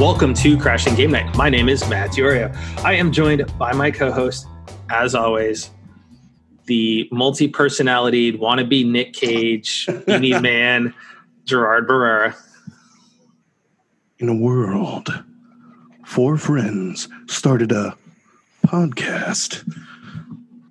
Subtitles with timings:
[0.00, 1.36] Welcome to Crashing Game Night.
[1.36, 2.56] My name is Matt Diorio.
[2.82, 4.46] I am joined by my co-host,
[4.88, 5.68] as always,
[6.64, 10.94] the multi-personality wannabe Nick Cage, beanie man,
[11.44, 12.34] Gerard Barrera.
[14.18, 15.22] in a world,
[16.06, 17.94] four friends started a
[18.66, 19.70] podcast.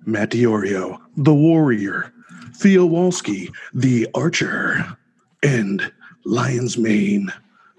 [0.06, 2.12] Matt Diorio, the warrior,
[2.56, 4.98] Theo Walski, the archer,
[5.44, 5.92] and
[6.24, 7.32] Lion's Mane,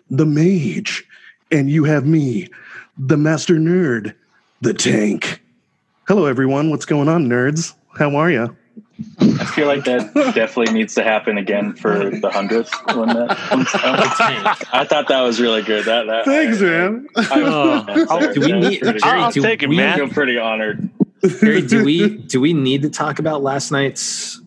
[0.10, 1.06] the mage.
[1.52, 2.48] And you have me,
[2.98, 4.14] the master nerd,
[4.62, 5.42] the tank.
[6.08, 6.70] Hello, everyone.
[6.70, 7.74] What's going on, nerds?
[7.98, 8.56] How are you?
[9.20, 13.68] I feel like that definitely needs to happen again for the hundredth when that comes
[13.76, 14.74] out.
[14.74, 15.86] I thought that was really good.
[15.86, 17.08] That, that Thanks, I, man.
[17.18, 19.98] I, oh, oh, do we need- Jerry, I'll do take it, we- I man.
[19.98, 20.90] feel pretty honored.
[21.42, 24.42] Barry, do we do we need to talk about last night's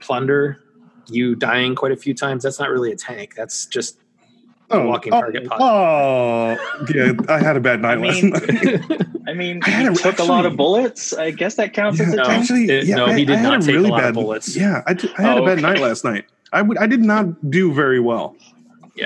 [0.00, 0.60] plunder?
[1.08, 2.42] You dying quite a few times.
[2.44, 3.34] That's not really a tank.
[3.34, 3.98] That's just
[4.70, 5.58] walking target pod.
[5.60, 7.12] Oh, yeah.
[7.28, 9.06] I had a bad night I last night.
[9.26, 11.12] I mean, I had he a- took a lot of bullets.
[11.12, 12.24] I guess that counts as a No.
[12.24, 12.42] tank.
[12.42, 14.00] Actually, It- yeah, no, I, he did I had not a take a really lot
[14.00, 14.56] of bad bullets.
[14.56, 15.62] Yeah, I, did- I had Oh, a bad okay.
[15.62, 16.26] night last night.
[16.52, 16.78] I would.
[16.78, 18.36] I did not do very well.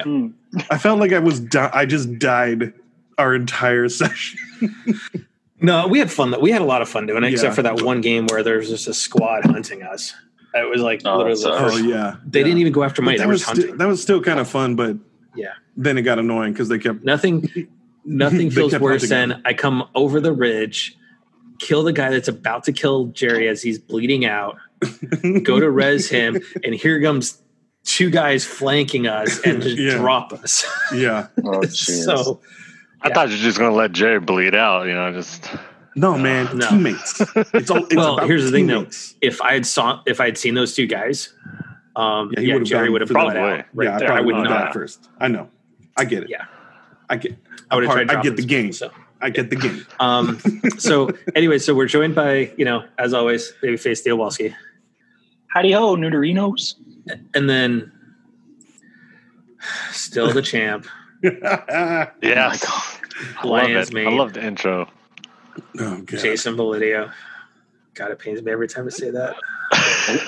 [0.03, 0.29] Hmm.
[0.70, 1.41] I felt like I was.
[1.41, 2.73] Di- I just died
[3.17, 4.39] our entire session.
[5.61, 6.34] No, we had fun.
[6.41, 7.33] We had a lot of fun doing it, Yeah.
[7.33, 10.14] except for that one game where there was just a squad hunting us.
[10.55, 11.42] It was like Oh, literally.
[11.45, 13.19] Oh yeah, They didn't even go after But money.
[13.19, 13.79] That was just sti- hunting.
[13.79, 14.97] that was still kind of fun, but
[15.39, 15.53] Yeah.
[15.77, 17.05] then it got annoying because they kept.
[17.05, 17.48] Nothing.
[18.05, 20.97] Nothing feels worse than I come over the ridge,
[21.58, 24.56] kill the guy that's about to kill Jerry as he's bleeding out.
[25.42, 27.42] Go to res him, and here comes
[27.84, 29.97] two guys flanking us and just Yeah.
[29.98, 30.64] drop us.
[30.95, 32.05] yeah, Oh, jeez.
[32.05, 32.41] so
[33.02, 33.14] I Yeah.
[33.14, 34.86] thought you were just gonna let Jerry bleed out.
[34.86, 35.50] You know, just
[35.95, 36.69] no man, No.
[36.70, 37.20] teammates.
[37.52, 37.84] It's all.
[37.84, 38.86] It's Well, about here's the thing, though.
[39.20, 41.28] if I had saw if I had seen those two guys,
[41.98, 44.08] um, Yeah, yeah, he would've Jerry would have for bled right yeah, I there.
[44.08, 44.64] I probably would would not.
[44.67, 45.08] have first.
[45.18, 45.48] I know.
[45.96, 46.30] I get it.
[46.30, 46.45] Yeah.
[47.11, 47.36] I get.
[47.70, 48.18] I would have part- tried.
[48.18, 48.73] I get the game.
[48.73, 48.90] So,
[49.20, 49.86] I get the game.
[49.98, 50.39] um,
[50.78, 54.55] so anyway, so we're joined by you know, as always, babyface Theo Walski,
[55.48, 56.74] Howdy ho, Neuterinos.
[57.34, 57.90] and then
[59.90, 60.86] still the champ,
[61.23, 62.11] yeah.
[62.23, 62.98] Oh
[63.42, 63.92] I love it.
[63.92, 64.89] mate, I love the intro.
[65.80, 66.06] oh god.
[66.20, 67.11] Jason Bolidio.
[67.94, 69.34] God, it pains me every time I say that.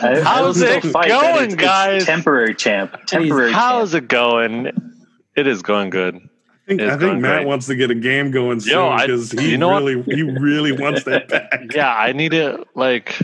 [0.03, 2.05] I, I How's will it still fight that going, it's- it's guys?
[2.07, 2.97] Temporary champ.
[3.07, 4.05] Temporary How's champ.
[4.05, 5.01] it going?
[5.37, 6.17] It is going good.
[6.17, 7.47] I think, I think Matt great.
[7.49, 9.83] wants to get a game going soon because he you know what?
[9.83, 11.63] really he really wants that back.
[11.75, 12.61] Yeah, I need it.
[12.77, 13.19] Like,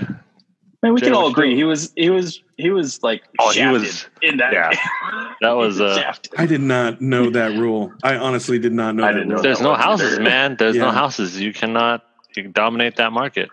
[0.83, 1.55] Man, we can all agree.
[1.55, 1.93] He was.
[1.97, 2.43] He was.
[2.57, 3.23] He was like.
[3.39, 4.53] Oh, he was- in that.
[4.53, 4.71] yeah.
[5.43, 6.33] That was, uh, shafted.
[6.39, 7.93] I did not know that rule.
[8.03, 10.25] I honestly did not know I that didn't know there's that no houses, there.
[10.25, 10.57] man.
[10.59, 11.39] There's no houses.
[11.39, 12.03] You cannot.
[12.35, 13.51] You can dominate that market.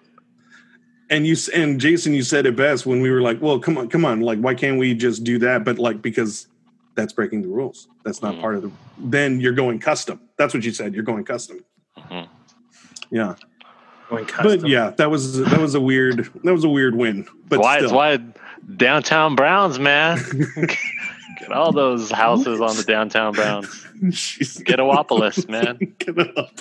[1.09, 3.89] And you and Jason, you said it best when we were like, "Well, come on,
[3.89, 4.21] come on!
[4.21, 6.47] Like, why can't we just do that?" But like, because
[6.95, 7.87] that's breaking the rules.
[8.05, 8.41] That's not Mhm.
[8.41, 8.71] part of the.
[8.97, 10.19] Then you're going custom.
[10.37, 10.93] That's what you said.
[10.95, 11.63] You're going custom.
[11.97, 12.27] Mhm.
[13.11, 13.35] Yeah,
[14.09, 14.61] Going custom.
[14.61, 17.27] but yeah, that was that was a weird that was a weird win.
[17.47, 17.75] But why?
[17.77, 18.19] still, It's why
[18.77, 20.19] downtown Browns, man.
[21.39, 23.67] Get all those houses on the downtown Browns.
[24.03, 24.63] Jeez.
[24.63, 25.77] Get Awopolis, man.
[25.99, 26.59] Get it up.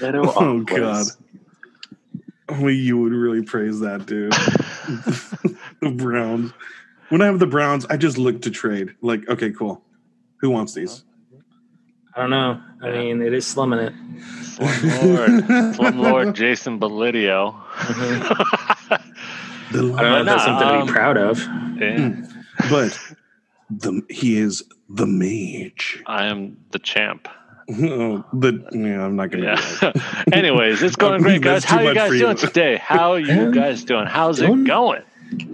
[0.00, 1.06] Ghetto Oh God.
[2.52, 4.32] Only you would really praise that, dude.
[5.80, 6.52] the Browns.
[7.08, 8.94] When I have the Browns, I just look to trade.
[9.00, 9.82] Like, okay, cool.
[10.40, 11.04] Who wants these?
[12.14, 12.60] I don't know.
[12.82, 13.94] I mean, it is slumming it.
[14.40, 17.54] Slumlord, Slumlord Jason Belidio.
[19.72, 21.38] The, I don't know if that's no, something to um, be proud of.
[21.80, 22.14] Yeah,
[22.68, 22.98] but
[23.70, 26.02] the he is the mage.
[26.06, 27.28] I am the champ.
[27.80, 29.56] Oh, the yeah, I'm not gonna.
[29.82, 29.92] Yeah.
[30.32, 31.62] Anyways, it's going great, guys.
[31.62, 32.20] That's too How you guys for you.
[32.20, 32.76] doing today?
[32.76, 34.06] How are you guys doing?
[34.06, 35.02] How's Doing- it going?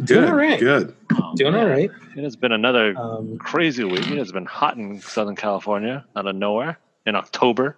[0.04, 0.58] Good, all right.
[0.58, 0.92] good.
[1.36, 1.88] Doing all right.
[2.16, 4.10] It has been another Um, crazy week.
[4.10, 7.76] It has been hot in Southern California out of nowhere in October.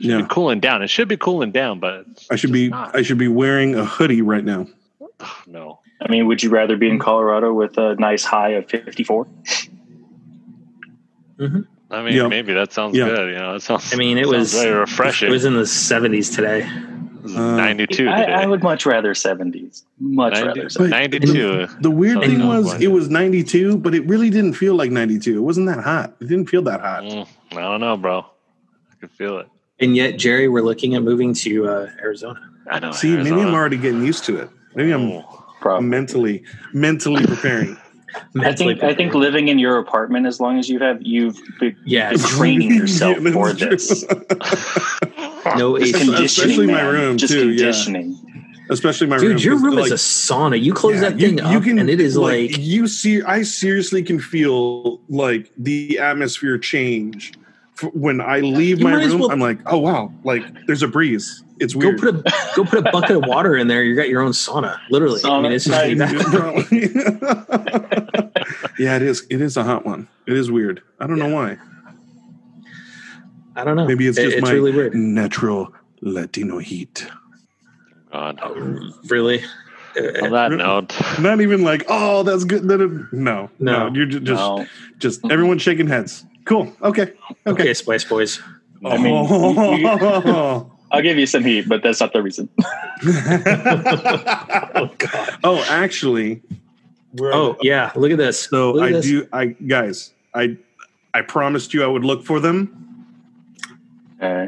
[0.00, 0.80] Should Yeah, be cooling down.
[0.82, 2.68] It should be cooling down, but I should be.
[2.68, 2.96] not.
[2.96, 4.68] I should be wearing a hoodie right now.
[5.46, 5.80] no.
[6.00, 9.26] I mean, would you rather be in Colorado with a nice high of 54?
[11.90, 12.28] I mean, Yeah.
[12.28, 13.06] maybe that sounds Yeah.
[13.08, 13.28] good.
[13.32, 13.92] You know, it sounds.
[13.92, 15.28] I mean, it was very refreshing.
[15.28, 16.68] It was in the 70s today.
[17.24, 18.32] It's Uh, 92 I, today.
[18.32, 19.82] I would much rather 70s.
[19.98, 20.90] Much 90 rather 70s.
[20.90, 21.66] 92.
[21.80, 25.38] The weird thing was, sounds it was 92, but it really didn't feel like 92.
[25.38, 26.14] It wasn't that hot.
[26.20, 27.02] It didn't feel that hot.
[27.02, 28.18] Mm, I don't know, bro.
[28.20, 29.46] I can feel it.
[29.80, 32.40] And yet, Jerry, we're looking at moving to uh, Arizona.
[32.70, 32.90] I know.
[32.92, 34.50] See, maybe I'm already getting used to it.
[34.74, 35.88] Maybe I'm Oh, Probably.
[35.88, 36.42] mentally
[36.72, 37.76] mentally preparing.
[38.14, 41.38] I Mentally think I think living in your apartment as long as you have you've
[41.60, 42.26] been Yes.
[42.36, 44.04] training yourself Yeah, for this.
[45.56, 46.92] no Conditioning, Especially my man.
[46.94, 47.72] room, Just too, yeah.
[48.70, 49.32] Especially my room.
[49.32, 50.60] Dude, your 'cause, room like, is a sauna.
[50.62, 53.22] You close yeah, that thing you, up, and it is like, you see.
[53.22, 57.32] I seriously can feel like the atmosphere change
[57.94, 61.42] when I leave You my room, well- I'm like, oh wow, like there's a breeze.
[61.60, 62.22] It's Go put a
[62.54, 63.82] go put a bucket of water in there.
[63.82, 65.20] You got your own sauna, literally.
[65.24, 65.98] I mean, it's just nice.
[68.78, 69.26] yeah, it is.
[69.30, 70.08] It is a hot one.
[70.26, 70.82] It is weird.
[71.00, 71.56] I don't know why.
[73.56, 73.86] I don't know.
[73.86, 74.94] Maybe it's It- just it's my really weird.
[74.94, 77.06] natural Latino heat.
[78.12, 78.40] God.
[79.08, 79.42] Really,
[79.96, 82.68] Uh, On that note, Not even like, oh, that's good.
[82.68, 83.94] Then No, no, No.
[83.94, 84.64] you're ju- just, No.
[84.98, 86.24] just everyone shaking heads.
[86.44, 86.72] Cool.
[86.82, 87.02] Okay.
[87.02, 87.74] okay, Okay.
[87.74, 88.40] Spice Boys.
[88.84, 92.48] I mean, you- oh, I'll give you some heat, but that's not the reason.
[94.74, 95.38] Oh God.
[95.44, 96.42] oh, actually,
[97.14, 98.40] we're Oh yeah, look at this.
[98.44, 99.04] So Look I this.
[99.06, 99.28] do.
[99.32, 100.56] I guys, I
[101.14, 103.06] I promised you I would look for them.
[104.20, 104.46] Uh,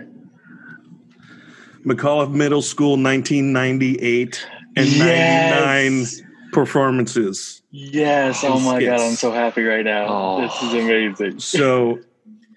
[1.84, 4.46] McAuliffe Middle School, 1998
[4.76, 6.18] and Yes.
[6.20, 7.62] 99 performances.
[7.70, 8.42] yes.
[8.44, 10.06] Oh my god, I'm so happy right now.
[10.08, 10.40] Oh.
[10.42, 11.38] This is amazing.
[11.40, 12.00] So,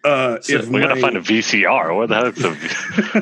[0.04, 1.96] uh, so if we gotta my- find a VCR.
[1.96, 2.50] What the heck's a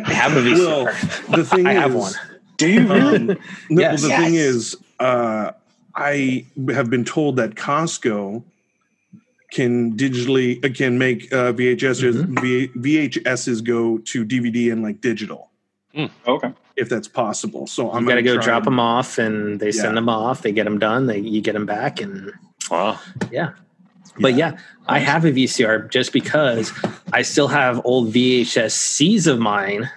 [0.07, 1.27] I have a VCR.
[1.27, 2.13] Well, the thing I is, have one.
[2.57, 3.15] Do you really?
[3.15, 3.27] Um,
[3.69, 4.01] no, Yes.
[4.03, 5.51] the thing is, uh,
[5.95, 8.43] I have been told that Costco
[9.51, 12.39] can digitally uh, can make uh, VHSs Mm-hmm.
[12.41, 15.49] V- VHSs go to DVD and like digital
[16.27, 16.53] okay.
[16.77, 17.67] if that's possible.
[17.67, 19.81] So I'm You got to gonna go drop and- them off, and they Yeah.
[19.81, 20.41] send them off.
[20.41, 21.07] They get them done.
[21.07, 22.31] They you get them back, and
[22.69, 22.97] wow.
[23.31, 23.51] yeah.
[24.21, 24.57] But yeah,
[24.87, 26.71] I have a VCR just because
[27.11, 29.89] I still have old VHSCs of mine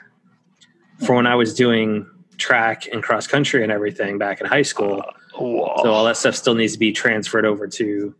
[1.04, 2.06] for when I was doing
[2.38, 5.02] track and cross country and everything back in high school.
[5.36, 5.74] Whoa.
[5.82, 8.14] So all that stuff still needs to be transferred over to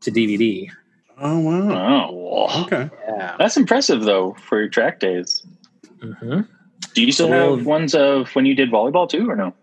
[0.00, 0.70] to DVD.
[1.18, 2.08] Oh wow.
[2.10, 2.62] Oh, Whoa.
[2.64, 2.90] Okay.
[3.06, 3.36] Yeah.
[3.38, 5.46] that's impressive though for your track days.
[6.00, 6.40] hmm
[6.94, 9.54] Do you still Well- have ones of when you did volleyball too, or no?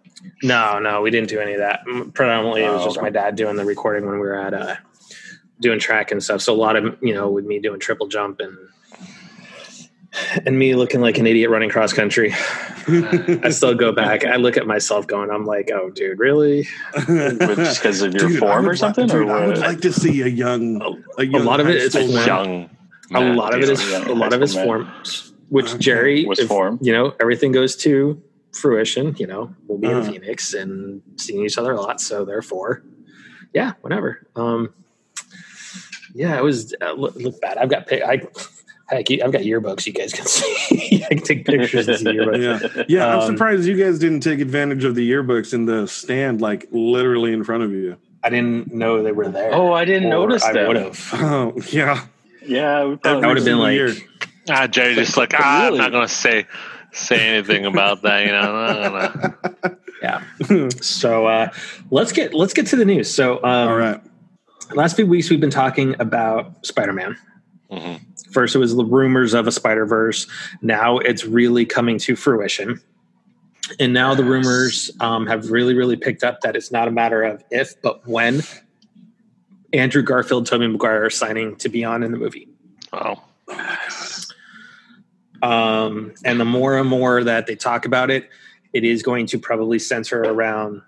[0.44, 1.80] No, no, we didn't do any of that.
[1.88, 3.06] Mm, Predominantly, it was Oh, just okay.
[3.06, 4.76] my dad doing the recording when we were at uh,
[5.62, 6.42] doing track and stuff.
[6.42, 8.58] So a lot of you know, with me doing triple jump and
[10.46, 12.34] and me looking like an idiot running cross country.
[12.88, 14.26] I still go back.
[14.26, 16.68] I look at myself going, I'm like, oh, dude, really?
[17.08, 19.94] Just because of your Dude, form or something, Like, dude, or I would like to
[19.94, 20.82] see a young,
[21.18, 22.14] a, young lot of it is high form.
[22.16, 22.28] man.
[22.28, 22.70] Young.
[23.12, 24.92] a man, lot of it is a lot of it's high school form,
[25.50, 25.78] which Okay.
[25.78, 26.78] Jerry Was if, form.
[26.82, 28.22] You know, everything goes to
[28.52, 29.16] fruition.
[29.18, 30.12] You know, we'll be in Uh-huh.
[30.12, 32.02] Phoenix and seeing each other a lot.
[32.02, 32.84] So therefore,
[33.54, 34.28] yeah, whatever.
[34.36, 34.74] Um,
[36.14, 37.58] yeah, it was uh, look, look bad.
[37.58, 38.22] I've got pic- I,
[38.90, 39.86] heck, I've got yearbooks.
[39.88, 41.04] You guys can see.
[41.04, 42.76] I can take pictures and see yearbooks.
[42.76, 43.08] Yeah, yeah.
[43.08, 46.68] I'm Um, surprised you guys didn't take advantage of the yearbooks in the stand, like
[46.72, 47.98] literally in front of you.
[48.24, 49.54] I didn't know they were there.
[49.54, 50.68] Oh, I didn't Or notice I them.
[50.68, 51.10] would have.
[51.14, 52.06] Oh yeah,
[52.46, 53.74] Yeah, we That would have been single like.
[53.76, 53.94] year.
[54.50, 56.46] Ah, Jerry just like, But ah, I'm not going to say
[56.92, 58.26] say anything about that.
[58.26, 59.14] You know, I'm not
[59.62, 60.70] gonna- Yeah.
[60.82, 61.50] So uh,
[61.92, 63.12] let's get let's get to the news.
[63.14, 64.02] So um, All right.
[64.76, 67.18] Last few weeks we've been talking about Spider-Man.
[67.72, 68.02] Mhm.
[68.32, 70.28] First, it was the rumors of a Spider Verse.
[70.62, 72.82] Now it's really coming to fruition.
[73.80, 77.24] And now the rumors um, have really, really picked up that it's not a matter
[77.24, 78.42] of if, but when
[79.74, 82.50] Andrew Garfield, Tobey Maguire are signing to be on in the movie.
[82.92, 83.24] Wow.
[85.42, 88.30] Um, and the more and more that they talk about it,
[88.74, 90.82] it is going to probably center around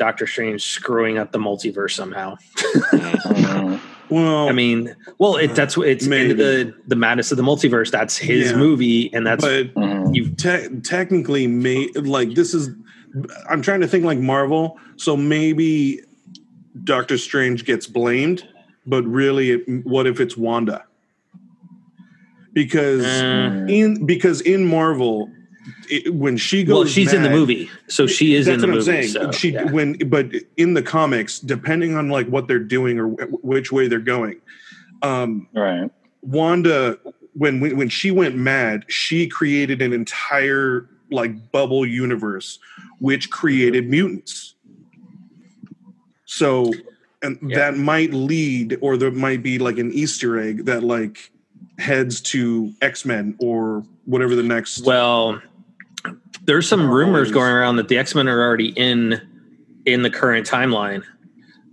[0.00, 2.36] Doctor Strange screwing up the multiverse somehow.
[4.08, 6.32] Well, I mean, well, it, that's what it's Maybe.
[6.32, 7.92] in the the madness of the multiverse.
[7.92, 8.56] That's his Yeah.
[8.56, 10.12] movie, and that's but Mhm.
[10.16, 10.30] you.
[10.30, 12.70] te- technically, made like this is.
[13.48, 16.00] I'm trying to think like Marvel, so maybe
[16.82, 18.48] Doctor Strange gets blamed,
[18.84, 20.82] but really, it, what if it's Wanda?
[22.52, 25.30] Because Uh, in because in Marvel,
[25.88, 28.76] it, when she goes, well, she's in the movie, so she is That's in the
[28.76, 28.98] what movie.
[28.98, 29.12] I'm saying.
[29.12, 29.64] so, she yeah.
[29.70, 30.26] when but
[30.56, 34.40] in the comics, depending on like what they're doing or wh- which way they're going,
[35.02, 35.90] um, Right.
[36.22, 36.98] Wanda
[37.34, 42.58] when when when she went mad, she created an entire like bubble universe
[43.00, 44.54] which created mutants.
[46.24, 46.72] So
[47.22, 47.56] and Yeah.
[47.58, 51.30] that might lead or there might be like an Easter egg that like
[51.78, 55.40] heads to X-Men or whatever the next Well,
[56.50, 59.20] there's some Marvel rumors is- going around that the X Men are already in
[59.86, 61.04] in the current timeline,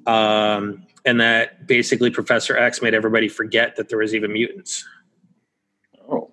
[0.05, 4.87] um, and that basically Professor X made everybody forget that there was even mutants.
[6.07, 6.31] Oh.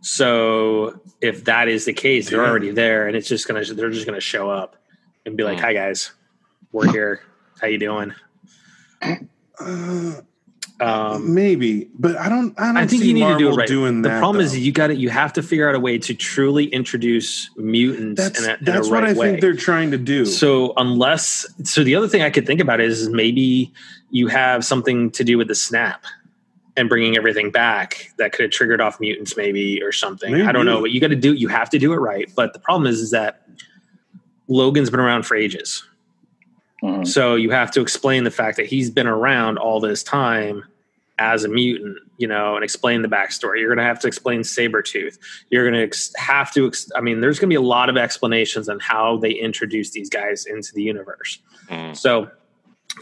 [0.00, 2.48] So if that is the case, they're Yeah.
[2.48, 4.76] already there, and it's just gonna they're just gonna show up
[5.26, 5.64] and be like, Hmm.
[5.64, 6.12] "Hi guys,
[6.72, 7.20] we're here.
[7.60, 8.14] How you doing?"
[9.02, 10.12] uh,
[10.80, 13.52] Um, maybe, but I don't I don't I think see you need Marvel to do
[13.52, 13.68] it right.
[13.68, 14.18] doing the that.
[14.18, 17.48] problem is you got to you have to figure out a way to truly introduce
[17.56, 19.30] mutants that's in a, in that's a what right I way.
[19.30, 20.26] think they're trying to do.
[20.26, 23.72] So unless so the other thing I could think about is maybe
[24.10, 26.04] you have something to do with the snap.
[26.76, 30.42] and bringing everything back that could have triggered off mutants maybe or something.
[30.42, 32.28] I don't know, but you got to do you have to do it right.
[32.34, 33.46] But the problem is is that
[34.48, 35.84] Logan's been around for ages.
[36.84, 37.06] Mhm.
[37.06, 40.64] So you have to explain the fact that he's been around all this time
[41.18, 43.60] as a mutant, you know, and explain the backstory.
[43.60, 45.16] You're going to have to explain Sabretooth.
[45.48, 47.88] You're going to ex- have to, ex- I mean, there's going to be a lot
[47.88, 51.38] of explanations on how they introduce these guys into the universe.
[51.70, 51.96] Mm.
[51.96, 52.28] So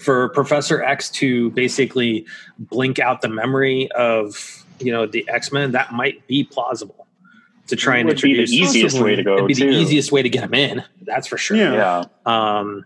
[0.01, 2.27] for Professor X to basically
[2.59, 7.07] blink out the memory of, you know, the X Men, that might be plausible
[7.69, 8.53] to try and would be the introduce.
[8.77, 9.37] easiest way to go.
[9.37, 9.71] It'd be too.
[9.71, 10.85] the easiest way to get him in.
[11.01, 11.57] That's for sure.
[11.57, 12.05] Yeah.
[12.27, 12.59] Yeah.
[12.59, 12.85] Um,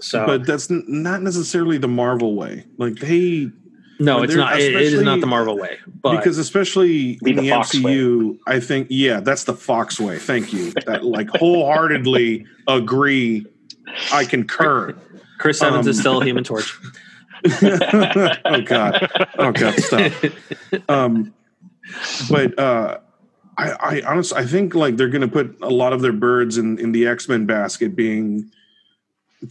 [0.00, 2.64] so But that's n- not necessarily the Marvel way.
[2.78, 3.50] Like they
[3.98, 4.58] No, it's not.
[4.58, 5.78] It, it is not the Marvel way.
[6.02, 10.00] But because especially Be in the the, Fox MCU, I think yeah, that's the Fox
[10.00, 10.18] way.
[10.18, 10.72] Thank you.
[10.86, 13.46] That like wholeheartedly agree.
[14.12, 14.96] I concur.
[15.38, 16.78] Chris Evans um, is still a Human Torch.
[17.62, 19.10] oh god.
[19.38, 20.12] Oh god, stop.
[20.88, 21.34] Um
[22.30, 22.98] but uh
[23.56, 26.78] I, I honestly I think like they're gonna put a lot of their birds in,
[26.78, 28.50] in the X Men basket being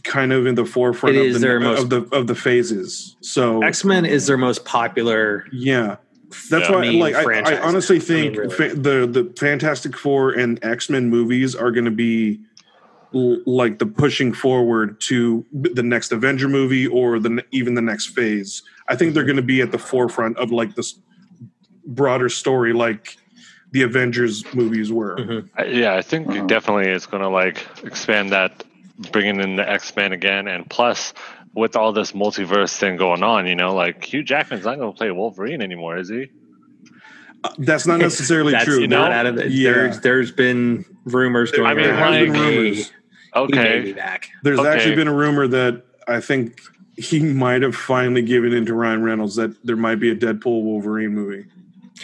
[0.04, 3.16] kind of in the forefront It of the, their most- of the of the phases.
[3.20, 5.46] So X Men is their most popular.
[5.52, 5.96] Yeah,
[6.50, 6.74] that's Yeah.
[6.76, 6.80] why.
[6.82, 7.58] main Like, I, I franchise.
[7.62, 8.54] honestly I mean, think really.
[8.54, 12.40] fa- the the Fantastic Four and X Men movies are going to be
[13.14, 18.06] l- like the pushing forward to the next Avenger movie or the even the next
[18.06, 18.62] phase.
[18.88, 19.14] I think Mm-hmm.
[19.14, 20.98] they're going to be at the forefront of like this
[21.86, 23.16] broader story, like
[23.72, 25.16] the Avengers movies were.
[25.16, 25.48] Mhm.
[25.74, 26.46] Yeah, I think Uh-huh.
[26.46, 28.64] definitely it's going to like expand that,
[29.12, 31.12] bringing in the X Men again, and plus
[31.54, 34.96] with all this multiverse thing going on, you know, like Hugh Jackman's not going to
[34.96, 36.30] play Wolverine anymore, is he?
[37.42, 38.86] Uh, That's not necessarily That's true.
[38.86, 39.72] not There- out of the, yeah.
[39.72, 42.12] there's there's been rumors going I mean, around.
[42.12, 42.76] like- he may- rumors.
[42.76, 44.28] he may be Okay, back.
[44.42, 44.68] There's Okay.
[44.68, 46.60] actually been a rumor that I think
[46.96, 50.62] he might have finally given in to Ryan Reynolds that there might be a Deadpool
[50.64, 51.46] Wolverine movie.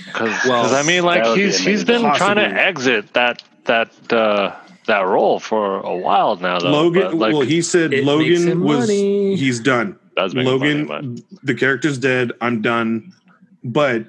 [0.06, 2.16] because Well, I mean, like that would be he's he's been amazing.
[2.18, 4.54] trying to exit that that uh,
[4.86, 6.58] that role for a while now.
[6.58, 9.36] Though, Logan, like, well, he said Logan was money.
[9.36, 9.98] he's done.
[10.16, 12.32] does make Logan, money, the character's dead.
[12.40, 13.12] I'm done.
[13.62, 14.06] But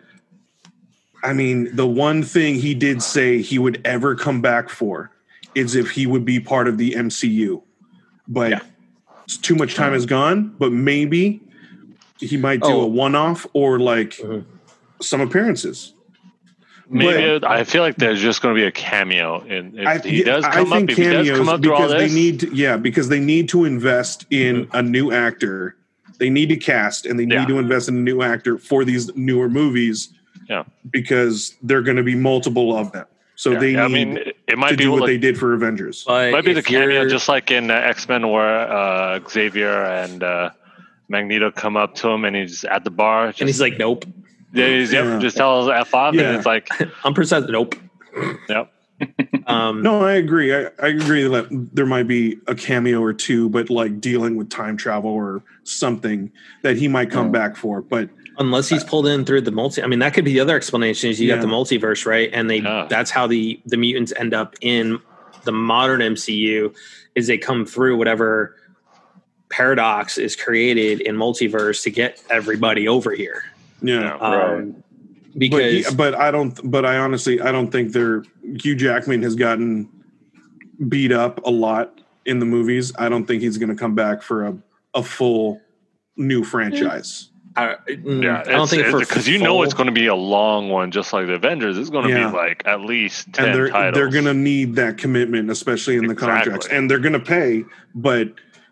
[1.23, 5.11] I mean, the one thing he did say he would ever come back for
[5.55, 7.61] is if he would be part of the MCU.
[8.27, 8.59] But Yeah.
[9.25, 10.53] it's too much time has gone.
[10.59, 11.41] But maybe
[12.19, 12.81] he might do Oh.
[12.81, 14.43] a one-off or like Mhm.
[15.01, 15.93] some appearances.
[16.89, 19.87] But maybe but- I feel like there's just going to be a cameo, and if
[19.87, 21.79] I, he does I come up, think if he does cameos come up through all
[21.87, 25.75] because they this, need to, yeah because they need to invest in a new actor.
[26.19, 27.45] They need to cast and they need Yeah.
[27.45, 30.09] to invest in a new actor for these newer movies.
[30.49, 30.63] Yeah.
[30.89, 33.05] because they're going to be multiple of them.
[33.35, 35.17] So Yeah, they I need mean, it- it to might be do what like, they
[35.17, 36.05] did for Avengers.
[36.07, 40.23] But might be the cameo, just like in uh, X Men, where uh, Xavier and
[40.23, 40.51] uh,
[41.09, 44.05] Magneto come up to him, and he's at the bar, just, and he's like, "Nope,
[44.53, 45.19] yeah, he's, yep, Yeah.
[45.19, 46.23] just tells F off, Yeah.
[46.29, 46.69] and it's like,
[47.03, 47.49] I'm percent.
[47.49, 47.75] Nope."
[48.49, 48.71] yep,
[49.47, 50.53] Um, No, I agree.
[50.55, 54.49] I, I agree that there might be a cameo or two, but like dealing with
[54.49, 56.31] time travel or something
[56.63, 57.31] that he might come Yeah.
[57.31, 57.81] back for.
[57.81, 60.55] But unless he's pulled in through the multi i mean that could be the other
[60.55, 62.85] explanation is you got the multiverse right and they Yeah.
[62.87, 64.99] that's how the the mutants end up in
[65.43, 66.71] the modern mcu
[67.15, 68.55] is they come through whatever
[69.49, 73.43] paradox is created in multiverse to get everybody over here
[73.81, 74.73] yeah, um, Right.
[74.73, 76.59] but, because he, but I don't.
[76.69, 78.23] But I honestly, I don't think they're.
[78.61, 79.89] Hugh Jackman has gotten
[80.89, 82.93] beat up a lot in the movies.
[82.97, 84.57] I don't think he's going to come back for a
[84.93, 85.61] a full
[86.15, 87.29] new franchise.
[87.55, 90.69] I, mm, yeah, I don't think because you know it's going to be a long
[90.69, 91.75] one, just like the Avengers.
[91.77, 92.29] It's going to Yeah.
[92.29, 93.95] be like at least ten and they're titles.
[93.95, 96.51] they're going to need that commitment, especially in the Exactly.
[96.51, 96.67] contracts.
[96.67, 97.65] And they're going to pay,
[97.95, 98.29] but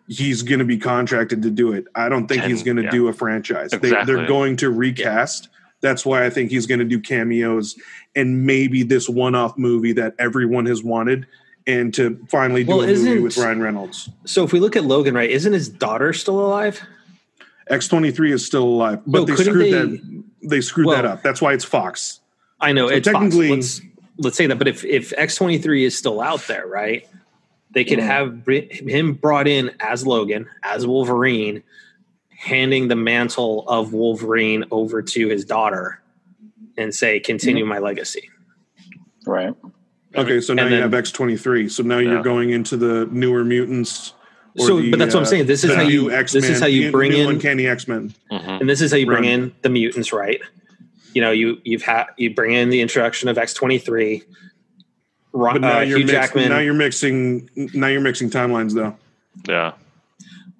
[0.07, 1.85] he's going to be contracted to do it.
[1.95, 2.91] I don't think Ten, he's going to yeah.
[2.91, 3.71] do a franchise.
[3.71, 4.13] They, Exactly.
[4.15, 5.49] they're going to recast.
[5.81, 7.75] That's why I think he's going to do cameos
[8.15, 11.27] and maybe this one-off movie that everyone has wanted,
[11.67, 14.09] and to finally do Well, a movie with Ryan Reynolds.
[14.25, 16.79] so if we look at logan right isn't his daughter still alive
[17.67, 20.23] X twenty three is still alive, but No, they screwed they- that.
[20.47, 21.23] They screwed that up.
[21.23, 22.19] That's why it's Fox.
[22.61, 23.13] i know So it's Fox.
[23.23, 23.81] technically- let's
[24.17, 27.07] let's say that but if if x23 is still out there right
[27.75, 28.03] they could Mhm.
[28.03, 31.61] have him brought in as logan as wolverine
[32.37, 36.01] handing the mantle of wolverine over to his daughter
[36.77, 38.29] and say continue my legacy
[39.27, 39.53] Right.
[40.15, 41.67] Okay, so now And you then- have X twenty three.
[41.67, 42.21] So now you're Yeah.
[42.21, 44.13] going into the newer mutants.
[44.57, 45.45] or So, the, but that's what I'm uh, saying.
[45.47, 48.13] This is how you- new this is how you bring new in- uncanny X Men.
[48.31, 48.61] Mhm.
[48.61, 49.31] and this is how you bring Right.
[49.33, 50.39] in the mutants right
[51.13, 54.23] you know you you've had you bring in the introduction of x23
[55.37, 58.95] But now uh, you're hugh mix- jackman now you're mixing now you're mixing timelines though.
[59.47, 59.73] yeah.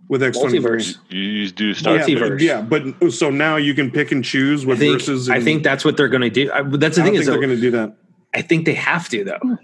[0.10, 0.79] with X twenty three.
[0.79, 0.98] Multiverse.
[1.10, 2.08] You, you do start.
[2.08, 2.29] Yeah, Multiverse.
[2.29, 2.62] but, yeah,
[3.01, 5.29] but so now you can pick and choose I think, verses.
[5.29, 6.51] I think that's what they're going to do.
[6.51, 7.96] I, that's the I thing don't is, think they're going to do that.
[8.34, 9.58] I think they have to though,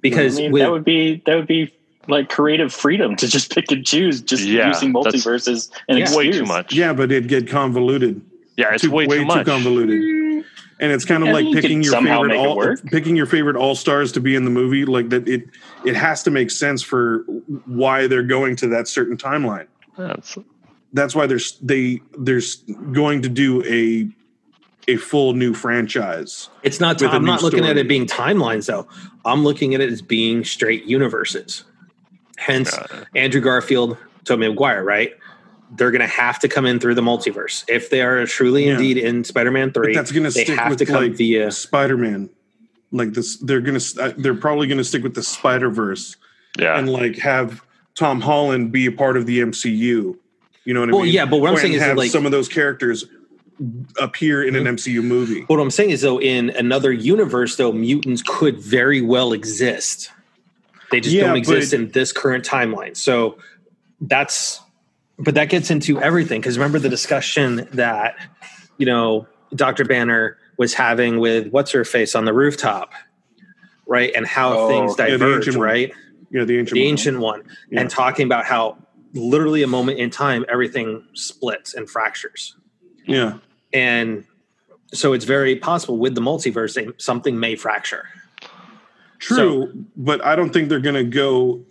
[0.00, 1.74] because I mean, with, that would be that would be
[2.06, 6.16] like creative freedom to just pick and choose, just Yeah, using multiverses and Yeah.
[6.16, 6.38] way excuse.
[6.38, 6.72] too much.
[6.72, 8.22] Yeah, but it'd get convoluted.
[8.56, 9.46] Yeah, it's too, way, too much.
[9.46, 10.00] convoluted.
[10.80, 13.74] And it's kind of Yeah, like you picking your favorite all, picking your favorite all
[13.74, 14.84] stars to be in the movie.
[14.84, 15.48] Like that, it
[15.84, 17.24] it has to make sense for
[17.66, 19.66] why they're going to that certain timeline.
[19.96, 20.38] That's,
[20.92, 22.56] That's why there's they there's
[22.92, 24.08] going to do a
[24.88, 26.48] a full new franchise.
[26.62, 27.00] it's not.
[27.00, 28.88] with a I'm not looking at it being timelines though.
[29.24, 31.64] I'm looking at it as being straight universes.
[32.38, 35.12] Hence, uh, Andrew Garfield, Tobey Maguire, right?
[35.76, 38.72] They're going to have to come in through the multiverse if they are truly Yeah.
[38.72, 39.94] indeed in Spider-Man But three.
[39.94, 41.50] that's going to stick have with to come like via.
[41.50, 42.30] Spider Man.
[42.90, 46.16] Like this, they're gonna uh, they're probably gonna stick with the Spider Verse
[46.58, 46.78] yeah.
[46.78, 47.62] and like have
[47.94, 50.16] Tom Holland be a part of the MCU.
[50.64, 51.12] You know what I Well, mean?
[51.12, 53.04] yeah, but what I'm And saying is have like- some of those characters
[54.00, 55.42] appear in an MCU movie.
[55.48, 60.10] What I'm saying is, though, in another universe, though, mutants could very well exist.
[60.90, 62.96] They just Yeah, don't exist but- in this current timeline.
[62.96, 63.36] So
[64.00, 64.60] that's,
[65.18, 66.40] but that gets into everything.
[66.40, 68.16] Because remember the discussion that,
[68.76, 69.84] you know, Dr.
[69.84, 72.92] Banner was having with what's her face on the rooftop,
[73.86, 74.12] right?
[74.14, 75.58] And how Oh, things yeah, diverge, one.
[75.58, 75.92] right?
[76.30, 76.74] Yeah, the ancient.
[76.74, 76.88] The one.
[76.90, 77.42] ancient one.
[77.70, 77.80] Yeah.
[77.80, 78.76] And talking about how
[79.14, 82.54] literally a moment in time, everything splits and fractures
[83.06, 83.38] Yeah,
[83.72, 84.24] and
[84.92, 88.06] so it's very possible with the multiverse something may fracture
[89.18, 89.72] true.
[89.96, 91.64] but I don't think they're gonna go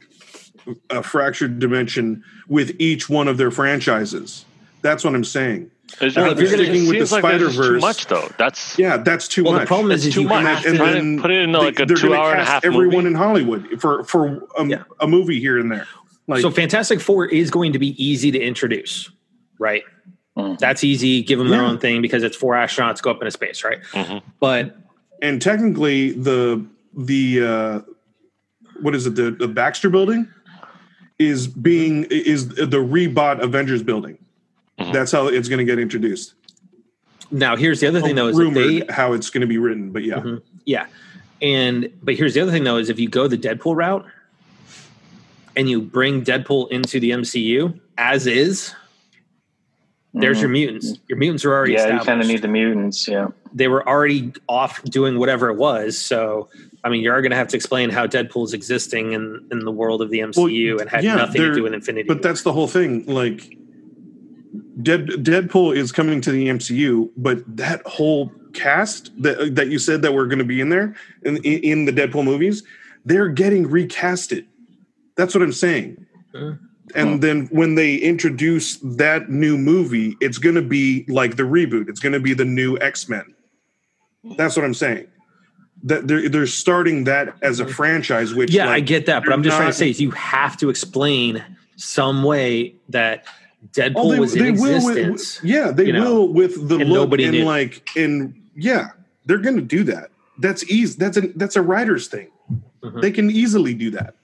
[0.90, 4.46] a fractured dimension with each one of their franchises.
[4.82, 5.72] That's what I'm saying.
[6.02, 8.30] Well, if you're gonna- seems with the like there's just too Spider-Verse- much though.
[8.38, 9.62] That's Yeah, that's too well much.
[9.62, 10.44] the problem is, is too you much.
[10.46, 12.44] have and to then put it in like a they're two gonna hour and a
[12.44, 13.08] cast half everyone movie.
[13.08, 14.84] in Hollywood for for a, Yeah.
[15.00, 15.88] a movie here and there.
[16.28, 19.10] Like, so fantastic four is going to be easy to introduce
[19.60, 19.84] right
[20.38, 20.60] Mhm.
[20.60, 21.70] that's easy give them their Yeah.
[21.70, 24.22] own thing because it's four astronauts go up into space right Mhm.
[24.42, 24.76] but
[25.22, 26.62] and technically the
[26.98, 27.80] the uh
[28.82, 30.28] what is it the, the baxter building
[31.20, 34.18] is being is the rebought avengers building
[34.80, 34.94] Mhm.
[34.94, 36.34] that's how it's going to get introduced
[37.32, 39.92] now here's the other thing though is rumored they how it's going to be written
[39.92, 40.42] but yeah Mhm.
[40.66, 40.86] yeah
[41.42, 44.06] and but here's the other thing though is if you go the deadpool route
[45.56, 48.74] and you bring deadpool into the mcu as is
[50.20, 50.42] there's Mhm.
[50.42, 53.08] your mutants your mutants are already yeah, you established kind of need the mutants.
[53.08, 55.98] Yeah, they were already off doing whatever it was.
[55.98, 56.50] So,
[56.84, 60.02] I mean, you're going to have to explain how Deadpool's existing in, in the world
[60.02, 62.08] of the MCU and had yeah, nothing to do with Infinity.
[62.08, 63.58] but that's the whole thing like
[64.82, 70.04] Dead, deadpool is coming to the mcu but that whole cast that that you said
[70.04, 72.62] that were going to be in there in, in in the deadpool movies
[73.04, 74.46] they're getting recasted
[75.16, 76.60] that's what i'm saying Mhm.
[76.96, 81.90] And then when they introduce that new movie it's going to be like the reboot
[81.90, 83.26] it's going to be the new x-men
[84.38, 85.08] that's what i'm saying
[85.84, 89.44] that they're, they're starting that as a franchise which yeah, I get that, but I'm
[89.44, 91.44] just trying to say is you have to explain
[91.76, 93.26] some way that
[93.74, 94.76] Deadpool Oh, they, was in they will.
[94.76, 95.40] existence.
[95.42, 97.46] With, yeah, they you know, will with the look nobody and knew.
[97.46, 98.90] like and yeah,
[99.28, 100.10] they're going to do that.
[100.40, 100.98] That's easy.
[100.98, 102.30] That's a that's a writer's thing.
[102.84, 103.02] Mhm.
[103.04, 104.16] They can easily do that.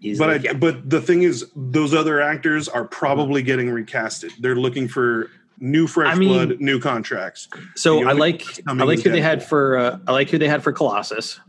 [0.00, 0.52] Easily, But I, yeah.
[0.52, 4.30] but the thing is, those other actors are probably getting recasted.
[4.40, 7.48] They're looking for new fresh I mean- blood, new contracts.
[7.76, 10.62] so I like I like who they had for uh, I like who they had
[10.62, 11.40] for Colossus.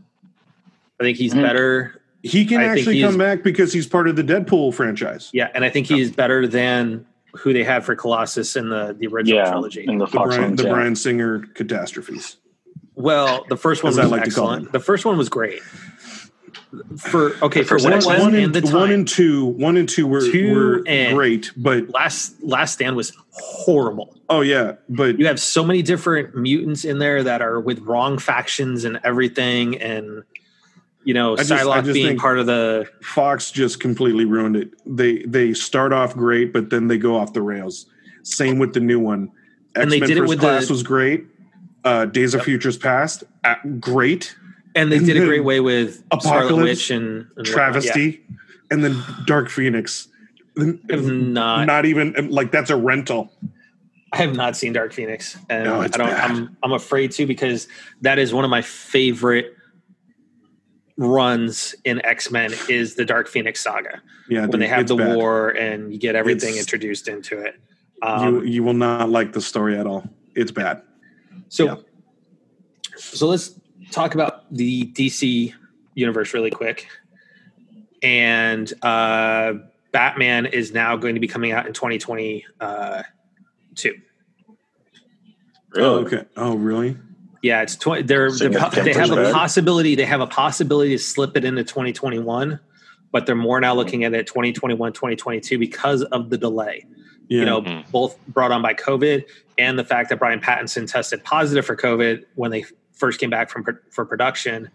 [0.98, 1.42] I think he's Mhm.
[1.42, 2.00] better.
[2.22, 5.30] He can I actually come back because he's part of the Deadpool franchise.
[5.32, 7.04] Yeah, and I think he's better than
[7.36, 9.84] who they had for Colossus in the the original yeah, trilogy.
[9.86, 10.56] in the The Brian, ones.
[10.62, 10.72] the yeah.
[10.72, 12.38] Bryan Singer catastrophes.
[12.94, 14.72] Well, the first one was I like to call excellent.
[14.72, 15.60] The first one was great.
[16.98, 17.94] For okay, for first X-Men?
[18.14, 21.88] was one, and one and two, one and two were, Two were and- great, but
[21.90, 24.14] last Last Stand was horrible.
[24.28, 28.18] oh yeah, but You have so many different mutants in there that are with wrong
[28.18, 30.24] factions and everything, and
[31.04, 32.86] you know, I just- I Psylocke just being think- part of the.
[33.00, 34.72] Fox just completely ruined it.
[34.84, 37.86] They they start off great, but then they go off the rails.
[38.24, 39.30] Same with the new one.
[39.74, 41.24] And they X-Men did it with Class the- was great.
[41.84, 44.36] Uh, Days of Futures Past, uh, great.
[44.78, 47.44] And they And did a great way with Scarlet Apocalypse, Witch and, and.
[47.46, 48.22] Travesty,
[48.70, 50.08] and then Dark Phoenix.
[50.90, 53.32] Have not, Not even like that's a rental.
[54.12, 56.08] I have not seen Dark Phoenix, and No, I don't.
[56.08, 56.30] Bad.
[56.30, 57.68] I'm I'm afraid to because
[58.02, 59.54] that is one of my favorite
[60.96, 64.96] runs in X Men is the Dark Phoenix saga Yeah, when dude, they have the
[64.96, 65.16] bad.
[65.16, 67.54] war and you get everything It's- introduced into it.
[68.02, 70.08] you Um, you will not like the story at all.
[70.34, 70.82] It's bad.
[71.48, 71.74] so, yeah.
[72.96, 73.58] so let's
[73.90, 75.52] talk about the DC
[75.94, 76.88] universe really quick.
[78.02, 79.54] And uh,
[79.92, 82.42] Batman is now going to be coming out in 2022.
[82.60, 83.02] Uh,
[85.76, 86.24] Oh, okay.
[86.36, 86.96] Oh, really?
[87.42, 88.02] yeah, it's 20.
[88.02, 89.94] They're, they're po- they have a possibility.
[89.94, 92.58] They have a possibility to slip it into 2021,
[93.12, 96.84] but they're more now looking at it 2021, 2022 because of the delay.
[97.28, 97.40] Yeah.
[97.40, 97.90] you know, Mhm.
[97.90, 99.24] both brought on by COVID
[99.58, 102.64] and the fact that Brian Pattinson tested positive for COVID when they
[102.98, 104.70] first came back from pro- for production.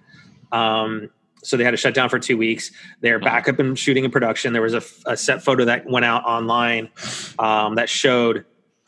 [0.51, 1.09] Um,
[1.43, 2.71] so they had to shut down for two weeks.
[3.01, 4.53] They're back up and shooting in production.
[4.53, 6.89] There was a, f- a set photo that went out online
[7.38, 8.45] um, that showed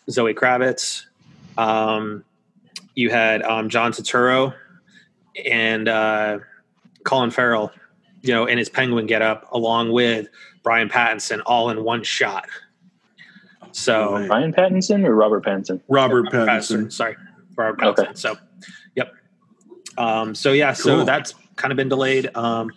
[0.09, 1.05] Zoe Kravitz.
[1.57, 2.23] Um,
[2.95, 4.53] you had um, John Turturro
[5.45, 6.39] and uh,
[7.03, 7.71] Colin Farrell,
[8.21, 10.27] you know, in his penguin getup, along with
[10.63, 12.47] Brian Pattinson, all in one shot.
[13.73, 14.29] So Right.
[14.29, 15.81] Ryan Pattinson or Robert Pattinson?
[15.89, 16.89] Robert Pattinson.
[16.91, 17.17] Sorry,
[17.57, 18.03] Robert Okay.
[18.03, 18.17] Pattinson.
[18.17, 18.39] So, yep.
[19.97, 22.29] Um, so yeah, so that's kind of been delayed.
[22.35, 22.67] Um,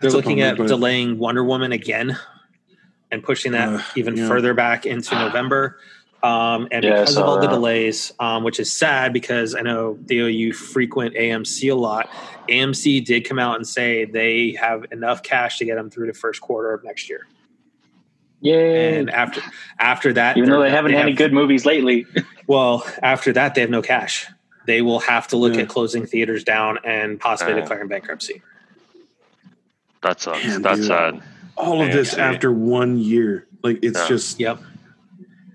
[0.00, 2.16] they're That's looking bummer, at but- delaying Wonder Woman again
[3.10, 4.28] and pushing that Uh, even yeah.
[4.28, 5.78] further back into November.
[6.22, 9.60] Um, and Yeah, because of saw all the delays, um, which is sad because I
[9.62, 12.08] know Theo, you frequent AMC a lot.
[12.48, 16.14] AMC did come out and say they have enough cash to get them through the
[16.14, 17.26] first quarter of next year.
[18.40, 18.98] Yay!
[18.98, 19.40] And after
[19.80, 22.06] after that, Even though they're- haven't had any good movies lately.
[22.46, 24.26] well, after that, they have no cash.
[24.68, 25.62] They will have to look Yeah.
[25.62, 27.60] at closing theaters down and possibly Uh.
[27.60, 28.42] declaring bankruptcy.
[30.02, 30.44] That sucks.
[30.46, 30.88] Man, That's dude.
[30.88, 31.22] sad.
[31.56, 33.46] All of this after one year.
[33.62, 34.08] Like it's Yeah.
[34.08, 34.58] just Yep.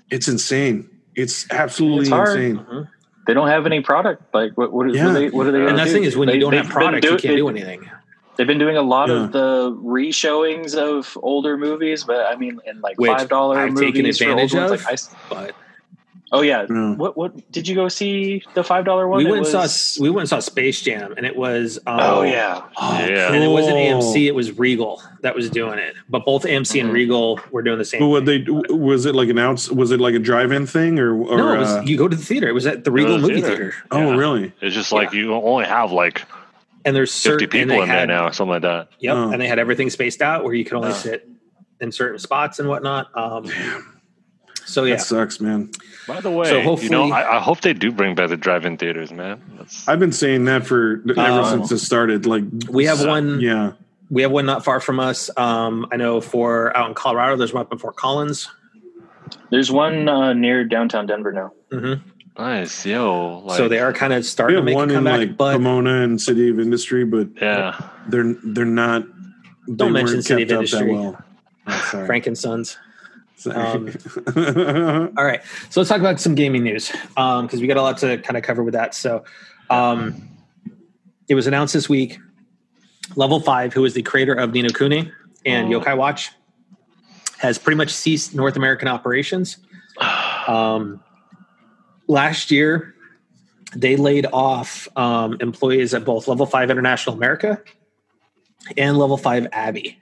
[0.10, 0.90] it's insane.
[1.16, 2.40] It's absolutely It's hard.
[2.40, 2.88] insane.
[3.28, 4.34] They don't have any product.
[4.34, 4.74] Like what?
[4.74, 5.06] What, Yeah.
[5.06, 5.60] what, are they, what are they?
[5.60, 5.92] And gonna the do?
[5.94, 7.90] thing is, when They- you don't they've have been product, you can't they- do anything.
[8.36, 9.26] They've been doing a lot Yeah.
[9.26, 13.74] of the re-showings of older movies, but I mean, and like Which five dollar I've
[13.74, 14.72] movies taken for old advantage ones.
[14.72, 14.80] of.
[14.80, 15.56] Like I s But
[16.34, 16.96] oh yeah, Yeah.
[16.96, 19.20] what what did you go see the five dollar one?
[19.20, 22.00] we It went and saw we went and saw Space Jam, and it was um,
[22.02, 23.32] Oh yeah, Oh, Yeah.
[23.34, 24.02] and it wasn't cool.
[24.02, 25.96] AMC, it was Regal that was doing it.
[26.10, 26.94] But both AMC and Mhm.
[26.94, 28.02] Regal were doing the same.
[28.02, 29.72] But what they was it like an outs?
[29.72, 31.14] Was it like a drive-in thing or?
[31.16, 32.50] or no, it was, uh, you go to the theater.
[32.50, 33.48] It was at the Regal movie theater.
[33.50, 34.16] theater, oh, Yeah.
[34.18, 34.52] really?
[34.62, 36.24] It's just like you only have like
[36.86, 38.90] and there's 50 certain and people they in there now or something like that.
[39.00, 39.30] Yep, Oh.
[39.32, 40.94] and they had everything spaced out where you could only Oh.
[40.94, 41.30] sit
[41.80, 43.08] in certain spots and whatnot.
[43.16, 43.46] Um,
[44.66, 45.70] so yeah, That sucks, man.
[46.08, 48.78] By the way, So you know, I, I hope they do bring back the drive-in
[48.78, 49.42] theaters, man.
[49.58, 51.50] That's, I've been saying that for ever Oh.
[51.50, 52.26] since it started.
[52.26, 53.40] Like we have one.
[53.40, 53.74] Yeah.
[54.10, 55.30] We have one not far from us.
[55.38, 58.50] Um, I know for out in Colorado, there's one up in Fort Collins.
[59.50, 61.52] there's one uh, near downtown Denver now.
[61.72, 61.94] hmm
[62.38, 63.40] nice, yo.
[63.46, 65.54] Like, so they are kind of We starting to make one a in like but
[65.54, 67.80] Pomona and City of Industry, but yeah.
[68.08, 69.04] they're they're not.
[69.68, 70.92] they Don't mention City of kept up that Industry.
[70.94, 71.24] well.
[71.66, 72.06] Oh, sorry.
[72.08, 72.78] Frank and Sons.
[73.48, 73.90] Um,
[75.18, 78.18] All right, so let's talk about some gaming news because we got a lot to
[78.20, 78.96] kind of cover with that.
[78.96, 79.24] So,
[79.70, 80.30] um,
[81.28, 82.20] it was announced this week.
[83.16, 85.12] Level Five, who is the creator of Ni no Kuni
[85.46, 85.80] and Oh.
[85.80, 86.32] Yokai Watch,
[87.40, 89.58] has pretty much ceased North American operations.
[90.46, 91.02] Um,
[92.08, 92.94] last year,
[93.74, 97.62] they laid off um, employees at both Level Five International America
[98.78, 99.98] and Level Five Abby.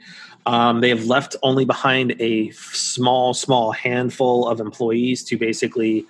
[0.46, 6.06] Um, they have left only behind a small, small handful of employees to basically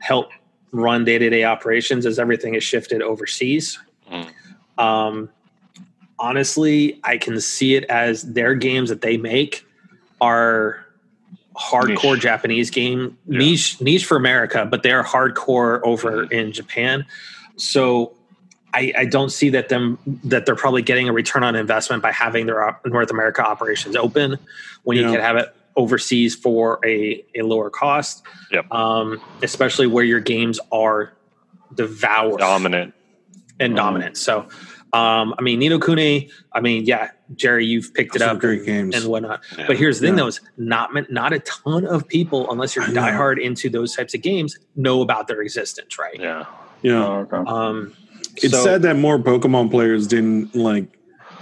[0.00, 0.30] help
[0.72, 3.78] run day to day operations as everything is shifted overseas.
[4.10, 4.28] Mm.
[4.82, 5.28] Um,
[6.18, 9.64] honestly, I can see it as their games that they make
[10.20, 10.84] are
[11.56, 12.20] hardcore Niche.
[12.22, 13.38] Japanese game Yeah.
[13.38, 16.32] niche niche for America, but they're hardcore over Mhm.
[16.32, 17.04] in Japan.
[17.56, 18.12] So
[18.74, 22.12] I, I don't see that them that they're probably getting a return on investment by
[22.12, 24.36] having their op- North America operations open
[24.84, 25.10] when you Yeah.
[25.12, 28.22] could have it overseas for a, a lower cost.
[28.52, 28.70] Yep.
[28.72, 31.12] Um, especially where your games are
[31.74, 32.94] devoured Dominant.
[33.60, 33.76] and Mhm.
[33.76, 34.16] dominant.
[34.16, 34.40] So,
[34.92, 36.30] um, I mean, Ni no Kuni.
[36.52, 38.96] I mean, yeah, Jerry, you've picked it up, great and, games.
[38.96, 39.40] and whatnot.
[39.56, 39.66] Yeah.
[39.66, 40.22] But here's the thing, Yeah.
[40.24, 43.02] though: is not not a ton of people, unless you're I know.
[43.02, 46.18] diehard into those types of games, know about their existence, right?
[46.18, 46.44] Yeah.
[46.82, 47.04] yeah.
[47.06, 47.50] Oh, okay.
[47.50, 47.92] Um,
[48.42, 50.86] It's so- sad that more Pokemon players didn't like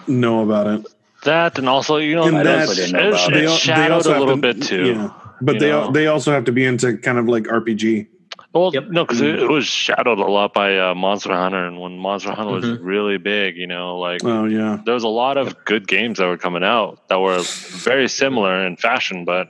[0.07, 0.87] know about it.
[1.25, 3.47] That and also, you know, And that- didn't know it's, about They it.
[3.47, 4.85] al- it's they shadowed also a little to- bit too.
[4.87, 5.11] Yeah.
[5.41, 5.91] But they know.
[5.91, 8.07] they also have to be into kind of like RPG.
[8.55, 8.85] Well, Yep.
[8.89, 12.33] no, because it, it was shadowed a lot by uh, Monster Hunter, and when Monster
[12.33, 12.79] Hunter was Mhm.
[12.81, 14.79] really big, you know, like Oh yeah.
[14.85, 17.41] there was a lot of good games that were coming out that were
[17.85, 19.49] very similar in fashion, but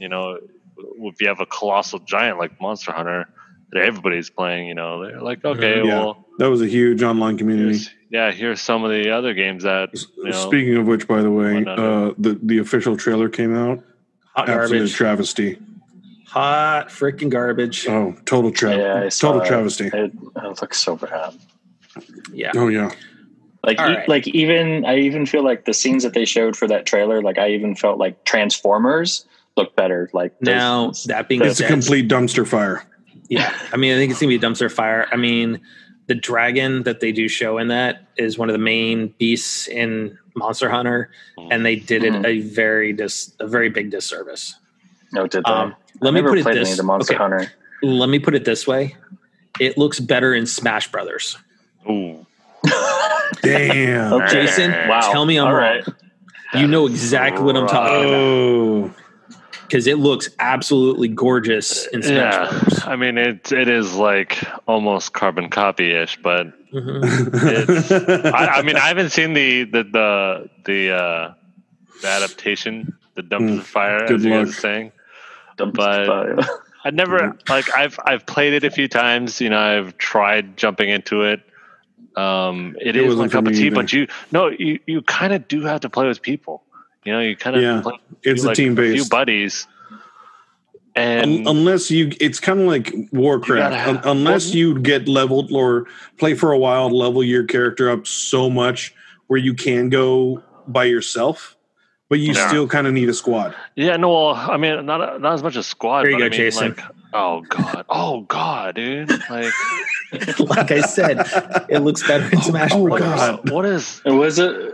[0.00, 0.38] you know,
[1.02, 3.28] if you have a colossal giant like Monster Hunter
[3.72, 5.76] that everybody's playing, you know, they're like, okay.
[5.84, 5.94] Yeah.
[6.00, 7.68] well, That was a huge online community.
[7.78, 10.30] here's, yeah, here's some of the other games that you know.
[10.32, 13.82] Speaking of which, by the way, uh, the the official trailer came out.
[14.34, 15.58] hot Absolute garbage, travesty.
[16.26, 17.86] hot freaking garbage.
[17.88, 19.46] Oh, total tra- Yeah, total it.
[19.46, 19.86] travesty.
[19.86, 21.34] It, it looks so bad.
[22.32, 22.52] Yeah.
[22.54, 22.90] Oh yeah.
[23.62, 24.08] Like, e- right.
[24.08, 27.38] like even I even feel like the scenes that they showed for that trailer, like
[27.38, 29.24] I even felt like Transformers
[29.56, 30.10] look better.
[30.12, 31.50] Like those- Now that being said.
[31.50, 32.84] It's a complete dumpster fire.
[33.30, 35.06] yeah, I mean, I think it's gonna be a dumpster fire.
[35.12, 35.60] I mean,
[36.06, 40.18] the dragon that they do show in that is one of the main beasts in
[40.36, 41.10] Monster Hunter,
[41.50, 42.26] and they did it Mhm.
[42.26, 44.54] a very dis a very big disservice.
[45.12, 45.50] no, did they?
[45.52, 46.82] Um, let I me never put it played any this.
[46.82, 47.52] Monster okay, Hunter.
[47.82, 48.96] let me put it this way:
[49.60, 51.38] it looks better in Smash Brothers.
[51.88, 52.26] Ooh.
[53.42, 54.12] Damn.
[54.14, 54.26] Okay.
[54.46, 55.00] Jason, Wow.
[55.12, 55.62] tell me I'm All wrong.
[55.62, 55.84] right.
[56.54, 58.94] You know exactly what I'm talking about Oh.
[59.74, 62.84] Because it looks absolutely gorgeous in Smash Yeah, Brothers.
[62.86, 63.50] I mean it.
[63.50, 68.32] It is like almost carbon copy ish, but Mhm.
[68.32, 71.34] I, I mean I haven't seen the the the the, uh,
[72.02, 74.92] the adaptation, the dumpster Mm, fire, good as you guys are saying.
[75.58, 76.58] Dumpster But- fire.
[76.84, 79.40] I never like I've I've played it a few times.
[79.40, 81.40] You know, I've tried jumping into it.
[82.14, 83.74] Um, It it is my cup of tea, either.
[83.74, 86.62] but you no, you you kind of do have to play with people.
[87.04, 89.66] You know, you kind of Yeah, play It's a like, team a few buddies,
[90.96, 93.58] and Un- unless you, it's kind of like Warcraft.
[93.72, 95.86] gotta have- Un- unless well- you get leveled or
[96.18, 98.94] play for a while, level your character up so much
[99.26, 101.56] where you can go by yourself,
[102.08, 102.48] but you Yeah.
[102.48, 103.54] still kind of need a squad.
[103.76, 106.02] yeah, no, well, I mean, not not as much as squad.
[106.04, 106.68] There you but go, I mean, Jason.
[106.76, 106.80] Like,
[107.12, 109.52] oh god, oh god, dude, like
[110.38, 111.18] like I said,
[111.68, 113.08] it looks better in oh, Smash oh, Brothers.
[113.20, 113.50] God.
[113.50, 114.72] what is And was it?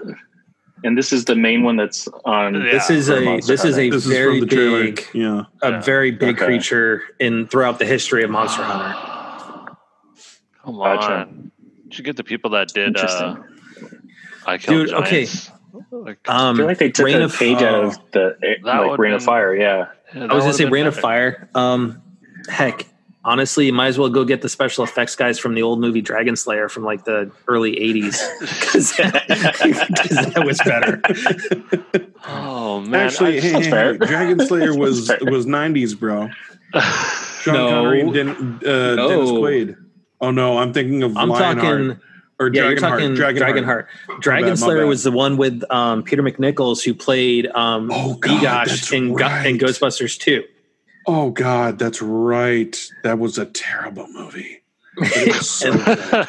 [0.82, 2.54] And this is the main one that's on.
[2.54, 2.72] Yeah.
[2.72, 4.82] This is a Monster this is a This very from the trailer.
[4.84, 5.42] big Yeah.
[5.62, 5.80] a Yeah.
[5.80, 6.46] very big Okay.
[6.46, 9.74] creature in throughout the history of Monster Hunter.
[10.64, 11.12] Come Gotcha.
[11.12, 11.50] on,
[11.86, 12.96] you should get the people that did.
[12.96, 13.36] Uh,
[14.46, 15.24] I killed Dude, okay.
[15.24, 15.50] giants.
[15.92, 18.80] Like, I Um, feel like they took Reign a of page out of the like
[18.84, 19.54] would've Reign of Fire.
[19.54, 20.96] Yeah, yeah, I was gonna say been Reign of.
[20.98, 21.48] Fire.
[21.54, 22.02] Um,
[22.48, 22.86] heck,
[23.24, 26.00] honestly, you might as well go get the special effects guys from the old movie
[26.00, 31.00] Dragon Slayer from like the early '80s because that was better.
[32.28, 36.28] Oh man, Actually, I- hey, hey, hey, Dragon Slayer was was nineties, bro.
[37.42, 37.68] Sean No.
[37.70, 38.28] Connery and Den,
[38.64, 39.09] uh, No.
[39.09, 39.76] Dennis Quaid.
[40.20, 42.00] Oh no, I'm thinking of I'm Lionheart talking.
[42.38, 42.80] or Yeah, you're Dragonheart.
[42.80, 43.87] talking Dragonheart.
[44.06, 44.20] Dragonheart.
[44.20, 44.88] Dragon bad, my Slayer bad.
[44.88, 49.14] was the one with um, Peter McNichols who played um, Oh, God, Egosh that's in,
[49.14, 49.59] Go- in.
[49.59, 50.44] Ghostbusters 2.
[51.06, 52.76] Oh God, that's right.
[53.02, 54.62] That was a terrible movie.
[54.98, 56.28] It was so And- good.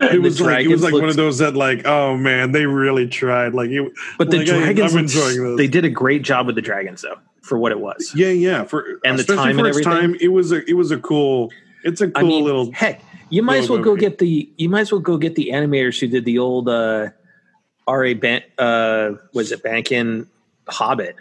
[0.00, 2.66] and It was like it was like one of those that like, oh man, they
[2.66, 3.54] really tried.
[3.54, 5.56] Like it, But the like, dragons, I'm enjoying this.
[5.58, 8.12] they did a great job with the dragons, though, for what it was.
[8.14, 8.64] yeah, yeah.
[8.64, 9.92] For And the time for and everything.
[9.92, 11.52] time, it was a it was a cool.
[11.84, 12.72] It's a cool I mean, little.
[12.72, 15.36] heck, you might as well little go get the you might as well go get
[15.36, 17.10] the animators who did the old uh,
[17.86, 18.14] R.A.
[18.14, 20.28] Ban- uh, was it Bankin
[20.68, 21.14] Hobbit,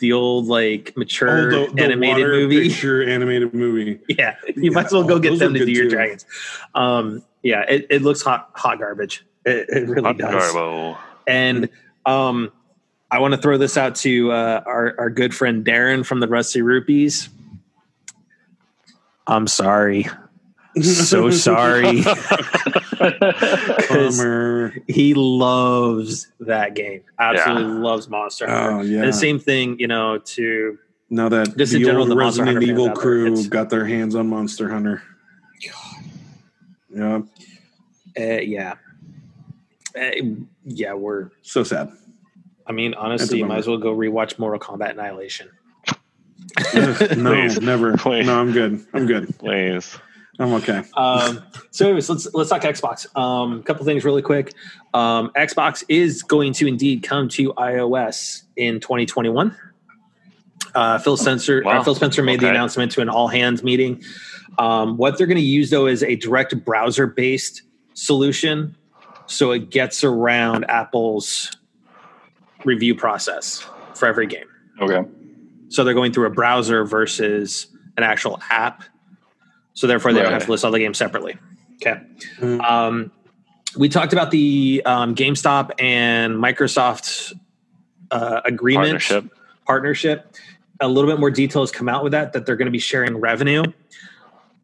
[0.00, 2.68] the old like mature oh, the, the animated water movie.
[2.68, 3.98] picture animated movie.
[4.08, 5.90] Yeah, you might as well go Oh, get them to do your too.
[5.90, 6.26] dragons.
[6.74, 9.24] Um, yeah, it, it looks hot hot garbage.
[9.44, 10.52] It, it really Hot does.
[10.52, 10.96] Garbo.
[11.26, 11.68] And
[12.06, 12.50] um,
[13.10, 16.28] I want to throw this out to uh, our our good friend Darren from the
[16.28, 17.28] Rusty Rupees.
[19.26, 20.06] I'm sorry,
[20.82, 22.02] so sorry.
[23.88, 24.74] Bummer.
[24.86, 27.02] he loves that game.
[27.18, 28.70] Absolutely loves Monster Hunter.
[28.70, 29.00] Oh yeah.
[29.00, 30.78] And the same thing, you know, to
[31.10, 33.86] now that Just in the general, old the Monster Resident Hunter Evil crew got their
[33.86, 35.02] hands on Monster Hunter.
[36.90, 37.20] Yeah,
[38.18, 38.74] uh, yeah,
[39.96, 40.10] uh,
[40.64, 41.30] yeah, we're.
[41.42, 41.92] so sad.
[42.66, 45.50] I mean, honestly, you might as well go rewatch Mortal Kombat Annihilation.
[46.74, 47.60] No, Please.
[47.60, 47.96] never.
[47.96, 48.26] Please.
[48.26, 48.84] No, I'm good.
[48.92, 49.38] I'm good.
[49.38, 49.98] Please.
[50.40, 50.82] I'm okay.
[50.96, 53.06] um, so, anyways, let's let's talk Xbox.
[53.18, 54.52] Um, a couple things really quick.
[54.94, 59.56] Um, Xbox is going to indeed come to iOS in 2021.
[60.74, 61.80] Uh, Phil Spencer, Wow.
[61.80, 64.02] uh, Phil Spencer made the announcement to an all hands meeting.
[64.58, 67.62] Um, what they're going to use though is a direct browser based
[67.94, 68.76] solution,
[69.26, 71.50] so it gets around Apple's
[72.64, 74.46] review process for every game.
[74.80, 75.02] okay.
[75.68, 78.84] So they're going through a browser versus an actual app.
[79.78, 81.36] So therefore, they don't have to list all the games separately.
[81.76, 82.00] Okay.
[82.40, 82.60] Mm.
[82.60, 83.12] Um,
[83.76, 87.32] we talked about the um, GameStop and Microsoft
[88.10, 89.38] uh, agreement Partnership.
[89.64, 90.34] partnership.
[90.80, 93.18] A little bit more details come out with that that they're going to be sharing
[93.18, 93.62] revenue.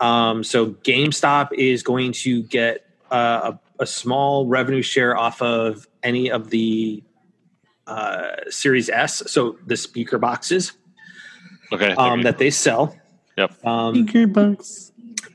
[0.01, 5.87] Um, so GameStop is going to get uh, a, a small revenue share off of
[6.03, 7.05] any of the
[7.87, 10.73] uh, Series S, so the speaker boxes
[11.73, 11.93] Okay.
[11.93, 12.97] um, that they sell.
[13.37, 13.65] Yep.
[13.65, 14.84] Um, box.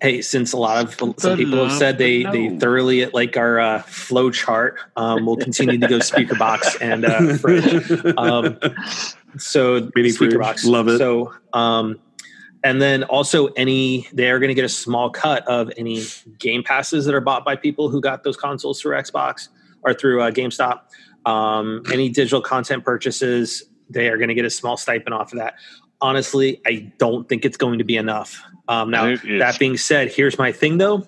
[0.02, 3.82] Hey, since a lot of some people have said they they thoroughly like our uh,
[3.84, 7.92] flow chart, um, we'll continue to go speaker box and uh, fridge.
[8.18, 8.58] Um,
[9.38, 10.42] so Mini speaker fridge.
[10.42, 10.98] box, Love it.
[10.98, 12.00] So, um,
[12.64, 16.04] and then also any they are going to get a small cut of any
[16.40, 19.50] game passes that are bought by people who got those consoles through Xbox.
[19.82, 20.82] or through uh, GameStop.
[21.26, 25.40] Um, any digital content purchases, they are going to get a small stipend off of
[25.40, 25.56] that.
[26.02, 28.42] Honestly, I don't think it's going to be enough.
[28.68, 31.08] Um, now, that being said, here's my thing though.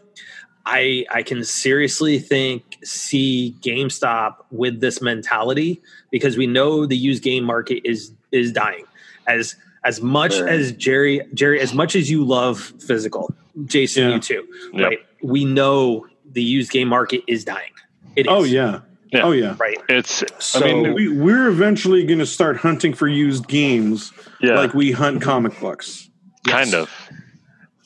[0.65, 7.23] I I can seriously think see GameStop with this mentality because we know the used
[7.23, 8.86] game market is is dying.
[9.27, 10.47] As as much Sure.
[10.47, 13.34] as Jerry Jerry as much as you love physical,
[13.65, 14.15] Jason Yeah.
[14.15, 14.86] you too, Yep.
[14.88, 14.99] right?
[15.23, 17.71] We know the used game market is dying.
[18.15, 18.32] It is.
[18.32, 18.82] Oh yeah.
[19.12, 19.24] Yeah.
[19.24, 19.56] Oh yeah.
[19.60, 19.78] Right.
[19.89, 20.24] It's.
[20.39, 24.74] So I mean, We, we're eventually going to start hunting for used games yeah, like
[24.74, 26.10] we hunt comic books,
[26.47, 26.89] kind of.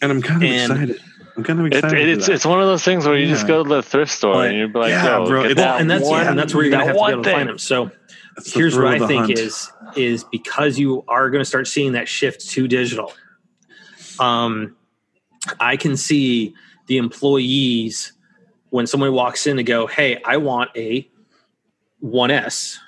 [0.01, 1.01] and I'm kind of And- excited.
[1.37, 1.97] I'm kind of excited.
[2.07, 4.11] it, for it's it's one of those things where you just go to the thrift
[4.11, 6.29] store But- and you're like, Yeah, Yo, bro, get that well, and that's one, yeah,
[6.29, 7.57] and that's where you're gonna that have to be able to find them.
[7.57, 7.91] So
[8.37, 9.39] That's here's what I think hunt.
[9.39, 13.11] is is because you are going to start seeing that shift to digital.
[14.19, 14.75] Um,
[15.59, 16.53] I can see
[16.87, 18.13] the employees
[18.69, 21.09] when someone walks in to go, "Hey, I want a
[22.05, 22.79] 1S."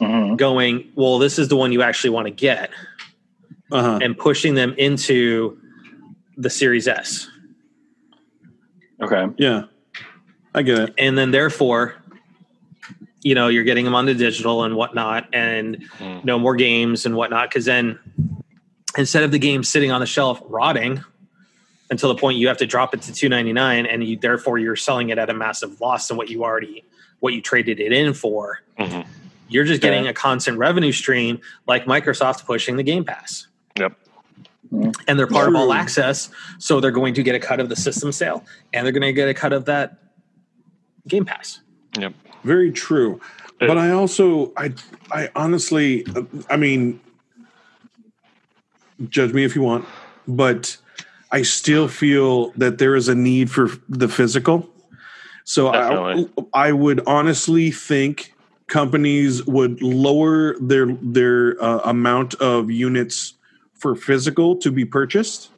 [0.00, 0.36] Mhm.
[0.36, 2.70] Going, well, this is the one you actually want to get,
[3.72, 3.98] Uh-huh.
[4.00, 5.58] and pushing them into
[6.36, 7.28] the Series S,
[9.02, 9.26] Okay.
[9.38, 9.64] Yeah,
[10.54, 10.94] I get it.
[10.98, 11.94] and then therefore,
[13.22, 16.24] you know, you're getting them on the digital and whatnot, and Mm.
[16.24, 17.50] no more games and whatnot.
[17.50, 17.98] Because then,
[18.96, 21.02] instead of the game sitting on the shelf rotting
[21.90, 24.58] until the point you have to drop it to two ninety nine, and you therefore
[24.58, 26.84] you're selling it at a massive loss than what you already
[27.20, 28.60] what you traded it in for.
[28.78, 29.06] Mhm.
[29.48, 30.10] You're just getting Yeah.
[30.10, 33.46] a constant revenue stream like Microsoft pushing the Game Pass.
[33.78, 33.98] Yep.
[34.70, 36.28] And they're part of all access,
[36.58, 39.12] so they're going to get a cut of the system sale, and they're going to
[39.14, 39.96] get a cut of that
[41.06, 41.60] Game Pass.
[41.98, 42.12] Yep.
[42.44, 43.20] Very true.
[43.58, 44.72] But I also, I,
[45.10, 46.06] I honestly,
[46.50, 47.00] I mean,
[49.08, 49.84] judge me if you want,
[50.28, 50.76] but
[51.32, 54.68] I still feel that there is a need for the physical.
[55.48, 58.34] So I, I would honestly think
[58.66, 63.32] companies would lower their their uh, amount of units
[63.72, 65.48] for physical to be purchased,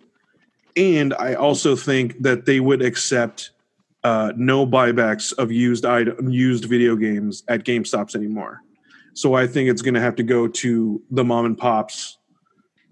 [0.76, 3.50] and I also think that they would accept
[4.04, 8.62] uh, no buybacks of used item, used video games at GameStops anymore.
[9.14, 12.16] So I think it's going to have to go to the mom and pops,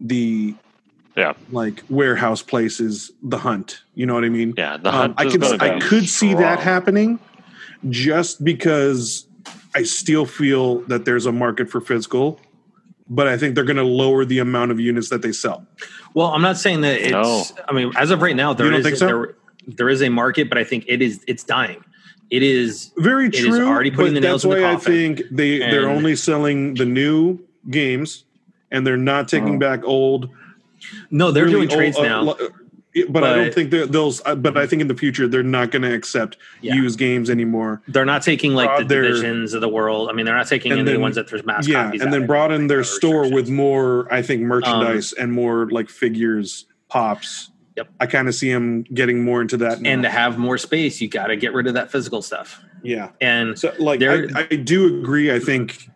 [0.00, 0.56] the
[1.18, 1.32] Yeah.
[1.50, 3.80] like warehouse places, the hunt.
[3.96, 4.54] You know what I mean?
[4.56, 4.76] Yeah.
[4.76, 7.18] The Um, hunt I could I be could see that happening,
[7.90, 9.26] just because
[9.74, 12.40] I still feel that there's a market for physical,
[13.08, 15.66] but I think they're going to lower the amount of units that they sell.
[16.14, 17.10] Well, I'm not saying that it's.
[17.10, 17.42] No.
[17.68, 19.06] I mean, as of right now, there don't is think so?
[19.06, 19.34] there,
[19.66, 21.82] there is a market, but I think it is it's dying.
[22.30, 23.66] It is Very It is true.
[23.66, 26.74] already putting but the nails that's in the why I think they they're only selling
[26.74, 27.38] the new
[27.70, 28.24] games,
[28.70, 29.58] and they're not taking Oh.
[29.58, 30.28] back old.
[31.10, 31.30] No.
[31.30, 32.22] They're really doing trades uh, now.
[32.22, 32.38] lo-
[33.10, 34.12] but, I don't think they'll.
[34.26, 36.74] uh, But I think in the future they're not going to accept Yeah.
[36.74, 37.80] used games anymore.
[37.86, 40.08] They're not taking like Uh, the they're- divisions of the world.
[40.10, 42.00] I mean, they're not taking any the then- ones that there's mass yeah, copies.
[42.02, 47.50] and then in their store with more, I think, merchandise and more like figures, pops.
[47.76, 47.88] Yep.
[48.00, 49.80] I kind of see them getting more into that.
[49.80, 49.90] Now.
[49.90, 52.60] and to have more space, you got to get rid of that physical stuff.
[52.82, 55.30] yeah, And so like I, I do agree.
[55.32, 55.88] I think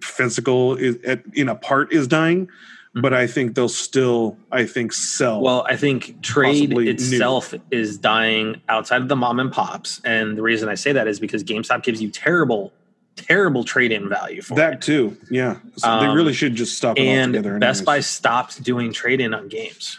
[0.00, 2.48] physical is at, in a part is dying,
[2.94, 5.40] but I think they'll still, I think, sell.
[5.40, 6.90] Well, I think trade Possibly new.
[6.90, 10.00] itself is dying outside of the mom and pops.
[10.04, 12.72] And the reason I say that is because GameStop gives you terrible,
[13.16, 14.82] terrible trade-in value for that it.
[14.82, 15.16] too.
[15.30, 17.58] Yeah, so they Um, really should just stop it And altogether.
[17.58, 19.98] Best Buy stopped doing trade-in on games.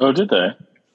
[0.00, 0.48] Oh, did they?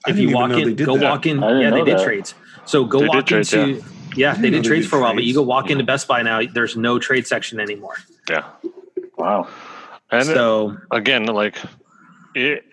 [0.08, 1.04] If you walk in, go that.
[1.10, 1.40] walk in.
[1.42, 2.04] Yeah, they did that.
[2.04, 2.34] trades.
[2.66, 3.84] So go They walk trades, into.
[4.16, 6.22] Yeah, they did trades did for a while, but you go walk into Best Buy
[6.24, 6.42] now.
[6.46, 7.96] There's no trade section anymore.
[8.30, 8.44] Yeah.
[9.18, 9.48] Wow.
[10.12, 11.58] And it- so again, like
[12.36, 12.64] it,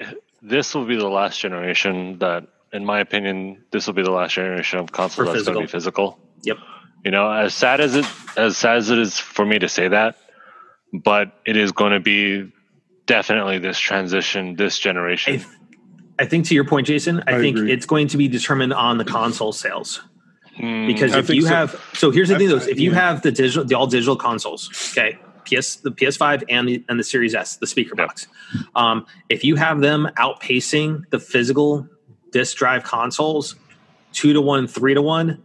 [0.42, 4.35] this will be the last generation that, in my opinion, this will be the last
[4.35, 6.18] generation of consoles For that's going to be physical.
[6.42, 6.59] Yep.
[7.05, 8.05] You know, as sad as it
[8.37, 10.16] as sad as it is for me to say that,
[10.92, 12.53] but it is going to be
[13.07, 15.40] definitely this transition, this generation.
[16.19, 17.73] I, I think to your point, Jason, I, I think agree.
[17.73, 20.02] it's going to be determined on the console sales
[20.56, 21.48] Hmm, because if you so.
[21.48, 22.96] have so here's the I- thing though I- if you yeah.
[22.98, 25.17] have the digital the all digital consoles okay
[25.49, 28.07] PS the PS5 and the and the Series S the speaker Yep.
[28.09, 28.27] box
[28.77, 31.88] um, if you have them outpacing the physical
[32.33, 33.55] disk drive consoles
[34.13, 35.42] two to one three to one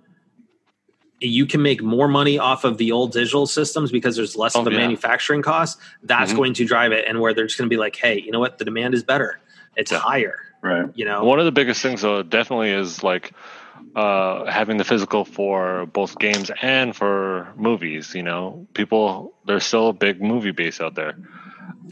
[1.20, 4.60] you can make more money off of the old digital systems because there's less Oh,
[4.60, 4.78] of the yeah.
[4.78, 6.36] manufacturing cost that's Mhm.
[6.36, 8.40] going to drive it and where they're just going to be like hey you know
[8.40, 9.40] what the demand is better
[9.76, 10.00] it's Yeah.
[10.00, 10.86] higher Right.
[10.96, 13.32] you know One of the biggest things, though, definitely is like
[13.96, 18.14] uh, having the physical for both games and for movies.
[18.16, 21.16] You know, people there's still a big movie base out there.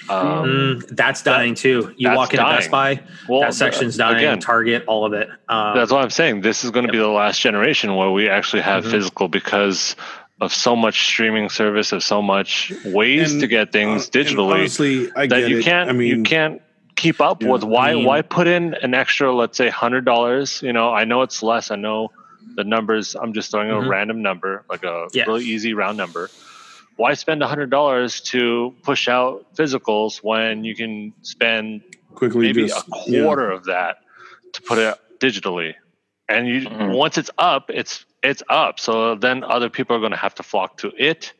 [0.09, 0.45] Um,
[0.81, 1.93] Mm, that's dying too.
[1.95, 4.17] You that's walk into Best Buy, well, that section's dying.
[4.17, 5.29] Again, Target, all of it.
[5.47, 6.41] Um, That's what I'm saying.
[6.41, 6.93] This is going to Yep.
[6.93, 8.91] be the last generation where we actually have Mhm.
[8.91, 9.95] physical because
[10.39, 14.51] of so much streaming service, of so much ways And, to get things Uh, digitally
[14.53, 15.63] honestly, I that get you it.
[15.65, 16.61] can't I mean, you can't
[17.01, 17.63] keep up Yeah, with.
[17.63, 20.61] Why I mean- why put in an extra, let's say, hundred dollars?
[20.61, 21.71] You know, I know it's less.
[21.71, 22.11] I know
[22.55, 23.15] the numbers.
[23.15, 23.85] I'm just throwing Mhm.
[23.85, 25.23] a random number, like a Yeah.
[25.25, 26.29] really easy round number.
[26.97, 31.81] Why spend hundred dollars to push out physicals when you can spend
[32.13, 33.23] quickly maybe just a yeah.
[33.23, 33.97] quarter of that
[34.53, 35.73] to put it digitally
[36.27, 36.91] and you Mhm.
[36.93, 40.43] once it's up it's it's up so then other people are going to have to
[40.43, 41.31] flock to it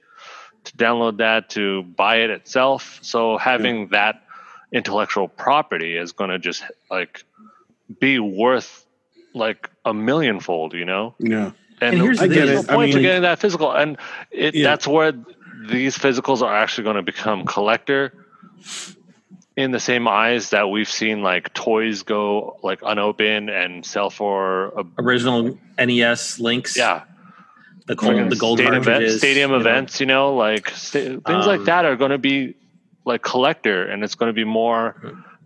[0.64, 4.22] to download that to buy it itself so having that
[4.72, 7.24] intellectual property is going to just like
[8.00, 8.86] be worth
[9.34, 11.52] like a millionfold you know Yeah.
[11.82, 12.58] And here's I the get thing.
[12.60, 12.62] it.
[12.68, 13.98] the I point to getting that physical and
[14.32, 14.64] it, Yeah.
[14.70, 15.14] that's where
[15.68, 18.14] these physicals are actually going to become collector
[19.58, 24.68] in the same eyes that we've seen like toys go like unopened and sell for
[24.80, 26.78] a original NES links.
[26.78, 27.04] yeah
[27.88, 29.62] the gold, Friggin' the gold stadium, cartridges, stadium you know.
[29.62, 32.56] events you know like sta- things like Um, that are going to be
[33.06, 34.96] like collector and it's going to be more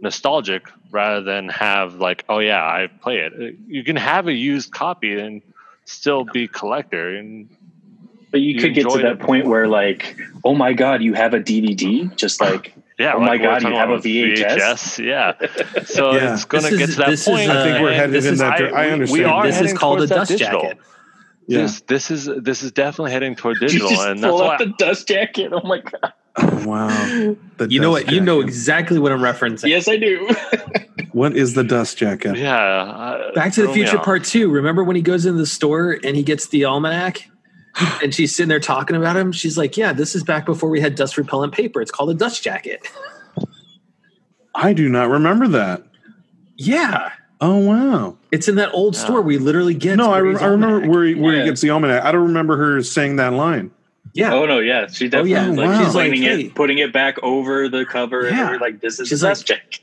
[0.02, 4.72] nostalgic rather than have like oh yeah i play it you can have a used
[4.74, 5.42] copy and
[5.86, 7.48] still be collector and
[8.32, 11.14] But you, You could get to that it point where, like, oh my god, you
[11.14, 13.14] have a DVD, just like Yeah.
[13.16, 15.06] Oh my like we were God, you have a about VHS?
[15.06, 15.34] Yeah.
[15.86, 16.34] So Yeah.
[16.34, 17.50] it's going to get to that this is, point.
[17.50, 18.58] uh, I think we're headed this in is- that.
[18.58, 20.62] dir- I- I we are This is called a towards that dust digital.
[20.62, 20.78] jacket.
[21.48, 21.62] yeah.
[21.62, 24.54] This this is this is definitely heading toward you digital, just and that's pull why
[24.56, 25.52] out the dust jacket.
[25.54, 26.12] Oh my god!
[26.38, 27.36] Oh, wow.
[27.58, 28.14] The You know dust what?
[28.14, 29.70] You know exactly what I'm referencing.
[29.70, 30.30] Yes, I do.
[31.14, 32.36] What is the dust jacket?
[32.36, 32.54] yeah.
[32.58, 33.98] uh, Back to the Future.
[34.00, 34.50] Part Two.
[34.52, 37.30] Remember when he goes into the store and he gets the almanac,
[38.04, 39.32] and she's sitting there talking about him.
[39.32, 41.80] She's like, "Yeah, this is back before we had dust repellent paper.
[41.82, 42.86] It's called a dust jacket."
[44.56, 45.84] I do not remember that.
[46.58, 48.18] Yeah, Oh wow.
[48.32, 49.02] it's in that old Yeah.
[49.04, 49.22] store.
[49.22, 49.96] We literally get.
[49.96, 51.44] No, I, re- I remember where he, where Yeah.
[51.44, 52.04] he gets the almanac.
[52.04, 53.72] I don't remember her saying that line.
[54.16, 55.48] Yeah, Oh no, yeah, she definitely yeah.
[55.50, 55.78] like Wow.
[55.78, 56.42] she's She's like, hey.
[56.46, 58.28] it, putting it back over the cover.
[58.30, 58.54] Yeah.
[58.54, 59.80] and like this is She's the like- dust jacket.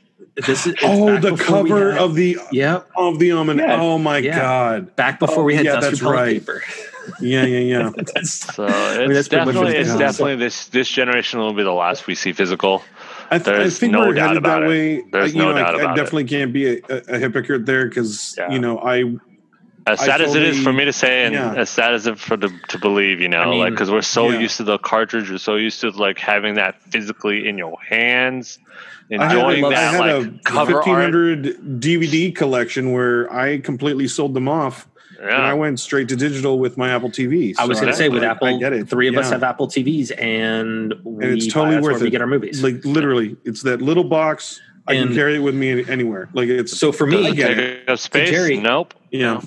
[0.47, 0.73] this is.
[0.83, 3.67] Oh, the cover of the Yep, of the almanac.
[3.67, 3.81] Yeah.
[3.81, 4.39] Oh my Yeah.
[4.39, 4.95] god.
[4.95, 6.39] back before Oh, we had yeah, that's right.
[6.39, 6.61] paper.
[7.19, 7.89] Yeah, yeah, yeah.
[8.23, 11.73] So mean, it's that's pretty much definitely it's definitely this this generation will be the
[11.73, 12.81] last we see physical.
[13.29, 14.69] I, th- I think no we're doubt headed about that it.
[14.69, 15.03] way.
[15.11, 16.01] There's Uh, you no know, doubt I, I about it.
[16.01, 18.51] definitely can't be a, a, a hypocrite there because Yeah.
[18.53, 19.03] you know I
[19.85, 21.55] As I sad as it is for me to say, and yeah.
[21.55, 24.01] as sad as it for the, to believe, you know, I mean, like because we're
[24.01, 24.39] so yeah.
[24.39, 28.59] used to the cartridge, we're so used to like having that physically in your hands,
[29.11, 30.87] I had, enjoying a, I that had like a cover art.
[30.87, 34.87] 1500 DVD collection where I completely sold them off
[35.23, 37.53] and I went straight to digital with my Apple TV.
[37.57, 38.89] I was going to say with I- Apple, I get it.
[38.89, 42.27] three of us have Apple TVs, and we it's totally worth where we get our
[42.27, 42.63] movies.
[42.63, 44.61] like literally it's that little box.
[44.85, 46.29] I can carry it with me anywhere.
[46.33, 48.29] Like it's so for me, it get take space?
[48.29, 48.93] Jerry- nope.
[49.11, 49.41] yeah.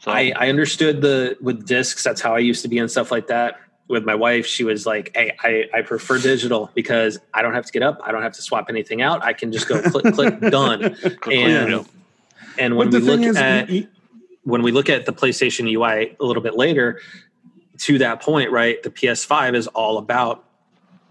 [0.00, 2.02] So, I, I understood the with discs.
[2.02, 3.60] That's how I used to be and stuff like that.
[3.88, 7.66] With my wife, she was like, "Hey, I, I prefer digital because I don't have
[7.66, 8.00] to get up.
[8.04, 9.22] I don't have to swap anything out.
[9.22, 10.96] I can just go click, click, done."
[11.30, 11.86] And
[12.58, 13.88] and when we look is, at y-
[14.44, 17.00] when we look at the PlayStation UI a little bit later,
[17.78, 18.82] to that point, right?
[18.82, 20.44] The PS5 is all about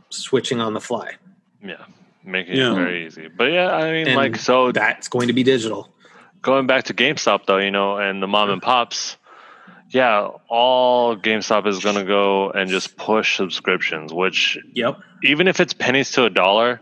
[0.10, 1.12] switching on the fly.
[1.64, 1.84] yeah,
[2.24, 2.72] making Yeah.
[2.72, 3.28] it very easy.
[3.28, 4.72] But yeah, I mean, And like so.
[4.72, 5.90] That's going to be digital.
[6.42, 9.18] Going back to GameStop though, you know, and the mom and pops,
[9.90, 15.00] yeah, all GameStop is going to go and just push subscriptions, which Yep.
[15.24, 16.80] even if it's pennies to a dollar,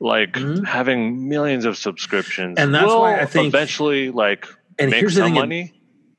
[0.00, 0.66] like Mhm.
[0.66, 4.46] having millions of subscriptions, And that's why I think- eventually like
[4.78, 5.72] And make here's the thing: money.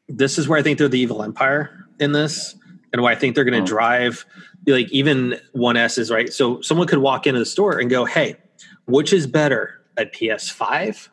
[0.09, 2.55] this is where I think they're the evil empire in this,
[2.93, 3.75] and why I think they're going to Oh.
[3.75, 4.25] drive
[4.65, 6.33] like even one S is right.
[6.33, 8.35] So someone could walk into the store and go, "Hey,
[8.85, 11.09] which is better, a PS5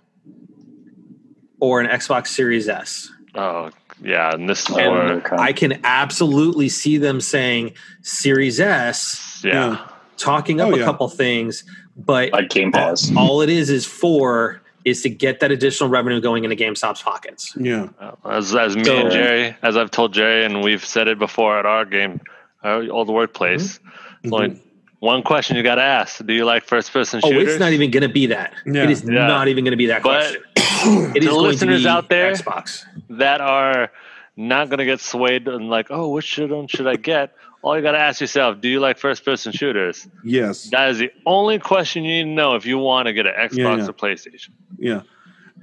[1.64, 3.70] or an Xbox Series S?" Oh
[4.02, 4.92] yeah, and this is And
[5.22, 9.52] where I can absolutely see them saying Series S, yeah.
[9.52, 9.78] Yeah.
[10.16, 10.84] talking up Oh, a yeah.
[10.84, 11.64] couple things,
[11.96, 13.10] but like Game Pass.
[13.16, 17.54] all it is is for is to get that additional revenue going into GameStop's pockets.
[17.58, 17.88] yeah.
[18.28, 21.58] As as me So- and Jerry, as I've told Jerry, and we've said it before
[21.58, 22.20] at our game,
[22.62, 23.78] our old workplace.
[23.78, 24.24] Mm-hmm.
[24.24, 24.62] It's only
[25.00, 27.34] one question you got to ask: Do you like first person shooters?
[27.36, 27.54] Oh, shooters?
[27.54, 28.52] it's not even going to be that.
[28.66, 28.84] Yeah.
[28.84, 29.26] It is Yeah.
[29.26, 30.42] not even going to be that But question.
[30.84, 32.84] It is the going listeners to be out there- Xbox.
[33.10, 33.90] that are
[34.36, 37.34] not going to get swayed and like, oh, which should should I get?
[37.62, 40.06] All you got to ask yourself: Do you like first person shooters?
[40.22, 40.68] Yes.
[40.70, 43.32] That is the only question you need to know if you want to get an
[43.34, 43.86] Xbox Yeah, yeah.
[43.88, 44.50] or PlayStation.
[44.78, 45.00] Yeah.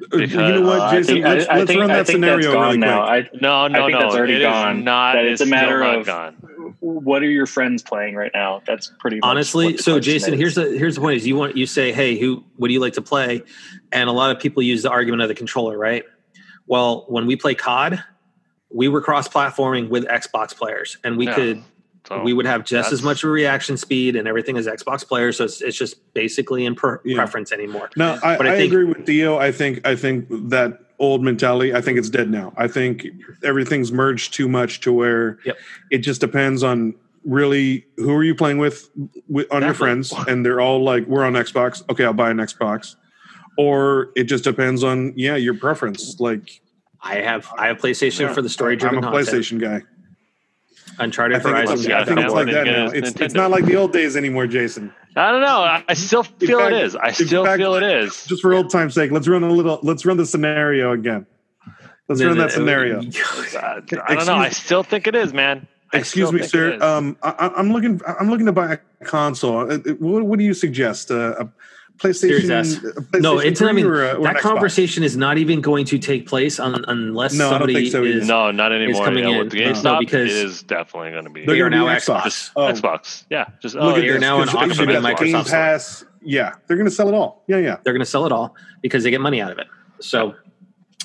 [0.10, 1.14] Because- you know what, Uh, I Jason?
[1.16, 3.08] think, let's I, I let's think, run I that think scenario that's gone really now.
[3.08, 3.30] quick.
[3.34, 4.00] I, No, no, think no.
[4.02, 4.84] that's already it is gone.
[4.84, 5.14] not.
[5.14, 6.38] That it's a matter not of- gone.
[6.80, 8.62] What are your friends playing right now?
[8.66, 10.40] That's pretty much honestly what the so jason is.
[10.40, 12.80] here's the here's the point is you want you say hey who what do you
[12.80, 13.44] like to play
[13.92, 16.04] and a lot of people use the argument of the controller right
[16.68, 18.04] well when we play cod
[18.74, 21.36] we were cross-platforming with xbox players and we Yeah.
[21.36, 21.64] could
[22.08, 25.38] So we would have just as that's- much reaction speed and everything as xbox players
[25.38, 27.16] so it's, it's just basically in per- Yeah.
[27.18, 29.38] preference anymore No, I, But I I, think- agree with Theo.
[29.38, 31.74] I think I think that old mentality.
[31.74, 32.54] I think it's dead now.
[32.56, 33.08] I think
[33.44, 35.58] everything's merged too much to where Yep.
[35.90, 36.94] it just depends on
[37.26, 38.90] really who are you playing with,
[39.28, 41.84] with on your friends, and they're all like, "We're on Xbox.
[41.90, 42.96] Okay, I'll buy an Xbox."
[43.58, 46.20] Or it just depends on yeah your preference.
[46.20, 46.62] Like
[47.04, 49.82] i have i have playstation yeah, for the story I'm a content PlayStation guy.
[51.04, 52.86] Uncharted I think, horizon it's, yeah, I think it's like that now.
[52.88, 54.94] it's It's, it's not like the old days anymore, Jason.
[55.16, 55.62] I don't know.
[55.62, 56.96] I, I still feel fact- it is.
[56.96, 58.26] I still fact- feel it is.
[58.26, 59.80] Just for old time's sake, let's run a little.
[59.84, 61.26] Let's run the scenario again.
[62.08, 63.02] Let's run that scenario.
[63.02, 64.36] I, I don't know.
[64.36, 65.68] I still think it is, man.
[65.94, 66.78] I Excuse me, sir.
[66.82, 68.00] Um, I, I- I'm looking.
[68.20, 69.72] I'm looking to buy a console.
[69.72, 71.12] Uh, uh, What, what do you suggest?
[71.12, 71.50] Uh, a
[72.02, 72.14] PlayStation?
[72.16, 72.78] Series S.
[72.78, 73.62] a PlayStation no, it's.
[73.62, 74.40] I 3 mean, or or that an Xbox?
[74.42, 77.92] conversation is not even going to take place on, unless No, I don't somebody think
[77.92, 78.28] so is.
[78.28, 79.06] no, not anymore.
[79.06, 79.38] coming yeah, in.
[79.40, 81.86] with the No, GameStop, because it is definitely going to be They're They are now
[81.88, 82.52] be Xbox.
[82.56, 83.26] Oh, Xbox.
[83.30, 85.24] Yeah, just Look oh, at They're this, now an 'cause option they in got Microsoft
[85.24, 85.52] Game Store.
[85.60, 86.06] Pass.
[86.24, 87.44] Yeah, they're going to sell it all.
[87.48, 87.78] Yeah, yeah.
[87.84, 89.68] they're going to sell it all because they get money out of it.
[90.00, 90.36] So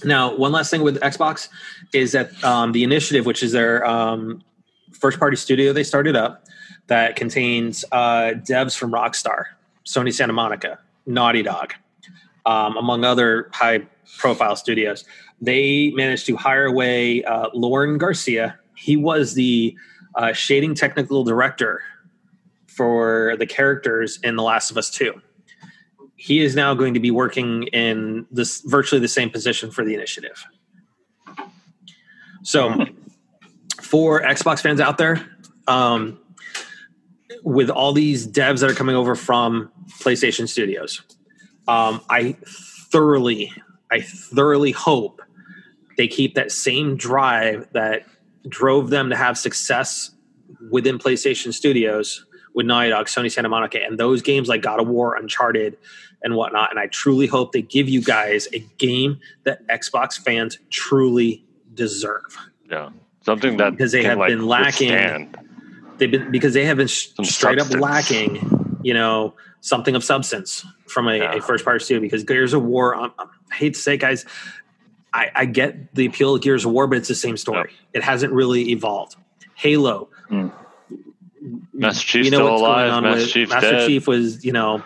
[0.05, 1.49] now, one last thing with Xbox
[1.95, 4.43] is that um, the initiative, which is their um,
[4.93, 6.45] first party studio they started up,
[6.89, 9.45] that contains uh, devs from Rockstar,
[9.87, 11.75] Sony Santa Monica, Naughty Dog,
[12.45, 13.87] um, among other high
[14.19, 15.05] profile studios.
[15.41, 18.59] They managed to hire away uh, Lauren Garcia.
[18.75, 19.77] He was the
[20.15, 21.83] uh, shading technical director
[22.67, 25.21] for the characters in The Last of Us 2
[26.17, 29.95] he is now going to be working in this virtually the same position for the
[29.95, 30.45] initiative.
[32.43, 32.87] So,
[33.83, 35.25] for Xbox fans out there,
[35.69, 36.19] um,
[37.47, 39.71] with all these devs that are coming over from
[40.01, 41.01] PlayStation Studios,
[41.69, 42.37] um, I
[42.91, 43.53] thoroughly,
[43.91, 45.23] I thoroughly hope
[45.97, 48.05] they keep that same drive that
[48.49, 50.11] drove them to have success
[50.73, 54.89] within PlayStation Studios with Naughty Dog, Sony Santa Monica, and those games like God of
[54.89, 55.79] War, Uncharted,
[56.25, 56.71] and whatnot.
[56.71, 61.45] And I truly hope they give you guys a game that Xbox fans truly
[61.75, 62.37] deserve.
[62.69, 62.89] yeah,
[63.23, 65.39] something that Because they have like, been lacking- withstand.
[65.99, 67.75] They've been because they have been Some straight substance.
[67.75, 71.35] up lacking, you know, something of substance from a, Yeah.
[71.37, 72.01] a first party studio.
[72.01, 74.25] Because Gears of War, um, I hate to say, it, guys,
[75.13, 77.71] I, I get the appeal of Gears of War, but it's the same story.
[77.95, 79.17] It hasn't really evolved.
[79.55, 80.11] Halo,
[81.73, 82.87] Master Chief's you know still what's alive.
[82.89, 83.81] going on Master with Chief's Master dead.
[83.83, 83.87] Uh.
[83.87, 84.83] Chief was, you know,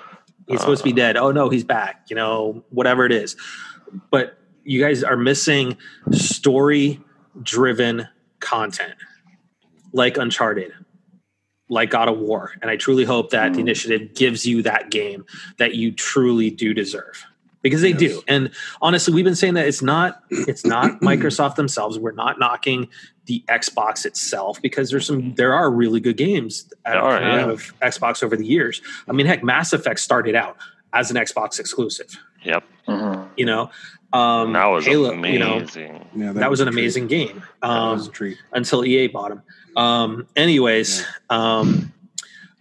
[0.47, 1.17] he's supposed to be dead.
[1.17, 2.07] Oh no, he's back.
[2.11, 3.35] You know, whatever it is.
[4.11, 5.77] But you guys are missing
[6.13, 8.07] story-driven
[8.41, 8.95] content,
[9.93, 10.73] like Uncharted,
[11.71, 13.55] like God of War, and I truly hope that Hmm.
[13.55, 15.25] the initiative gives you that game
[15.59, 17.25] that you truly do deserve.
[17.63, 18.51] Because they do, and
[18.81, 21.99] honestly, we've been saying that it's not it's not Microsoft themselves.
[21.99, 22.89] We're not knocking
[23.27, 27.51] the Xbox itself because there's some there are really good games out are, out yeah.
[27.53, 28.81] of Xbox over the years.
[29.09, 30.57] I mean, heck, Mass Effect started out
[30.95, 32.17] as an Xbox exclusive.
[32.45, 33.29] Yep, Mhm.
[33.37, 33.71] You know,
[34.15, 35.13] um, that was Halo.
[35.13, 35.35] amazing.
[35.35, 37.43] You know, Yeah, that, was an amazing game.
[37.61, 38.39] That Um, was a treat.
[38.53, 39.43] until EA bought them.
[39.77, 41.93] Um, anyways, um,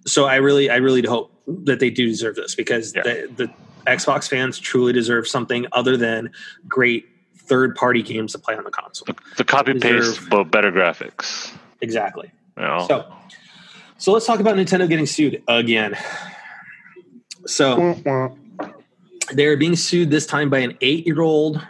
[0.05, 1.31] so I really, I really hope
[1.65, 3.03] that they do deserve this because Yeah.
[3.03, 3.53] the, the
[3.87, 6.31] Xbox fans truly deserve something other than
[6.67, 7.07] great
[7.37, 9.05] third-party games to play on the console.
[9.05, 11.51] the, the copy paste, but better graphics.
[11.81, 12.31] Exactly.
[12.57, 13.11] Know, So,
[13.97, 15.97] so let's talk about Nintendo getting sued again.
[17.47, 18.29] So wah.
[19.33, 21.65] they're being sued this time by an eight-year-old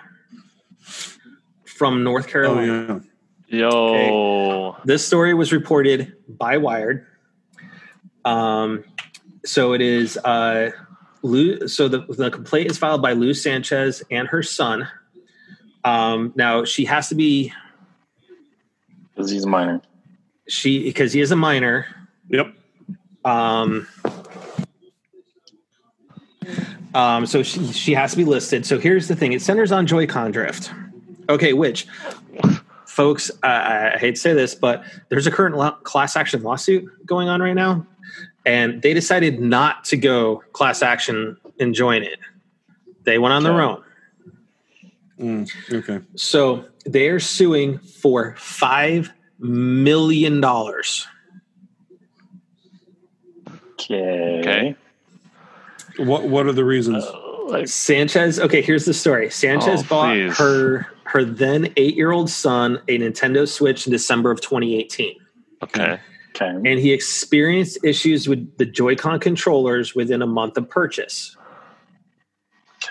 [1.65, 2.85] from North Oh Carolina.
[3.05, 3.08] yeah.
[3.49, 7.05] Yo, This story was reported by Wired.
[8.25, 8.83] Um,
[9.45, 10.17] so it is.
[10.17, 10.71] Uh,
[11.21, 14.87] Lou, so the, the complaint is filed by Lou Sanchez and her son.
[15.83, 17.51] Um, now she has to be
[19.15, 19.81] Because he's a minor.
[20.47, 21.85] she because he is a minor.
[22.29, 22.53] Yep.
[23.25, 23.87] Um,
[26.93, 28.65] um, so she she has to be listed.
[28.65, 30.71] So here's the thing: it centers on Joy-Con drift.
[31.29, 31.85] Okay, which
[32.99, 36.83] folks, I, I hate to say this, but there's a current lo- class action lawsuit
[37.05, 37.87] going on right now,
[38.45, 42.19] and they decided not to go class action and join it.
[43.03, 43.81] They went on their own.
[45.17, 46.01] Mm, okay.
[46.15, 51.07] So they're suing for five million dollars.
[53.75, 54.39] Okay.
[54.41, 54.75] okay.
[55.99, 57.05] What What are the reasons?
[57.47, 58.41] Like, Sanchez.
[58.41, 59.29] Okay, here's the story.
[59.29, 60.37] Sanchez Oh, bought please.
[60.37, 65.15] her her then eight year old son a Nintendo Switch in December of 2018.
[65.63, 65.99] okay,
[66.35, 66.45] Okay.
[66.49, 71.35] and he experienced issues with the Joy-Con controllers within a month of purchase.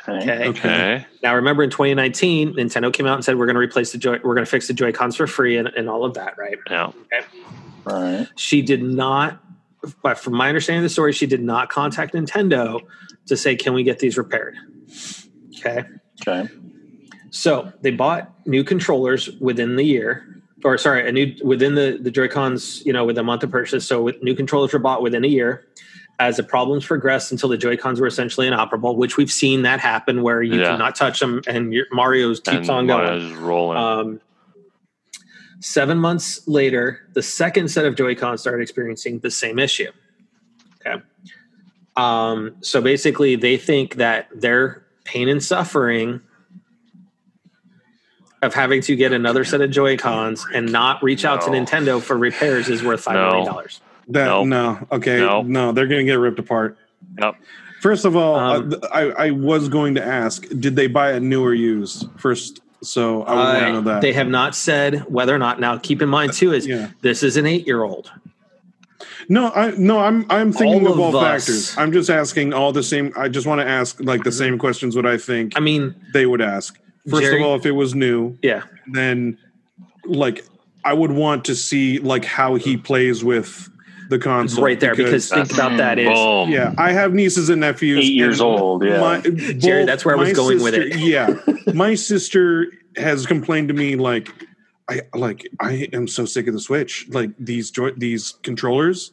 [0.09, 0.49] Okay.
[0.49, 0.49] Okay.
[0.49, 1.07] Okay.
[1.23, 4.19] Now, remember in 2019, Nintendo came out and said we're going to replace the Joy,
[4.23, 6.59] we're going to fix the Joy Cons for free and, and all of that, right?
[6.69, 6.87] Yeah.
[6.89, 7.27] Okay.
[7.85, 8.27] Right.
[8.37, 9.43] She did not,
[10.03, 12.81] but from my understanding of the story, she did not contact Nintendo
[13.27, 14.57] to say, "Can we get these repaired?"
[15.59, 15.85] Okay,
[16.21, 16.49] Okay.
[17.31, 22.11] So they bought new controllers within the year, or sorry, a new within the the
[22.11, 23.87] Joy Cons, you know, with a month of purchase.
[23.87, 25.65] So with, new controllers were bought within a year.
[26.21, 29.79] As the problems progressed until the Joy Cons were essentially inoperable, which we've seen that
[29.79, 30.71] happen, where you Yeah.
[30.71, 33.41] cannot touch them and your Mario's keeps and on going.
[33.41, 33.79] Rolling.
[33.79, 34.21] Um,
[35.61, 39.93] seven months later, the second set of Joy-Con started experiencing the same issue.
[40.85, 41.01] Okay.
[41.97, 46.21] Um, so basically, they think that their pain and suffering
[48.43, 52.17] of having to get another set of Joy-Cons and not reach out to Nintendo for
[52.17, 53.27] repairs is worth five No.
[53.29, 53.81] million dollars.
[54.09, 54.47] That Nope.
[54.47, 55.47] no, okay, Nope.
[55.47, 56.77] no, they're gonna get ripped apart.
[57.21, 57.35] Yep.
[57.81, 61.21] First of all, Um, uh, I, I was going to ask, did they buy a
[61.21, 62.61] new or used first?
[62.83, 64.03] So I would want to know Uh, that.
[64.03, 65.59] they have not said whether or not.
[65.61, 66.89] Now, keep in mind too is Yeah.
[67.03, 68.11] this is an eight-year-old.
[69.29, 71.75] No, I no, I'm I'm thinking All of all us- factors.
[71.77, 73.13] I'm just asking all the same.
[73.17, 74.97] I just want to ask like the same questions.
[74.97, 76.79] What I think I mean, they would ask.
[77.11, 79.39] First Jerry- of all, if it was new, yeah, then
[80.05, 80.45] like
[80.85, 83.69] I would want to see like how he plays with
[84.11, 84.95] the console right there.
[84.95, 86.51] Because, think That's- about that is Boom.
[86.51, 87.99] yeah, I have nieces and nephews.
[88.05, 89.21] Eight years old, yeah.
[89.23, 90.97] Jerry, both that's where I was my going with sister- it.
[90.99, 91.35] Yeah,
[91.75, 94.31] my sister has complained to me like,
[94.89, 97.07] I like I am so sick of the Switch.
[97.11, 99.13] Like these joy these controllers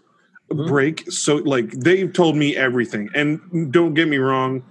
[0.52, 0.68] Mhm.
[0.68, 1.12] break.
[1.12, 3.10] So like they've told me everything.
[3.14, 4.64] And don't get me wrong,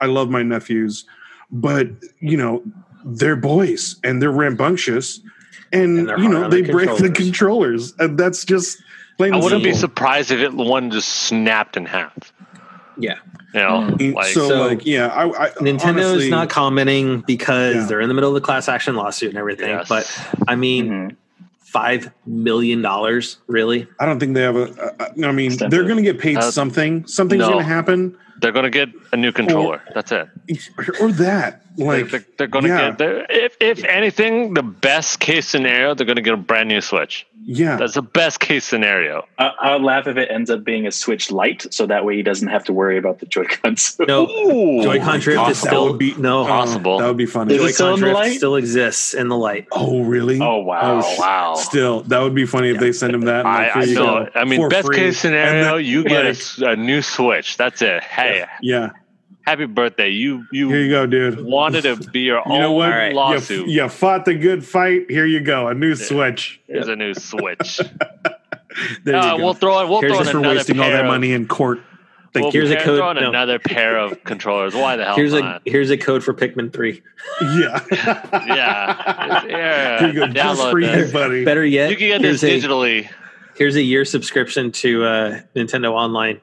[0.00, 1.04] I love my nephews,
[1.52, 1.88] but
[2.20, 2.62] you know
[3.04, 5.20] they're boys and they're rambunctious,
[5.72, 7.92] and, And they're you know they the break the controllers.
[7.92, 8.78] controllers, and that's just
[9.16, 9.34] plain.
[9.34, 12.32] I wouldn't be surprised if it one just snapped in half.
[12.98, 13.16] yeah.
[13.52, 14.14] You know, Mm.
[14.14, 17.84] like so, So- like yeah, I, I Nintendo honestly, is not commenting because Yeah.
[17.86, 19.70] they're in the middle of the class action lawsuit and everything.
[19.70, 19.88] yes.
[19.88, 20.06] But
[20.46, 21.16] I mean, Mhm.
[21.58, 23.88] five million dollars, really?
[23.98, 24.94] I don't think they have a.
[25.00, 25.70] a I mean, Extensive.
[25.72, 27.04] they're going to get paid Uh, something.
[27.06, 27.48] Something's no.
[27.50, 29.82] going to happen, they're going to get a new controller.
[29.94, 30.28] That's it.
[31.00, 31.62] or that.
[31.76, 32.88] Like, they're, they're going to yeah.
[32.90, 36.68] get they're, if if anything, the best case scenario, they're going to get a brand
[36.68, 37.26] new Switch.
[37.44, 39.24] yeah, That's the best case scenario.
[39.38, 42.16] I, I would laugh if it ends up being a Switch Lite, so that way
[42.16, 43.96] he doesn't have to worry about the Joy Cons.
[44.08, 46.42] No, Ooh, Joy-Con drift is still be- no.
[46.42, 46.98] uh, Possible.
[46.98, 47.54] that would be funny.
[47.54, 48.36] Is Joy-Con in drift light?
[48.36, 49.68] still exists in the light.
[49.72, 50.40] oh, really?
[50.40, 51.00] Oh, wow.
[51.00, 51.54] sh- wow.
[51.54, 53.46] Still, that would be funny if they send him that.
[53.46, 54.24] I, like, I here you know.
[54.24, 54.96] go, I mean, for best free.
[54.96, 57.56] case scenario, And then, you get a like, s- a, new Switch.
[57.56, 58.02] That's it.
[58.02, 58.29] Hey,
[58.62, 58.90] Yeah,
[59.46, 60.08] happy birthday!
[60.10, 61.44] You you here you you go, dude.
[61.44, 62.90] wanted to be your You own know what?
[62.92, 63.10] Alright.
[63.12, 63.68] You, lawsuit.
[63.68, 65.10] you fought the good fight.
[65.10, 66.60] Here you go, a new Switch.
[66.66, 67.80] Here's a new Switch.
[69.04, 69.44] There Uh, you go.
[69.44, 69.88] we'll throw it.
[69.88, 71.80] We'll Here's throw in for another wasting pair all that of- money in court.
[72.32, 72.52] Thank We'll.
[72.52, 73.28] Here's a code- Throw in no.
[73.28, 74.74] another pair of controllers.
[74.76, 77.02] Why the hell Here's a here's a code for Pikmin three.
[77.42, 79.98] Yeah, yeah, yeah.
[79.98, 81.12] Here you go, just Download for you, this.
[81.12, 81.44] buddy.
[81.44, 83.10] Better yet, You can get this here's a digitally.
[83.56, 86.40] here's a year subscription to uh, Nintendo Online.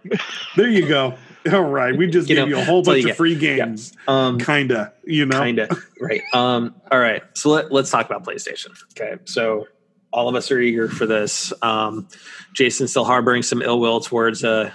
[0.57, 1.15] There you go.
[1.53, 3.93] All right, we just You gave know, you a whole bunch of free games.
[4.07, 5.37] Um, Kinda, you know.
[5.39, 5.69] kind of
[5.99, 9.65] right um all right so let, let's talk about playstation okay so
[10.13, 12.07] all of us are eager for this um
[12.53, 14.69] jason's still harboring some ill will towards uh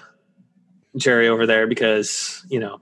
[0.96, 2.80] jerry over there because you know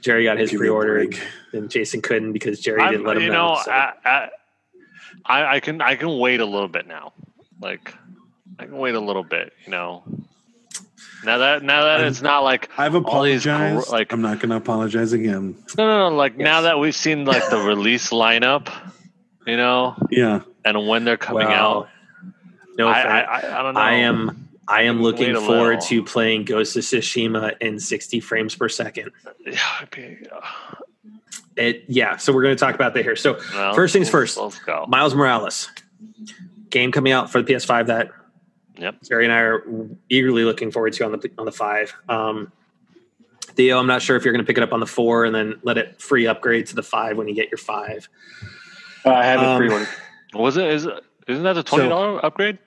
[0.00, 1.20] jerry got his Give me a pre-order and,
[1.52, 3.70] and jason couldn't because jerry I'm- didn't let him you know, know, so.
[3.72, 4.28] I, I,
[5.24, 7.12] I, I can I can wait a little bit now.
[7.60, 7.92] Like
[8.58, 9.52] I can wait a little bit.
[9.66, 10.02] You know.
[11.24, 13.90] Now that now that it's not like I've all these gr- apologized.
[13.90, 15.56] like I'm not going to apologize again.
[15.76, 16.44] no no no like Yes.
[16.44, 18.68] now that we've seen like the release lineup,
[19.46, 21.88] you know, Yeah, and when they're coming Well, out,
[22.78, 23.00] no I.
[23.00, 23.80] I, I I don't know.
[23.80, 25.88] I am I am looking forward little.
[25.88, 29.10] to playing Ghost of Tsushima in 60 frames per second.
[29.44, 29.58] Yeah,
[29.92, 30.40] it'd uh,
[31.56, 33.16] It yeah, so we're going to talk about that here.
[33.16, 34.36] So well, First things first.
[34.36, 34.84] Let's go.
[34.86, 35.68] Miles Morales
[36.70, 38.10] game coming out for the PS5 that
[38.78, 39.02] Yep.
[39.02, 39.64] Jerry and I are
[40.08, 41.94] eagerly looking forward to on the on the five.
[42.08, 42.52] Um,
[43.54, 45.34] Theo, I'm not sure if you're going to pick it up on the four and
[45.34, 48.08] then let it free upgrade to the five when you get your five.
[49.04, 49.88] Uh, I have it Um, pre-ordered.
[50.34, 50.66] Was it?
[50.68, 50.94] Is it?
[51.26, 52.58] Isn't that the twenty dollar upgrade?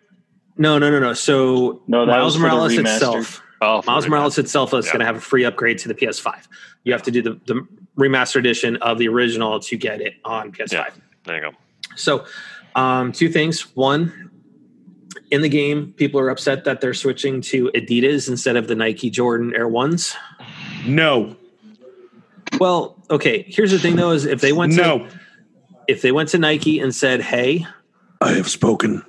[0.58, 1.14] No, no, no, no.
[1.14, 4.08] So No, Miles was for the Morales itself, Oh, Miles.
[4.08, 4.92] Morales itself is Yeah.
[4.94, 6.48] going to have a free upgrade to the PS5.
[6.84, 7.66] You have to do the, the
[7.98, 10.72] remaster edition of the original to get it on PS5.
[10.74, 10.86] Yeah.
[11.26, 11.58] There you go.
[11.96, 12.26] So,
[12.76, 13.76] um, two things.
[13.76, 14.31] One,
[15.32, 19.10] in the game, people are upset that they're switching to Adidas instead of the Nike
[19.10, 20.16] Jordan Air Ones.
[20.86, 21.36] no,
[22.60, 23.44] Well, okay.
[23.48, 25.08] Here's the thing, though: is if they went to no.
[25.88, 27.66] if they went to Nike and said, "Hey,
[28.22, 29.04] I have spoken.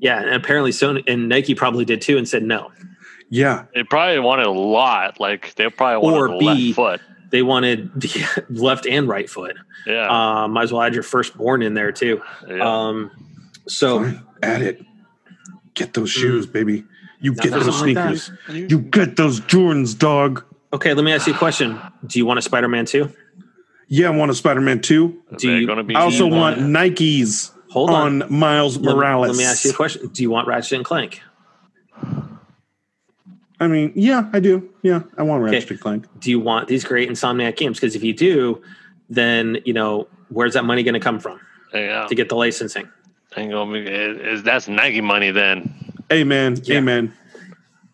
[0.00, 2.72] Yeah, and apparently Sony and Nike probably did too, and said no.
[3.30, 5.18] Yeah, They probably wanted a lot.
[5.20, 7.00] Like they probably wanted Or the B, left foot.
[7.30, 9.56] They wanted the left and right foot.
[9.86, 10.42] Yeah.
[10.42, 12.20] Um, might as well add your firstborn in there too.
[12.46, 12.60] yeah.
[12.88, 13.10] Um,
[13.66, 14.22] so fine.
[14.42, 14.82] add it.
[15.74, 16.84] Get those shoes, baby.
[17.20, 18.70] You get those something like sneakers.
[18.70, 20.44] You get those Jordans, dog.
[20.72, 21.78] okay, let me ask you a question.
[22.06, 23.10] Do you want a Spider-Man too?
[23.88, 25.22] Yeah, I want a Spider Man 2.
[25.36, 28.22] do you- gonna be I also you want want- Nikes Hold on.
[28.22, 29.28] on Miles Morales.
[29.28, 30.08] Let me ask you a question.
[30.08, 31.20] Do you want Ratchet and Clank?
[33.60, 34.68] I mean, yeah, I do.
[34.82, 35.52] Yeah, I want Okay.
[35.56, 36.06] Ratchet and Clank.
[36.18, 37.78] Do you want these great Insomniac games?
[37.78, 38.60] Because if you do,
[39.08, 41.38] then you know where's that money going to come from
[41.72, 42.06] yeah.
[42.08, 42.88] to get the licensing?
[43.36, 45.74] Ain't gonna be, it- that's Nike money then.
[46.12, 46.60] Amen.
[46.64, 46.78] Yeah.
[46.78, 47.12] Amen.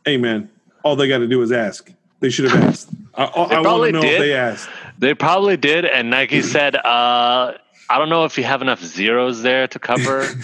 [0.06, 0.50] Amen.
[0.82, 1.92] All they got to do is ask.
[2.20, 2.88] They should have asked.
[3.14, 4.12] I, I, I want probably to know did.
[4.14, 4.68] if they asked.
[4.98, 7.54] They probably did, and Nike said, uh,
[7.90, 10.26] "I don't know if you have enough zeros there to cover."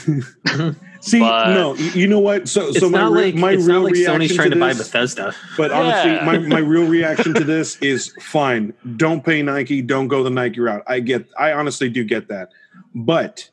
[1.00, 2.48] See, But- no, you you know what?
[2.48, 4.72] So, so my not re- like my real not like reaction Sony's trying to, buy
[4.72, 5.34] Bethesda.
[5.56, 8.72] But honestly, my, my real reaction to this is fine.
[8.96, 9.82] Don't pay Nike.
[9.82, 10.82] Don't go the Nike route.
[10.86, 11.26] I get.
[11.38, 12.52] I honestly do get that,
[12.94, 13.50] but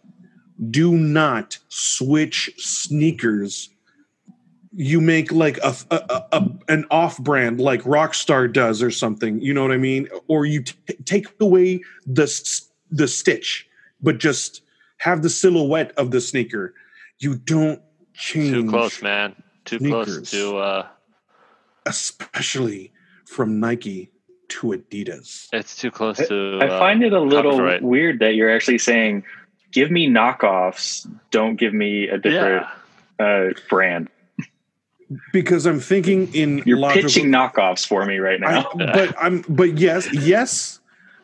[0.70, 3.70] do not switch sneakers.
[4.74, 9.42] You make like a, a, a, a- an off brand like Rockstar does or something.
[9.42, 10.08] You know what I mean?
[10.28, 12.28] Or you t- take away the
[12.90, 13.68] the stitch,
[14.02, 14.62] but just
[14.98, 16.74] have the silhouette of the sneaker.
[17.20, 17.82] You don't
[18.14, 19.36] change Too close, man.
[19.66, 20.32] Too close Sneakers.
[20.32, 20.58] to.
[20.58, 20.88] Uh,
[21.86, 22.92] especially
[23.26, 24.12] from Nike
[24.50, 25.48] to Adidas.
[25.54, 26.60] it's too close to.
[26.62, 27.82] I uh, find it a little copyright.
[27.82, 29.24] weird that you're actually saying,
[29.72, 31.08] "Give me knockoffs.
[31.32, 32.66] Don't give me a different
[33.20, 33.26] Yeah.
[33.26, 34.10] uh, brand."
[35.34, 38.72] Because I'm thinking in You're logical- pitching knockoffs for me right I, now.
[38.76, 40.80] but I'm but yes, yes,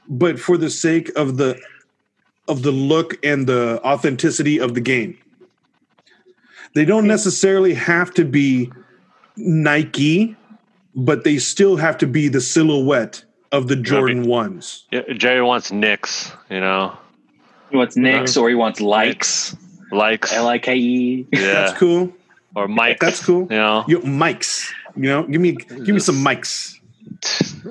[0.10, 1.58] but for the sake of the
[2.50, 5.18] of the look and the authenticity of the game.
[6.76, 8.72] They don't necessarily have to be
[9.38, 10.36] Nike,
[10.96, 14.86] but they still have to be the silhouette of the Jordan ones.
[14.92, 16.96] Yeah, Jerry wants Knicks, you know,
[17.70, 19.56] he wants Nicks or he wants likes.
[19.92, 20.34] likes.
[20.34, 21.28] L I K E.
[21.32, 22.12] yeah, That's cool.
[22.56, 23.00] or Mike.
[23.00, 23.42] That's cool.
[23.50, 24.70] You know, Yo, mics.
[24.96, 26.74] You know, give me give me some mics.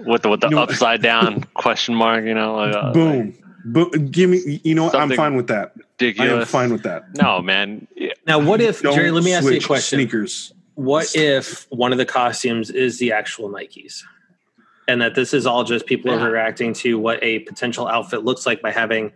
[0.07, 2.25] with the with the You know- upside down question mark.
[2.25, 3.35] You know, like, uh, Boom.
[3.65, 3.91] Boom.
[4.11, 4.61] Give me.
[4.65, 4.95] You know what?
[4.95, 5.73] I'm fine with that.
[5.77, 6.31] I ridiculous.
[6.43, 7.17] am fine with that.
[7.17, 7.87] No, man.
[7.97, 9.11] Yeah, Now, what if Don't Jerry?
[9.11, 9.99] Let me ask you a question.
[9.99, 10.53] Sneakers.
[10.75, 14.03] What if one of the costumes is the actual Nikes?
[14.89, 16.19] And that this is all just people Yeah.
[16.19, 19.11] overreacting to what a potential outfit looks like by having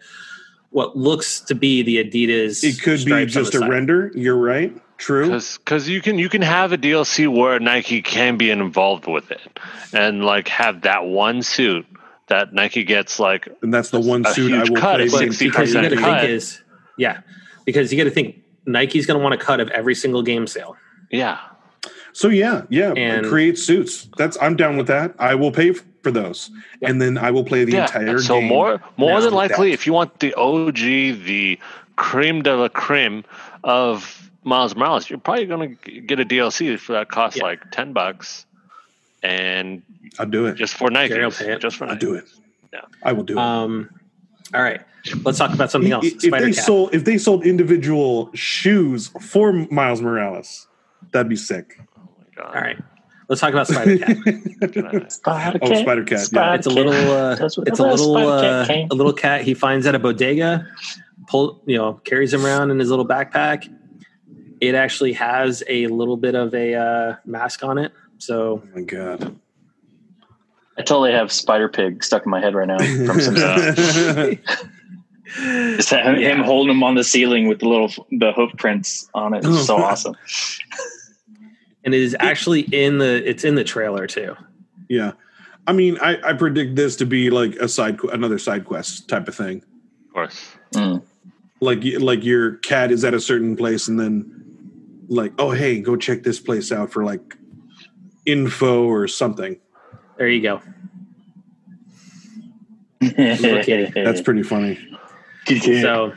[0.70, 2.64] what looks to be the Adidas.
[2.64, 3.68] It could be just a side.
[3.68, 4.10] render.
[4.14, 4.76] You're right.
[4.98, 5.40] True.
[5.58, 9.58] because you can you can have a DLC where Nike can be involved with it,
[9.94, 11.86] and like have that one suit
[12.26, 15.08] that Nike gets like And that's the one a suit I will cut play.
[15.08, 16.20] 60 entire because you got to cut.
[16.20, 16.62] think is
[16.98, 17.20] yeah,
[17.64, 20.46] because you got to think Nike's going to want a cut of every single game
[20.46, 20.76] sale.
[21.10, 21.38] yeah.
[22.12, 22.92] So yeah, yeah.
[22.96, 24.08] And- create suits.
[24.16, 25.14] That's I'm down with that.
[25.18, 26.50] I will pay for those,
[26.82, 27.82] and then I will play the yeah.
[27.82, 28.48] entire so game.
[28.48, 29.74] more more than likely, that.
[29.74, 30.74] if you want the OG,
[31.24, 31.58] the
[31.96, 33.22] creme de la creme
[33.64, 37.44] of Miles Morales, you're probably going to get a DLC for that costs Yeah.
[37.44, 38.46] like ten bucks,
[39.22, 39.82] and
[40.18, 40.56] I'll do it.
[40.56, 41.60] just for Nike, Jerry will pay it.
[41.60, 42.06] just for I'll Nike.
[42.06, 42.24] do it.
[42.72, 42.80] Yeah.
[43.02, 43.38] I will do it.
[43.38, 43.90] Um,
[44.54, 44.80] all right,
[45.22, 46.06] let's talk about something else.
[46.06, 46.64] if Spider they Cat.
[46.64, 50.66] sold if they sold individual shoes for Miles Morales,
[51.12, 51.78] that'd be sick.
[52.36, 52.46] God.
[52.46, 52.78] all right,
[53.28, 54.16] let's talk about Spider Cat.
[54.62, 56.28] Oh, Spider Cat.
[56.32, 56.54] Yeah.
[56.54, 59.94] it's a little uh, it's a little Cat uh, a little cat he finds at
[59.94, 60.66] a bodega
[61.28, 63.68] pull you know carries him around in his little backpack
[64.60, 68.82] it actually has a little bit of a uh, mask on it so Oh my
[68.82, 69.36] god.
[70.78, 73.34] I totally have Spider Pig stuck in my head right now from some
[75.76, 79.34] Just him, him holding him on the ceiling with the little the hoof prints on
[79.34, 80.16] it is so awesome.
[81.84, 84.36] And it is actually in the it's in the trailer too
[84.90, 85.12] yeah.
[85.68, 89.08] I mean, I, I predict this to be like a side, qu- another side quest
[89.08, 89.62] type of thing.
[90.08, 90.56] Of course.
[90.74, 91.02] Mm.
[91.60, 95.94] Like, like your cat is at a certain place, and then, like, oh hey, go
[95.96, 97.36] check this place out for like
[98.26, 99.60] info or something.
[100.18, 100.60] there you go.
[103.00, 104.78] That's pretty funny.
[105.60, 106.12] so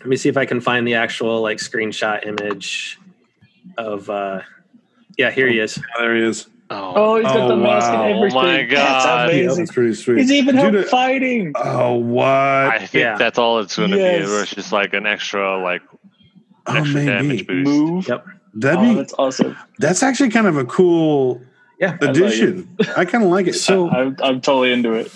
[0.00, 2.98] let me see if i can find the actual like screenshot image
[3.76, 4.40] of uh
[5.18, 6.46] yeah here he oh, is There he is.
[6.70, 8.04] Oh, Oh, he's got Oh, the mask wow.
[8.04, 8.42] and Oh everything.
[8.42, 8.70] my God.
[8.70, 9.58] That's amazing.
[9.64, 10.18] That's pretty sweet.
[10.18, 11.52] He's even Dude, helped fighting.
[11.56, 12.26] Oh what?
[12.26, 13.16] I think Yeah.
[13.16, 14.24] that's all it's going to Yes.
[14.26, 14.30] be.
[14.32, 15.82] Where it's just like an extra, like
[16.66, 17.66] oh extra damage boost.
[17.70, 18.08] Move.
[18.08, 19.56] yep that'd Oh, be that's awesome.
[19.78, 21.40] that's actually kind of a cool
[21.80, 22.74] yeah addition.
[22.96, 23.54] I, kind of like it.
[23.56, 25.12] so I'm, I'm totally into it.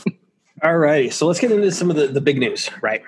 [0.62, 3.02] All righty, so let's get into some of the, the big news, right?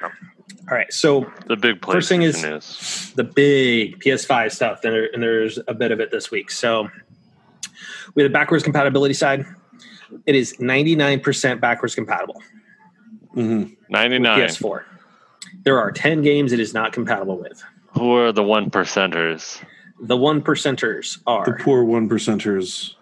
[0.70, 5.08] All right, so The big First thing is- is the big PS5 stuff, and, there,
[5.12, 6.50] and there's a bit of it this week.
[6.50, 6.88] So
[8.14, 9.44] we have the backwards compatibility side.
[10.26, 12.40] It is 99% backwards compatible.
[13.34, 14.38] hmm with 99.
[14.40, 14.84] PS4.
[15.64, 17.62] There are 10 games it is not compatible with.
[17.98, 19.60] Who are the one percenters?
[20.00, 22.94] The one percenters are The poor one percenters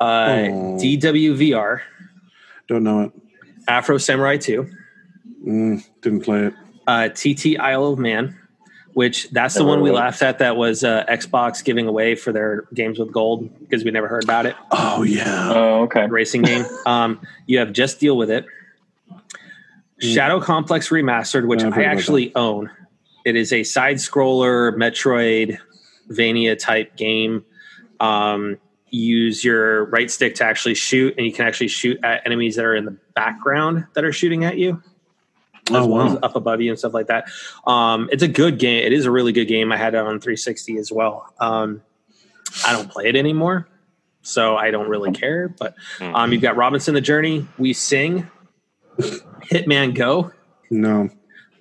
[0.00, 0.78] uh, Oh.
[0.80, 1.80] DWVR,
[2.68, 3.12] don't know it.
[3.68, 4.68] Afro Samurai 2,
[5.44, 6.54] Mm, didn't play it.
[6.86, 8.38] uh, TT Isle of Man,
[8.94, 9.96] which that's the Never one we heard.
[9.96, 13.90] laughed at that was uh, Xbox giving away for their games with gold because we
[13.90, 14.56] never heard about it.
[14.70, 15.50] Oh yeah.
[15.52, 16.06] Oh, okay.
[16.08, 16.64] Racing game.
[16.86, 18.46] Um, you have Just Deal With It.
[20.00, 22.70] Shadow Complex Remastered, which Yeah, I've heard I about actually own.
[23.24, 27.44] It is a side scroller Metroidvania type game.
[28.00, 28.58] Um,
[28.90, 32.64] use your right stick to actually shoot, and you can actually shoot at enemies that
[32.64, 34.82] are in the background that are shooting at you,
[35.70, 36.18] as Oh, well as wow.
[36.22, 37.28] up above you and stuff like that.
[37.66, 38.84] Um, it's a good game.
[38.84, 39.72] It is a really good game.
[39.72, 41.32] I had it on 360 as well.
[41.40, 41.80] Um,
[42.66, 43.66] I don't play it anymore,
[44.22, 45.48] so I don't really care.
[45.48, 46.14] But Hmm.
[46.14, 48.28] um, you've got Robinson the Journey, We Sing,
[48.98, 50.32] Hitman Go.
[50.70, 51.08] No.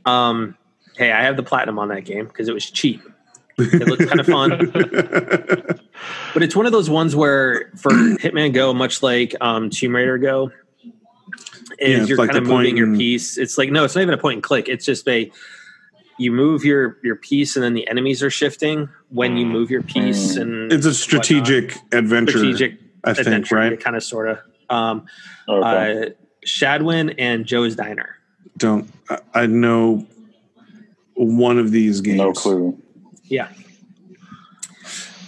[0.06, 0.58] Um,
[0.98, 3.02] hey, I have the platinum on that game because it was cheap.
[3.58, 4.72] It looked kind of fun,
[6.34, 10.18] but it's one of those ones where for Hitman Go, much like um, Tomb Raider
[10.18, 10.52] Go,
[11.80, 13.38] is Yeah, you're like kind of the moving your piece.
[13.38, 14.68] It's like no, it's not even a point and click.
[14.70, 15.32] It's just a
[16.20, 19.82] you move your your piece and then the enemies are shifting when you move your
[19.82, 20.42] piece Mm.
[20.42, 22.38] and It's a strategic adventure.
[22.38, 23.80] strategic I think, adventure, right?
[23.80, 24.40] kind of sort of.
[24.70, 25.06] Um,
[25.50, 26.04] Okay.
[26.04, 26.10] uh,
[26.46, 28.18] Shadwen and Joe's Diner.
[28.58, 30.06] Don't I, I know
[31.16, 32.18] one of these games.
[32.18, 32.78] no clue.
[33.26, 33.50] Yeah.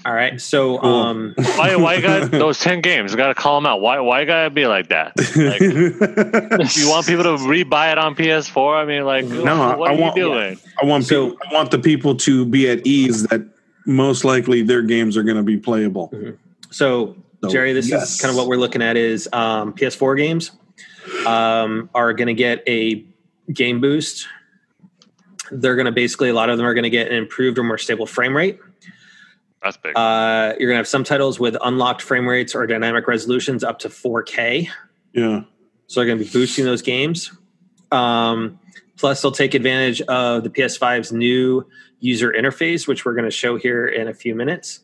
[0.06, 0.40] All right.
[0.40, 0.90] So, Cool.
[0.90, 1.76] um, Why?
[1.76, 3.16] Why you got those ten games?
[3.16, 3.82] Got to call them out.
[3.82, 4.00] Why?
[4.00, 5.14] Why you gotta be like that?
[5.36, 5.60] Like,
[6.78, 8.84] you want people to rebuy it on PS4?
[8.84, 10.60] I mean, like, No, what I are want- you doing?
[10.82, 13.42] I want So- people, I want the people to be at ease that
[13.88, 16.12] most likely their games are going to be playable.
[16.70, 18.16] so So, Jerry, this yes.
[18.16, 20.52] is kind of what we're looking at is um, PS4 games
[21.26, 23.04] um, are going to get a
[23.54, 24.28] game boost.
[25.52, 27.64] They're going to basically, a lot of them are going to get an improved or
[27.64, 28.60] more stable frame rate.
[29.66, 29.98] That's big.
[29.98, 33.80] Uh, you're going to have some titles with unlocked frame rates or dynamic resolutions up
[33.80, 34.70] to 4K.
[35.14, 35.42] Yeah.
[35.88, 37.32] So they're going to be boosting those games.
[37.92, 38.60] Um,
[38.96, 41.68] plus, they'll take advantage of the PS5's new
[42.00, 44.82] user interface, which we're going to show here in a few minutes.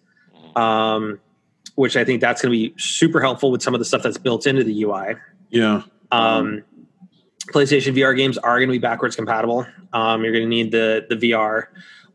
[0.55, 1.19] Um,
[1.75, 4.17] which I think that's going to be super helpful with some of the stuff that's
[4.17, 5.15] built into the UI.
[5.51, 5.84] Yeah.
[6.11, 6.63] Um,
[7.53, 9.67] PlayStation VR games are going to be backwards compatible.
[9.93, 11.67] Um, you're going to need the the VR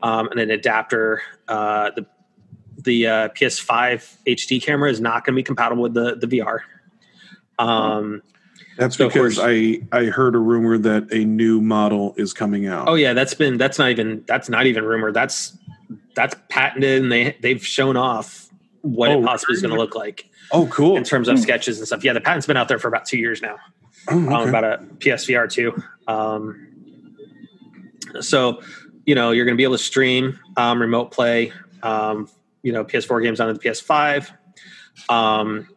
[0.02, 1.22] um, and an adapter.
[1.48, 2.06] Uh, the
[2.78, 6.60] the uh, PS5 HD camera is not going to be compatible with the the VR.
[7.58, 8.22] Um,
[8.76, 12.66] That's So, because course- I I heard a rumor that a new model is coming
[12.66, 12.88] out.
[12.88, 15.12] Oh yeah, that's been that's not even that's not even rumor.
[15.12, 15.56] That's
[16.14, 18.48] that's patented, and they they've shown off
[18.82, 20.96] what Oh, it possibly is going to look like Oh, cool.
[20.96, 21.42] in terms of Hmm.
[21.42, 22.04] sketches and stuff.
[22.04, 23.56] Yeah, the patent's been out there for about two years now.
[24.08, 25.74] Oh, um, about a PSVR two.
[26.06, 26.68] Um,
[28.20, 28.62] so,
[29.04, 31.52] you know, you're going to be able to stream um, remote play,
[31.82, 32.28] um,
[32.66, 34.28] you know, PS4 games onto the PS5.
[35.08, 35.68] Um,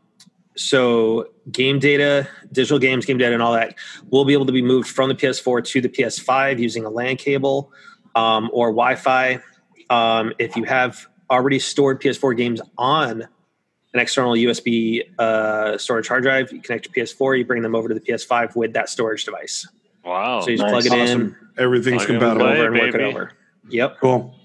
[0.58, 3.76] so, game data, digital games, game data, and all that
[4.10, 7.16] will be able to be moved from the PS4 to the PS5 using a LAN
[7.16, 7.72] cable
[8.16, 9.40] um, or Wi-Fi.
[9.92, 13.28] Um, if you have already stored PS4 games on
[13.94, 16.52] an external USB uh, storage hard drive.
[16.52, 19.68] You connect your PS4, you bring them over to the PS5 with that storage device.
[20.04, 20.42] wow.
[20.42, 20.88] so you just nice.
[20.88, 21.36] plug it in.
[21.58, 22.46] Everything's Plug compatible.
[22.46, 22.58] play.
[22.58, 23.32] over and work it over.
[23.70, 23.98] Yep.
[24.00, 24.39] Cool.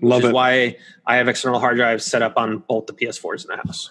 [0.00, 0.34] Love Which is it.
[0.34, 0.76] why
[1.06, 3.90] I have external hard drives set up on both the PS4s in the house.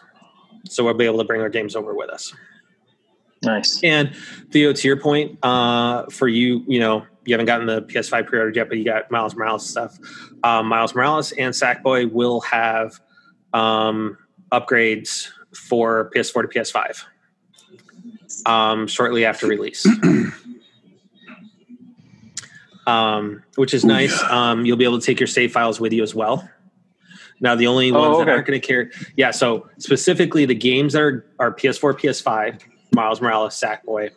[0.66, 2.34] So we'll be able to bring our games over with us.
[3.44, 3.82] Nice.
[3.84, 4.16] And
[4.52, 8.56] Theo, to your point, uh, for you, you know, you haven't gotten the PS5 pre-ordered
[8.56, 9.98] yet, but you got Miles Morales stuff.
[10.44, 13.00] Um, Miles Morales and Sackboy will have
[13.54, 14.18] um,
[14.52, 17.04] upgrades for PS4 to PS5
[18.50, 19.86] um, shortly after release.
[22.88, 24.20] um, which is nice.
[24.24, 26.50] Um, you'll be able to take your save files with you as well.
[27.40, 29.30] Now, the only Oh, ones that aren't going to carry, yeah.
[29.30, 32.62] So specifically, the games that are are PS4, PS5,
[32.96, 34.10] Miles Morales, Sackboy,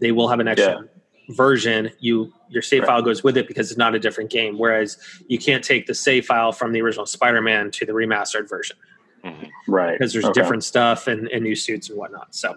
[0.00, 0.84] they will have an extra
[1.30, 1.90] version.
[2.00, 2.88] You your save Right.
[2.88, 4.58] file goes with it because it's not a different game.
[4.58, 4.98] Whereas
[5.28, 8.76] you can't take the save file from the original Spider-Man to the remastered version
[9.24, 9.48] Mhm.
[9.66, 9.98] Right.
[9.98, 10.40] because there's Okay.
[10.40, 12.34] different stuff and, and new suits and whatnot.
[12.34, 12.54] So,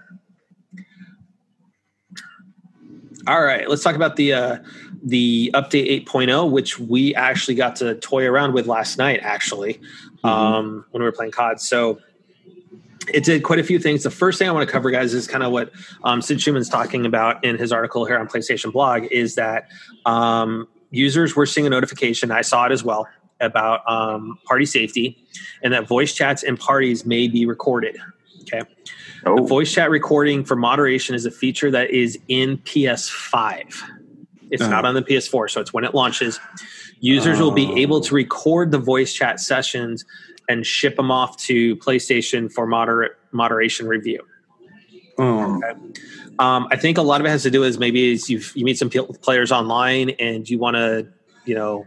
[3.28, 4.57] all right, let's talk about the uh,
[5.03, 9.19] the update 8.0, which we actually got to toy around with last night.
[9.24, 9.80] Actually,
[10.24, 10.28] Mm-hmm.
[10.28, 11.59] um, when we were playing COD.
[11.59, 11.99] So,
[13.11, 14.03] it did quite a few things.
[14.03, 15.72] The first thing I want to cover, guys, is kind of what
[16.03, 19.05] um, Sid Shuman's talking about in his article here on PlayStation Blog.
[19.05, 19.67] Is that
[20.05, 22.30] um, users were seeing a notification?
[22.30, 23.07] I saw it as well
[23.39, 25.17] about um, party safety,
[25.63, 27.97] and that voice chats and parties may be recorded.
[28.41, 28.61] Okay,
[29.26, 33.84] Oh, the voice chat recording for moderation is a feature that is in PS5.
[34.49, 34.69] It's Oh.
[34.69, 36.39] not on the PS4, so it's when it launches.
[36.99, 37.78] Users will be Oh.
[37.78, 40.05] able to record the voice chat sessions
[40.49, 44.19] and ship them off to PlayStation for moderate moderation review.
[45.17, 45.61] Oh,
[46.39, 48.65] Um, I think a lot of it has to do is maybe is you you
[48.65, 51.07] meet some players online and you want to
[51.45, 51.86] you know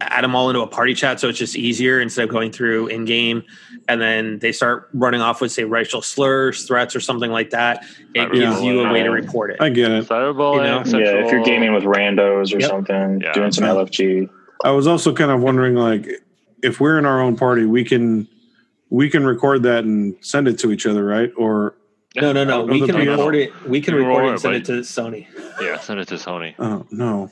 [0.00, 2.86] add them all into a party chat so it's just easier instead of going through
[2.88, 3.42] in game
[3.88, 7.84] and then they start running off with say racial slurs threats or something like that
[8.14, 10.06] it Not gives you a way to report it I get it.
[10.06, 10.98] Cyberbullying, You know?
[10.98, 12.70] yeah, if you're gaming with randos or Yep.
[12.70, 13.32] something, Yeah.
[13.32, 13.70] doing some Yeah.
[13.72, 14.28] LFG.
[14.64, 16.06] I was also kind of wondering, like,
[16.62, 18.28] if we're in our own party, we can
[18.90, 21.30] we can record that and send it to each other, right?
[21.36, 21.74] Or
[22.16, 23.06] no no no we can PS?
[23.06, 25.26] record it we can You record it and send but- it to sony
[25.60, 26.54] yeah, send it to Sony.
[26.58, 27.30] oh no,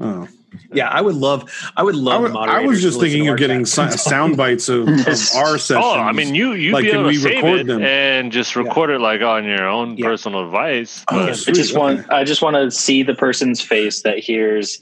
[0.00, 0.28] oh.
[0.72, 3.64] Yeah i would love i would I, love wa- I was just thinking of getting
[3.64, 3.92] chat.
[3.92, 5.70] si- sound bites of, of our sessions.
[5.84, 7.82] Oh, I mean, you you'd Like, be can able we to save record it them?
[7.82, 10.06] and just record it like on your own Yeah.
[10.06, 11.04] personal device.
[11.08, 12.10] Oh, but- I just want.
[12.10, 14.78] I just want to see the person's face that hears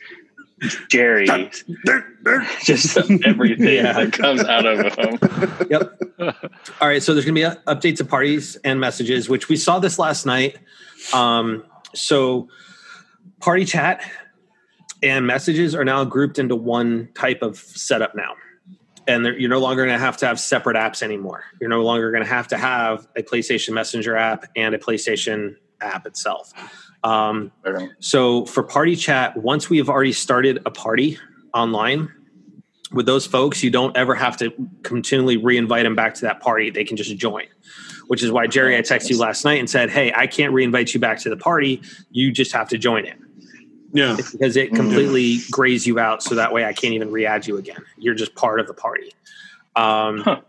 [0.89, 1.27] Jerry
[2.65, 3.93] just everything Yeah.
[3.93, 5.19] that comes out of him.
[5.71, 6.03] Yep.
[6.81, 7.03] All right.
[7.03, 9.99] So there's going to be uh, updates to parties and messages, which we saw this
[9.99, 10.59] last night.
[11.15, 11.65] Um,
[11.95, 12.49] so
[13.41, 14.03] party chat
[15.03, 18.35] and messages are now grouped into one type of setup now.
[19.07, 21.45] And you're no longer going to have to have separate apps anymore.
[21.61, 25.57] You're no longer going to have to have a PlayStation Messenger app and a PlayStation
[25.81, 26.53] app itself.
[27.03, 27.51] Um,
[27.99, 31.19] so for party chat, once we have already started a party
[31.55, 32.13] online
[32.93, 36.71] with those folks, you don't ever have to continually re-invite them back to that party.
[36.71, 37.47] They can just join.
[38.09, 40.93] Which is why Jerry, I texted you last night and said, "Hey, I can't re-invite
[40.93, 41.81] you back to the party.
[42.11, 43.17] You just have to join it
[43.93, 46.23] yeah, because it completely grays you out.
[46.23, 47.85] So that way, I can't even re-add you again.
[47.99, 49.13] You're just part of the party."
[49.77, 50.41] Um, Huh.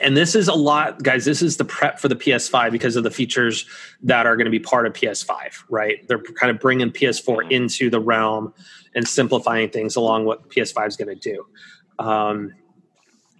[0.00, 1.24] And this is a lot, guys.
[1.24, 3.66] This is the prep for the PS5 because of the features
[4.02, 5.64] that are going to be part of PS5.
[5.68, 6.06] Right?
[6.08, 8.54] They're kind of bringing PS4 into the realm
[8.94, 11.46] and simplifying things along what PS5 is going to do.
[11.98, 12.54] Um,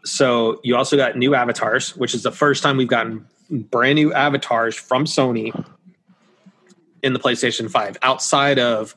[0.04, 4.12] so you also got new avatars, which is the first time we've gotten brand new
[4.12, 5.52] avatars from Sony
[7.02, 8.96] in the PlayStation 5 outside of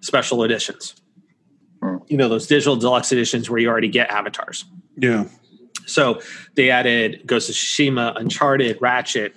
[0.00, 0.94] special editions.
[1.82, 1.98] Hmm.
[2.08, 4.64] You know, those digital deluxe editions where you already get avatars.
[4.96, 5.24] yeah.
[5.86, 6.20] So
[6.54, 9.34] they added Ghost of Tsushima, Uncharted, Ratchet,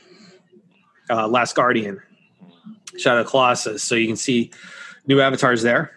[1.09, 2.01] uh, Last Guardian,
[2.97, 3.81] Shadow Colossus.
[3.83, 4.51] So you can see
[5.07, 5.91] new avatars there.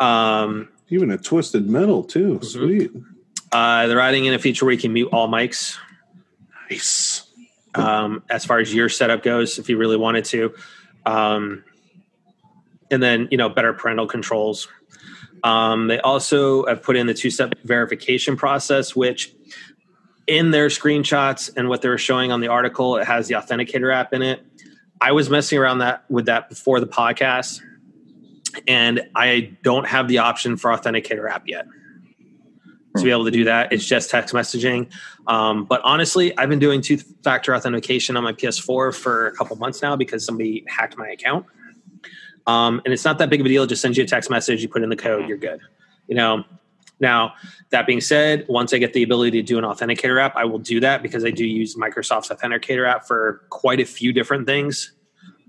[0.00, 2.40] Um, Even a twisted metal too.
[2.42, 2.90] Sweet,
[3.52, 5.76] uh, they're adding in a feature where you can mute all mics.
[6.70, 7.17] nice.
[7.74, 10.54] Um, as far as your setup goes, if you really wanted to.
[11.06, 11.64] Um,
[12.90, 14.68] and then, you know, better parental controls.
[15.44, 19.32] Um, they also have put in the two step verification process, which
[20.26, 23.94] in their screenshots and what they were showing on the article, it has the Authenticator
[23.94, 24.44] app in it.
[25.00, 27.62] I was messing around that with that before the podcast,
[28.66, 31.66] and I don't have the option for Authenticator app yet
[32.98, 33.72] to be able to do that.
[33.72, 34.90] It's just text messaging.
[35.26, 39.56] Um, but honestly, I've been doing two factor authentication on my PS4 for a couple
[39.56, 41.46] months now because somebody hacked my account.
[42.46, 43.62] Um, and it's not that big of a deal.
[43.64, 45.60] It just sends you a text message, you put in the code, you're good.
[46.06, 46.44] You know,
[47.00, 47.34] now
[47.70, 50.58] that being said, once I get the ability to do an authenticator app, I will
[50.58, 54.92] do that because I do use Microsoft's authenticator app for quite a few different things.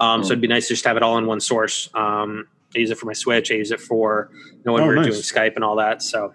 [0.02, 1.90] Um, So it'd be nice to just have it all in one source.
[1.94, 3.52] Um, I use it for my Switch.
[3.52, 5.06] I use it for you know when Oh, we're nice.
[5.08, 6.04] doing Skype and all that.
[6.04, 6.34] So,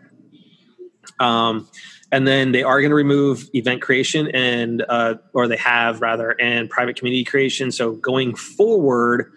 [1.20, 1.68] um,
[2.12, 6.40] and then they are going to remove event creation and uh, or they have rather
[6.40, 7.72] and private community creation.
[7.72, 9.32] So going forward,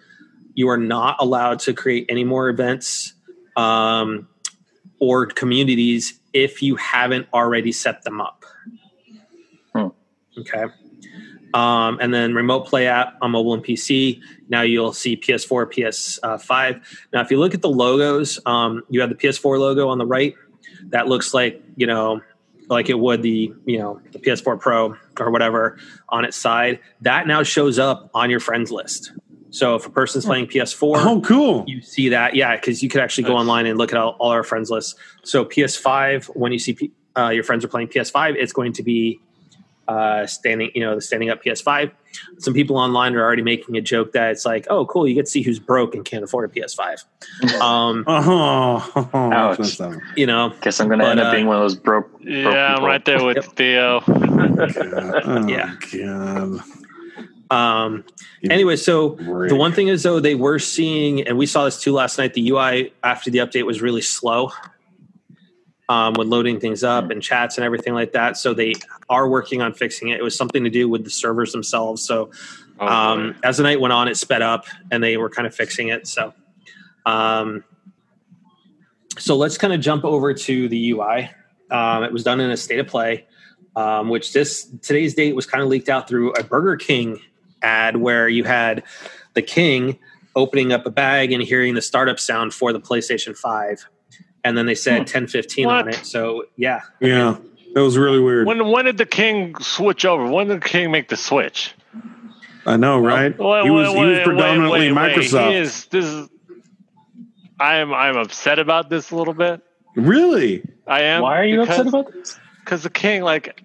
[0.54, 3.14] you are not allowed to create any more events
[3.56, 4.28] um,
[5.00, 8.46] or communities if you haven't already set them up.
[9.74, 9.88] Hmm.
[10.38, 10.66] Okay.
[11.54, 14.22] Um, and then remote play app on mobile and PC.
[14.50, 16.82] Now you'll see PS4, PS5.
[17.14, 20.06] Now, if you look at the logos, um, you have the PS4 logo on the
[20.06, 20.36] right.
[20.90, 22.22] That looks like you know,
[22.70, 25.78] like it would the you know the PS4 Pro or whatever
[26.10, 26.80] on its side.
[27.02, 29.12] That now shows up on your friends list.
[29.50, 31.64] So if a person's playing PS4, Oh, cool.
[31.68, 33.40] you see that yeah because you could actually go Nice.
[33.42, 36.92] online and look at all, all our friends lists so ps5 when you see P,
[37.18, 39.20] uh, your friends are playing ps5 it's going to be
[39.88, 41.92] uh, standing, you know, the standing up PS5.
[42.40, 45.26] Some people online are already making a joke that it's like, oh, cool, you get
[45.26, 47.04] to see who's broke and can't afford a PS5.
[47.62, 49.58] Um, Oh, Ouch.
[49.78, 49.82] that's
[50.16, 52.10] you know, Guess I'm going to But, end uh, up being one of those broke.
[52.12, 53.46] broke Yeah, I'm right there with Yep.
[53.56, 54.04] Theo.
[54.08, 55.76] oh, Yeah.
[55.92, 56.60] God.
[57.52, 58.04] um,
[58.50, 59.50] anyway, so Rick.
[59.50, 62.34] the one thing is though they were seeing, and we saw this too last night.
[62.34, 64.52] The UI after the update was really slow
[65.90, 68.38] um, when loading things up and chats and everything like that.
[68.38, 68.74] So they
[69.10, 70.20] are working on fixing it.
[70.20, 72.04] It was something to do with the servers themselves.
[72.04, 72.32] So
[72.80, 75.56] Oh, um, as the night went on, it sped up, and they were kind of
[75.56, 76.08] fixing it.
[76.08, 76.34] So,
[77.06, 77.64] um,
[79.18, 81.30] so let's kind of jump over to the UI.
[81.72, 83.26] Um, it was done in a state of play,
[83.76, 87.20] um, which this today's date was kind of leaked out through a Burger King
[87.64, 88.84] ad where you had
[89.34, 89.98] the King
[90.36, 93.88] opening up a bag and hearing the startup sound for the PlayStation Five,
[94.48, 95.02] and then they said Hmm.
[95.02, 95.96] 1015 on it.
[96.06, 97.38] So yeah, Yeah,
[97.74, 98.48] that was really weird.
[98.48, 100.26] when when did the king switch over?
[100.26, 101.74] When did the king make the switch?
[102.66, 103.38] I know, right?
[103.38, 105.26] Wait, he was wait, he was predominantly wait, wait, wait.
[105.26, 105.50] Microsoft.
[105.52, 106.30] He is, this is,
[107.60, 109.62] I'm I'm upset about this a little bit.
[109.96, 110.64] Really?
[110.86, 111.22] I am.
[111.24, 112.40] Why are you because, upset about this?
[112.64, 113.62] Because the king, like,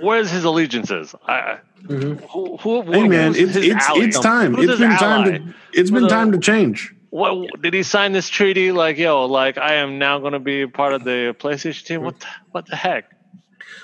[0.00, 1.14] where's his allegiances?
[1.26, 2.20] I, Mhm.
[2.30, 4.54] who, who, Hey man, it's it's it's time.
[4.54, 4.98] Who's It's his been ally?
[5.00, 6.94] time to it's been Who's time to change.
[7.12, 8.72] What did he sign this treaty?
[8.72, 12.02] Like, yo, like I am now going to be part of the PlayStation team.
[12.02, 13.04] What the, what the heck?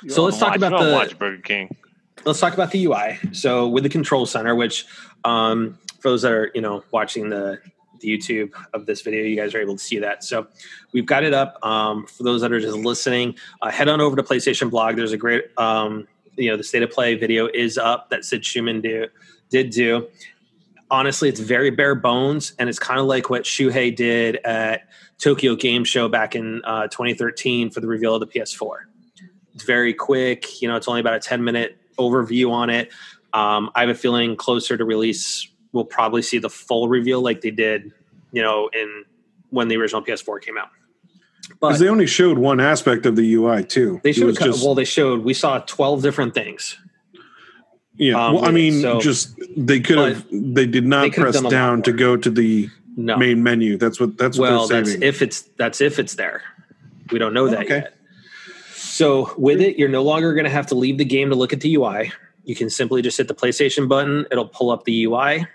[0.03, 1.77] You So let's talk watch- about you don't the- watch Burger King.
[2.25, 3.19] let's talk about the UI.
[3.33, 4.87] So with the control center, which
[5.25, 7.61] um, for those that are you know watching the
[8.01, 10.25] the YouTube of this video, you guys are able to see that.
[10.25, 10.47] So
[10.93, 11.59] we've got it up.
[11.67, 14.97] Um, for those that are just listening, uh, head on over to PlayStation Blog.
[14.97, 16.09] There's a great um,
[16.39, 19.07] you know the state of play video is up that Sid Shuman do
[19.51, 20.09] did do.
[20.91, 25.55] Honestly, it's very bare bones, and it's kind of like what Shuhei did at Tokyo
[25.55, 28.79] Game Show back in uh, 2013 for the reveal of the PS4.
[29.55, 30.63] It's very quick.
[30.63, 32.91] You know, it's only about a 10 minute overview on it.
[33.33, 37.41] Um, I have a feeling closer to release, we'll probably see the full reveal like
[37.41, 37.93] they did,
[38.33, 39.05] you know, in
[39.51, 40.71] when the original PS4 came out.
[41.49, 44.01] Because they only showed one aspect of the UI too.
[44.03, 46.79] they showed, just well, they showed, we saw 12 different things.
[47.99, 48.15] Yeah.
[48.27, 51.35] um, well, I mean, so- just they could have they did not could have press
[51.35, 53.17] done a lot down to go to the No.
[53.17, 53.77] main menu.
[53.77, 56.43] That's what that's what well, they're that's if it's, that's if it's there.
[57.13, 57.75] We don't know that Okay.
[57.77, 57.95] yet.
[58.75, 61.53] So with it, you're no longer going to have to leave the game to look
[61.53, 62.11] at the UI.
[62.45, 64.27] You can simply just hit the PlayStation button.
[64.31, 65.47] It'll pull up the UI,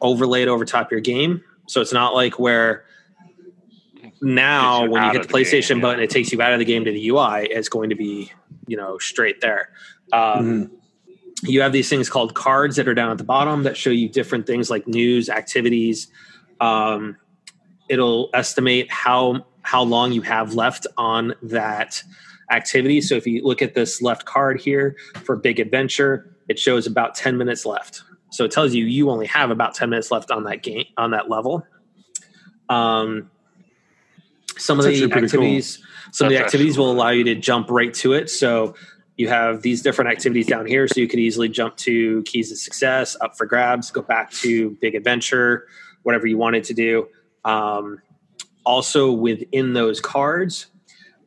[0.00, 1.42] overlay it over top your game.
[1.66, 2.84] So it's not like where
[4.20, 5.82] now you when you hit the the PlayStation game, yeah.
[5.82, 7.46] button, it takes you out of the game to the UI.
[7.50, 8.30] It's going to be
[8.66, 9.70] you know straight there.
[10.12, 10.70] Um, Mhm.
[11.42, 14.08] You have these things called cards that are down at the bottom that show you
[14.08, 16.08] different things like news, activities.
[16.60, 17.16] Um,
[17.88, 22.02] it'll estimate how how long you have left on that
[22.50, 23.00] activity.
[23.00, 27.14] So if you look at this left card here for Big Adventure, it shows about
[27.14, 28.02] 10 minutes left.
[28.30, 31.10] So it tells you you only have about 10 minutes left on that game on
[31.10, 31.66] that level.
[32.68, 33.30] Um,
[34.56, 35.40] some of That's the pretty cool.
[35.40, 35.82] activities
[36.12, 38.30] some of the activities will allow you to jump right to it.
[38.30, 38.74] So
[39.18, 42.56] you have these different activities down here, so you could easily jump to keys to
[42.56, 45.66] success, up for grabs, go back to big adventure,
[46.04, 47.08] whatever you wanted to do.
[47.44, 48.00] Um,
[48.64, 50.66] also, within those cards,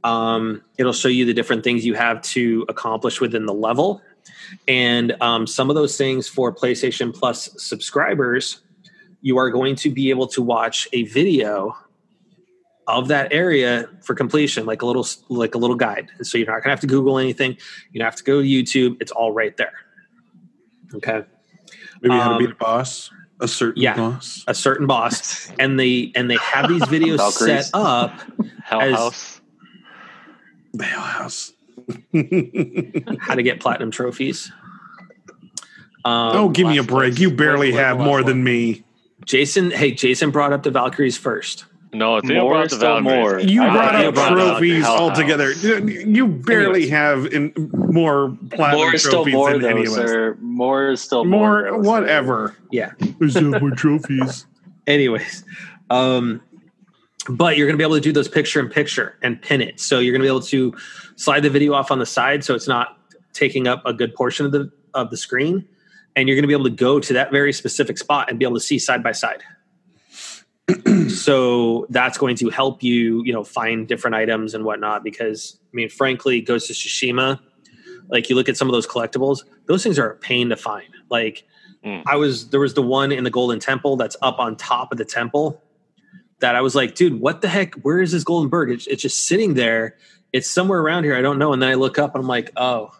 [0.05, 4.01] um, it'll show you the different things you have to accomplish within the level.
[4.69, 8.61] And um, some of those things for PlayStation Plus subscribers,
[9.21, 11.75] you are going to be able to watch a video
[12.91, 16.09] of that area for completion, like a little like a little guide.
[16.21, 17.57] So you're not gonna have to Google anything.
[17.91, 18.97] You don't have to go to YouTube.
[19.01, 19.73] It's all right there.
[20.93, 21.23] Okay.
[22.01, 23.95] Maybe how to beat um, a boss, a certain yeah.
[23.95, 24.43] boss.
[24.47, 25.51] A certain boss.
[25.59, 28.19] And they and they have these videos set up
[28.63, 29.41] Hell As- House.
[30.73, 31.53] The Hell House.
[33.19, 34.51] how to get platinum trophies.
[36.03, 37.13] Um, oh, give me a break!
[37.13, 37.19] place.
[37.19, 38.83] You barely Where's- where's have the more last than me.
[39.25, 41.65] Jason, hey, Jason brought up the Valkyries first.
[41.93, 43.39] No, Theo More brought is the still more.
[43.39, 45.01] You I brought thought up brought trophies Hell House.
[45.01, 45.51] altogether.
[45.51, 46.89] You barely Anyways.
[46.89, 50.37] have in more platinum More is still trophies more, than any of us.
[50.39, 51.69] More is still more.
[51.69, 52.55] More, though, whatever.
[52.71, 52.91] Yeah.
[53.19, 54.45] There's no more trophies.
[54.87, 55.43] Anyways,
[55.89, 56.41] um,
[57.29, 59.79] but you're going to be able to do those picture in picture and pin it.
[59.79, 60.73] So you're going to be able to
[61.17, 62.97] slide the video off on the side, so it's not
[63.33, 65.67] taking up a good portion of the of the screen,
[66.15, 68.45] and you're going to be able to go to that very specific spot and be
[68.45, 69.43] able to see side by side.
[71.09, 75.03] so that's going to help you, you know, find different items and whatnot.
[75.03, 77.39] Because I mean, frankly, Ghost of Tsushima,
[78.09, 80.89] like you look at some of those collectibles, those things are a pain to find.
[81.09, 81.45] Like
[81.83, 82.03] Mm.
[82.05, 84.97] I was there was the one in the Golden Temple that's up on top of
[84.97, 85.63] the temple
[86.39, 87.75] that I was like, dude, what the heck?
[87.75, 88.71] Where is this Golden Bird?
[88.71, 89.97] It's, it's just sitting there.
[90.31, 91.15] It's somewhere around here.
[91.15, 91.53] I don't know.
[91.53, 92.91] And then I look up and I'm like, oh,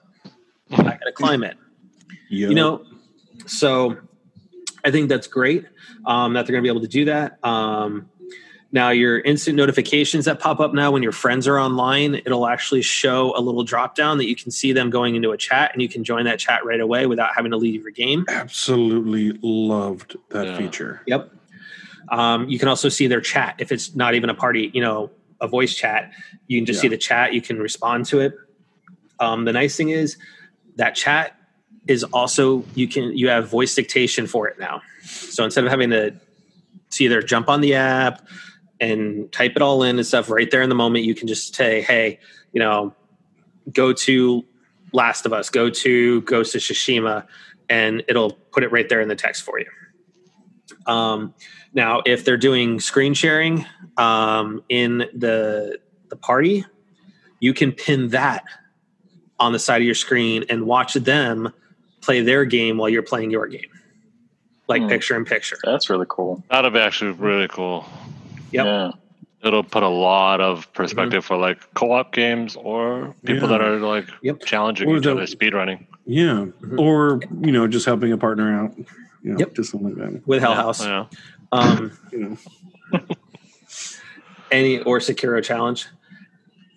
[0.71, 1.57] I gotta climb it.
[2.33, 2.49] Yep.
[2.49, 2.85] You know,
[3.45, 3.97] so
[4.83, 5.65] I think that's great
[6.05, 7.37] um, that they're going to be able to do that.
[7.43, 8.09] Um,
[8.73, 12.81] now, your instant notifications that pop up now when your friends are online, it'll actually
[12.81, 15.81] show a little drop down that you can see them going into a chat and
[15.81, 18.25] you can join that chat right away without having to leave your game.
[18.29, 20.57] absolutely loved that Yeah.
[20.57, 21.01] feature.
[21.05, 21.31] Yep.
[22.09, 25.11] Um, you can also see their chat if it's not even a party, you know,
[25.41, 26.11] a voice chat.
[26.47, 26.83] You can just Yeah.
[26.83, 27.33] see the chat.
[27.33, 28.33] You can respond to it.
[29.19, 30.17] Um, the nice thing is
[30.77, 31.35] that chat
[31.87, 34.81] is also you can you have voice dictation for it now.
[35.03, 38.27] So instead of having to to either jump on the app
[38.79, 41.55] and type it all in and stuff right there in the moment, you can just
[41.55, 42.19] say, "Hey,
[42.53, 42.93] you know,
[43.71, 44.45] go to
[44.93, 47.25] Last of Us, go to Ghost of Tsushima,"
[47.69, 49.65] and it'll put it right there in the text for you.
[50.85, 51.33] Um,
[51.73, 53.65] now, if they're doing screen sharing
[53.97, 55.79] um, in the
[56.09, 56.65] the party,
[57.39, 58.43] you can pin that
[59.39, 61.51] on the side of your screen and watch them
[62.01, 63.69] play their game while you're playing your game,
[64.67, 64.89] like Hmm.
[64.89, 65.57] picture in picture.
[65.63, 66.43] That's really cool.
[66.49, 67.85] That'd be actually really cool.
[68.51, 68.65] Yep.
[68.65, 68.91] Yeah.
[69.43, 73.57] It'll put a lot of perspective for like co-op games or people Yeah.
[73.57, 74.45] that are like Yep.
[74.45, 75.85] challenging Or each the- other speedrunning.
[76.05, 76.45] Yeah.
[76.61, 76.79] Mhm.
[76.79, 78.73] Or, you know, just helping a partner out.
[79.23, 79.55] You know, Yep.
[79.55, 80.27] just something like that.
[80.27, 80.85] with Hell Yeah, House.
[80.85, 81.05] Yeah.
[81.51, 82.37] Um, You know.
[84.51, 85.85] any or Sekiro challenge.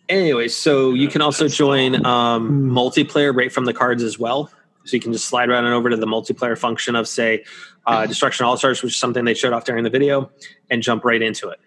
[0.08, 4.50] Anyway, so you can also join um, multiplayer right from the cards as well.
[4.84, 7.44] So you can just slide right on over to the multiplayer function of, say,
[7.86, 10.30] uh, Destruction All Stars, which is something they showed off during the video,
[10.70, 11.60] and jump right into it.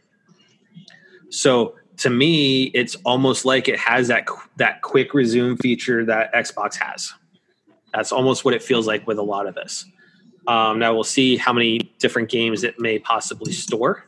[1.30, 4.28] So to me, it's almost like it has that
[4.58, 7.14] that quick resume feature that Xbox has.
[7.94, 9.86] That's almost what it feels like with a lot of this.
[10.46, 14.06] Um, now we'll see how many different games it may possibly store.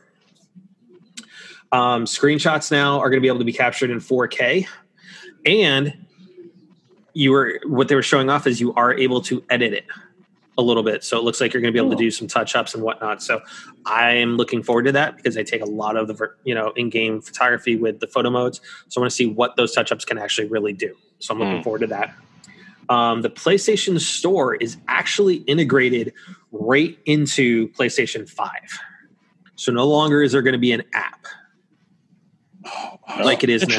[1.72, 4.66] Um, screenshots now are going to be able to be captured in 4K,
[5.44, 6.06] and
[7.14, 9.86] you were what they were showing off is you are able to edit it
[10.58, 12.28] a little bit, so it looks like you're going to be able to do some
[12.28, 13.22] touch ups and whatnot.
[13.22, 13.40] So
[13.86, 16.90] I'm looking forward to that because I take a lot of the you know in
[16.90, 20.04] game photography with the photo modes, so I want to see what those touch ups
[20.04, 20.94] can actually really do.
[21.18, 21.62] So I'm looking Hmm.
[21.62, 22.14] forward to that.
[22.88, 26.12] Um, the PlayStation Store is actually integrated
[26.50, 28.50] right into PlayStation 5.
[29.54, 31.24] So no longer is there going to be an app
[33.24, 33.74] like it is now.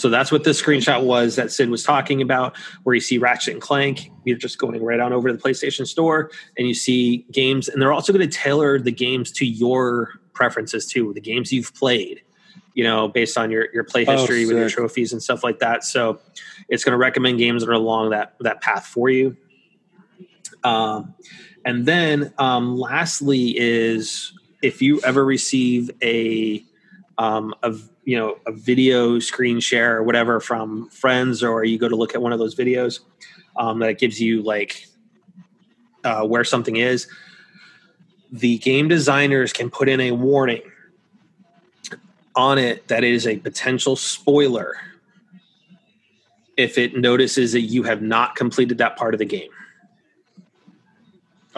[0.00, 3.54] So that's what this screenshot was that Sid was talking about, where you see Ratchet
[3.54, 4.10] and Clank.
[4.24, 7.80] You're just going right on over to the PlayStation Store, and you see games, and
[7.80, 12.22] they're also going to tailor the games to your preferences too, the games you've played.
[12.74, 15.58] You know, based on your your play Oh, history with your trophies and stuff like
[15.58, 15.82] that.
[15.82, 16.20] So
[16.68, 19.36] it's going to recommend games that are along that that path for you.
[20.62, 21.14] Um,
[21.64, 26.64] and then um, lastly is if you ever receive a
[27.18, 27.74] um, a
[28.04, 32.14] you know a video screen share or whatever from friends or you go to look
[32.14, 33.00] at one of those videos
[33.56, 34.86] um, that gives you like
[36.04, 37.08] uh, where something is.
[38.30, 40.62] The game designers can put in a warning
[42.36, 44.76] on it that it is a potential spoiler
[46.56, 49.50] if it notices that you have not completed that part of the game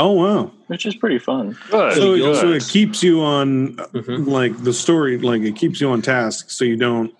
[0.01, 0.51] Oh, wow.
[0.69, 1.57] Which is pretty fun.
[1.71, 1.93] Good.
[1.95, 4.27] So, you'll- it, so it keeps you on, Mhm.
[4.27, 7.13] like, the story, like, it keeps you on task so you don't.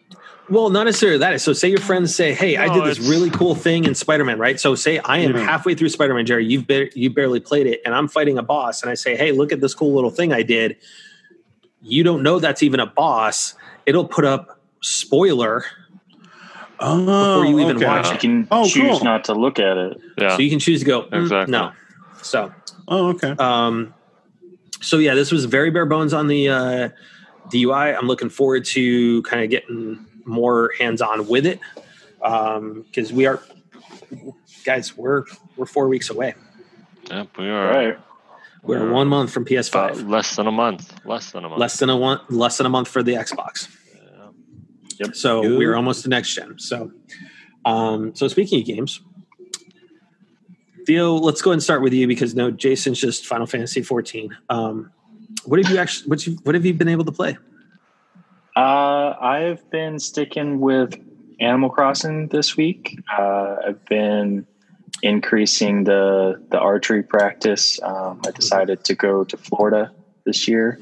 [0.49, 1.41] Well, not necessarily that.
[1.43, 4.39] So, say your friends say, "Hey, I did this it's- really cool thing in Spider-Man."
[4.39, 4.59] Right?
[4.59, 5.45] So, say I am Yeah.
[5.45, 6.45] halfway through Spider-Man, Jerry.
[6.47, 9.31] You've ba- you barely played it, and I'm fighting a boss, and I say, "Hey,
[9.31, 10.77] look at this cool little thing I did."
[11.83, 13.55] You don't know that's even a boss.
[13.87, 15.65] It'll put up spoiler,
[16.83, 17.85] Oh, Before you even okay.
[17.87, 19.05] watch You can Oh, choose cool.
[19.05, 20.01] not to look at it.
[20.19, 20.35] Yeah.
[20.35, 21.53] so you can choose to go "Mm, Exactly.
[21.53, 21.73] no.
[22.23, 22.51] So,
[22.91, 23.31] Oh, okay.
[23.39, 23.95] um,
[24.81, 26.89] so yeah, this was very bare bones on the uh,
[27.49, 27.97] DUI.
[27.97, 31.61] I'm looking forward to kind of getting more hands on with it
[32.19, 33.41] because we are,
[34.65, 35.25] guys, we're
[35.57, 36.35] we're four weeks away.
[37.11, 37.99] Yep, we are right.
[38.63, 38.93] We're Yeah.
[38.93, 40.09] one month from PS5.
[40.09, 40.93] less than a month.
[41.07, 41.61] Less than a month.
[41.61, 43.69] Less than a one, less than a month for the Xbox.
[43.95, 44.29] Yeah.
[45.07, 45.15] Yep.
[45.17, 45.59] So Good.
[45.59, 46.59] we're almost to next gen.
[46.59, 46.93] So,
[47.65, 49.01] um, so speaking of games,
[50.91, 54.37] Theo, let's go ahead and start with you because no, Jason's just Final Fantasy 14.
[54.49, 54.91] Um,
[55.45, 56.09] what have you actually?
[56.09, 56.37] What you?
[56.43, 57.39] What have you been able to play?
[58.57, 61.01] Uh, I've been sticking with
[61.39, 62.99] Animal Crossing this week.
[63.17, 64.49] Uh, I've been
[65.01, 67.81] increasing the the archery practice.
[67.85, 69.93] Um, I decided to go to Florida
[70.27, 70.81] this year.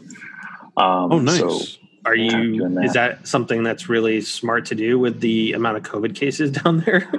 [0.79, 1.39] Um, Oh, nice.
[1.39, 1.61] So
[2.07, 2.67] Are Yeah, you?
[2.67, 2.85] that.
[2.87, 6.81] Is that something that's really smart to do with the amount of COVID cases down
[6.81, 7.13] there?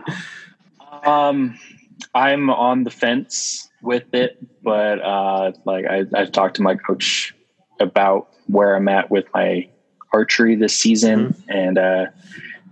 [1.05, 1.59] Um,
[2.13, 7.35] I'm on the fence with it, but uh, like I, I've talked to my coach
[7.79, 9.69] about where I'm at with my
[10.13, 12.05] archery this season, and uh,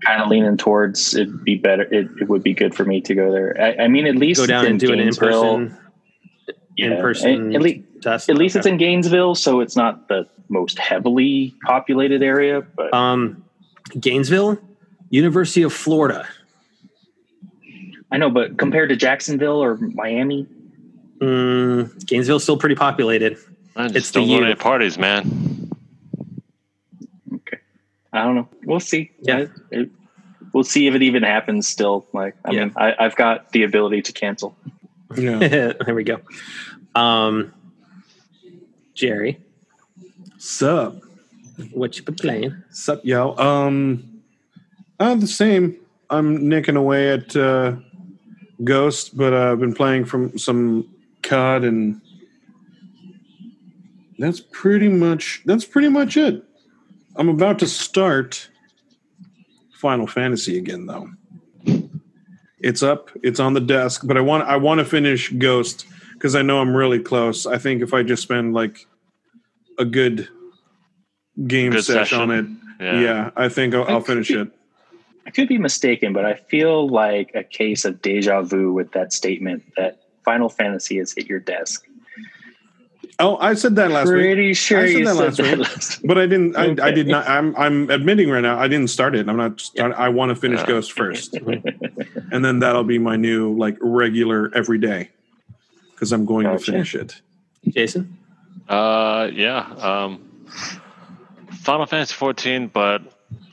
[0.06, 1.84] kind of leaning towards it'd be better.
[1.84, 3.56] It, it would be good for me to go there.
[3.60, 5.78] I, I mean, at least Go down and do an in person
[6.76, 8.30] Yeah, in person At, least, test.
[8.30, 12.62] at least it's in Gainesville, so it's not the most heavily populated area.
[12.62, 13.44] But um,
[14.00, 14.60] Gainesville,
[15.10, 16.28] University of Florida.
[18.12, 20.48] I know, but compared to Jacksonville or Miami,
[21.20, 23.38] Mm, Gainesville's still pretty populated.
[23.76, 25.72] Man, It's just the don't go to parties, man.
[27.34, 27.58] okay,
[28.14, 28.48] I don't know.
[28.66, 29.10] We'll see.
[29.22, 29.40] Yeah.
[29.40, 29.90] It- it-
[30.54, 31.68] we'll see if it even happens.
[31.68, 32.66] Still, like I Yeah.
[32.66, 34.56] mean, I, I've got the ability to cancel.
[35.18, 35.40] Yeah.
[35.86, 36.20] there we go.
[36.94, 37.52] Um,
[38.94, 39.40] Jerry,
[40.38, 41.02] Sup?
[41.72, 42.64] what you been playing?
[42.70, 43.36] Sup, yo?
[43.38, 44.22] Um,
[45.00, 45.78] uh, the same.
[46.12, 47.76] I'm nicking away at uh,
[48.64, 50.88] Ghost, but uh, I've been playing from some
[51.22, 52.02] COD, and
[54.18, 56.44] that's pretty much that's pretty much it.
[57.16, 58.50] I'm about to start
[59.74, 61.10] Final Fantasy again, though.
[62.60, 63.12] It's up.
[63.24, 66.60] It's on the desk, but I want I want to finish Ghost because I know
[66.60, 67.46] I'm really close.
[67.46, 68.88] I think if I just spend like
[69.78, 70.28] a good
[71.46, 72.46] game Good session on it,
[72.80, 73.30] yeah, Yeah.
[73.36, 74.50] I think I'll, I'll finish it.
[75.28, 79.12] I could be mistaken, but I feel like a case of deja vu with that
[79.12, 81.86] statement that Final Fantasy has hit your desk.
[83.20, 85.58] Oh, I said that last week, Pretty sure I said you that said last that
[85.58, 85.68] week.
[85.68, 86.08] last week.
[86.08, 86.56] but I didn't.
[86.56, 87.28] I, I did not.
[87.28, 89.28] I'm I'm admitting right now I didn't start it.
[89.28, 89.60] I'm not.
[89.60, 90.68] Start, I want to finish Yeah.
[90.68, 91.34] Ghost first,
[92.32, 95.10] and then that'll be my new like regular every day
[95.94, 97.20] because I'm going to finish it.
[97.68, 98.18] Jason?
[98.70, 99.62] Uh, yeah.
[99.62, 100.46] Um,
[101.64, 103.02] Final Fantasy 14, but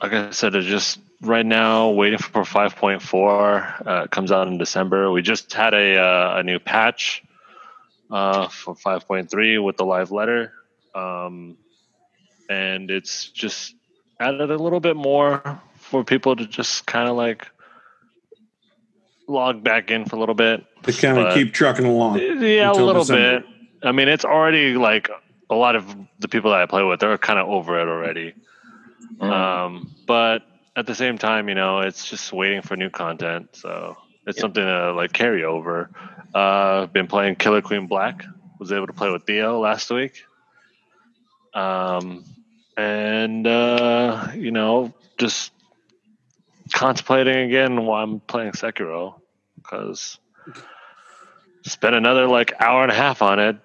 [0.02, 3.86] like I said, it just right now waiting for 5.4.
[3.86, 5.10] Uh, comes out in December.
[5.10, 7.22] We just had a uh, a new patch
[8.10, 10.52] uh, for 5.3 with the live letter,
[10.94, 11.56] um,
[12.48, 13.74] and it's just
[14.20, 17.48] added a little bit more for people to just kind of like
[19.26, 20.64] log back in for a little bit.
[20.84, 22.18] To kind of keep trucking along.
[22.18, 23.40] Yeah, a little December.
[23.40, 23.48] bit.
[23.82, 25.10] I mean, it's already like
[25.51, 28.34] a lot of the people that I play with, they're kind of over it already.
[29.18, 29.30] Mm.
[29.30, 30.42] Um, but
[30.76, 33.51] at the same time, you know, it's just waiting for new content.
[33.56, 33.96] So
[34.26, 34.40] it's Yep.
[34.40, 35.90] something to like carry over.
[36.34, 38.24] Uh, been playing Killer Queen Black.
[38.59, 40.24] Was able to play with Theo last week.
[41.52, 42.24] Um,
[42.76, 45.52] and uh, you know, just
[46.72, 49.20] contemplating again while I'm playing Sekiro
[49.56, 50.18] because
[51.62, 53.56] spent another like hour and a half on it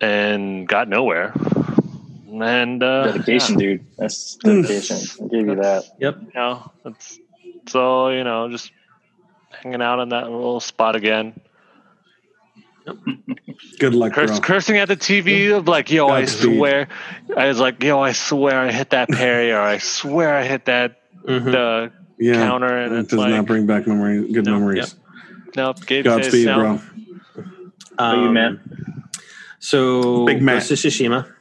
[0.00, 1.32] and got nowhere.
[2.40, 3.86] And uh, dedication, yeah, dude.
[3.98, 4.96] That's dedication.
[5.24, 5.84] I give you that.
[6.00, 6.16] Yep.
[6.22, 7.18] you know, it's,
[7.68, 8.72] so you know, just
[9.62, 11.38] hanging out in that little spot again.
[13.78, 14.40] Good luck, Curse, bro.
[14.40, 16.56] cursing at the TV of like, yo, I Godspeed.
[16.56, 16.88] swear,
[17.36, 20.64] I was like, yo, I swear I hit that parry, or I swear I hit
[20.64, 21.44] that Mhm.
[21.52, 24.32] the Yeah, counter, and it it's does like, not bring back memory.
[24.32, 24.96] Good No, memories.
[25.54, 26.80] nope, Gabe says Godspeed, bro.
[27.98, 28.60] How you, Um, man?
[29.60, 30.54] So, Big Mac.
[30.66, 31.32] Ghost of Tsushima.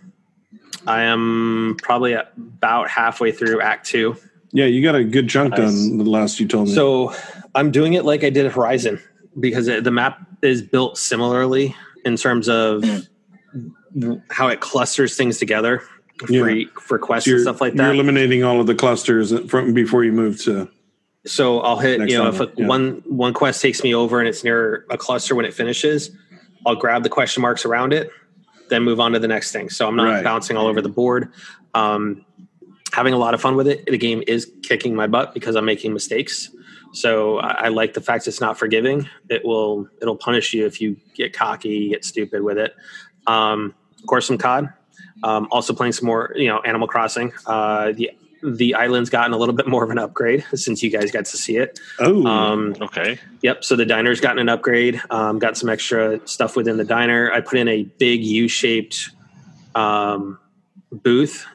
[0.88, 4.16] I am probably about halfway through Act Two.
[4.52, 5.60] Yeah, you got a good chunk Nice.
[5.60, 5.98] done.
[5.98, 6.74] The last you told me.
[6.74, 7.14] So
[7.56, 9.00] I'm doing it like I did Horizon
[9.40, 12.84] because it, the map is built similarly in terms of
[14.30, 15.84] how it clusters things together
[16.26, 16.66] for, Yeah.
[16.82, 17.84] for quests So and stuff like that.
[17.84, 20.70] you're eliminating all of the clusters from before you move to.
[21.26, 22.66] So I'll hit, you know, if a, yeah.
[22.66, 26.10] one one quest takes me over and it's near a cluster when it finishes,
[26.66, 28.10] I'll grab the question marks around it,
[28.72, 29.70] then move on to the next thing.
[29.70, 30.24] So I'm not Right.
[30.24, 31.32] bouncing all over the board.
[31.76, 32.26] Um,
[32.94, 33.86] having a lot of fun with it.
[33.86, 36.50] The game is kicking my butt because I'm making mistakes.
[36.94, 39.08] So I, I like the fact it's not forgiving.
[39.30, 42.74] It will it'll punish you if you get cocky, get stupid with it.
[43.28, 44.70] Um, of course, some COD.
[45.24, 47.32] Um, also playing some more, you know, Animal Crossing.
[47.46, 48.12] Uh, the
[48.44, 51.38] the island's gotten a little bit more of an upgrade since you guys got to
[51.38, 51.80] see it.
[52.00, 53.64] Oh, Um, Okay, Yep.
[53.64, 55.02] So the diner's gotten an upgrade.
[55.10, 57.32] Um, got some extra stuff within the diner.
[57.32, 59.12] I put in a big U-shaped
[59.76, 60.38] um,
[60.92, 61.46] booth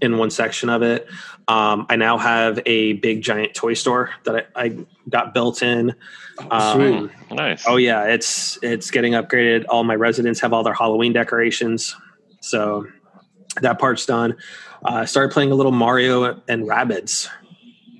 [0.00, 1.08] in one section of it.
[1.46, 4.76] Um, I now have a big giant toy store that I, I
[5.08, 5.94] got built in.
[6.50, 7.64] Um, nice.
[7.66, 9.66] oh yeah, it's it's getting upgraded.
[9.68, 11.94] All my residents have all their Halloween decorations,
[12.40, 12.86] so
[13.62, 14.36] that part's done.
[14.84, 17.28] Uh, I started playing a little Mario and Rabbids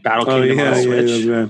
[0.02, 1.48] Battle oh Kingdom yeah, on the yeah, Switch yeah, yeah.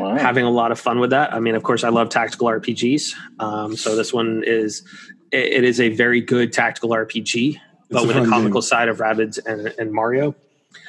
[0.00, 0.16] Wow.
[0.16, 1.32] having a lot of fun with that.
[1.32, 3.14] I mean, of course, I love tactical RPGs.
[3.40, 4.84] Um, so this one is
[5.32, 7.58] it, it is a very good tactical RPG,
[7.90, 8.68] but a with a comical game.
[8.68, 10.34] side of Rabbids and, and Mario.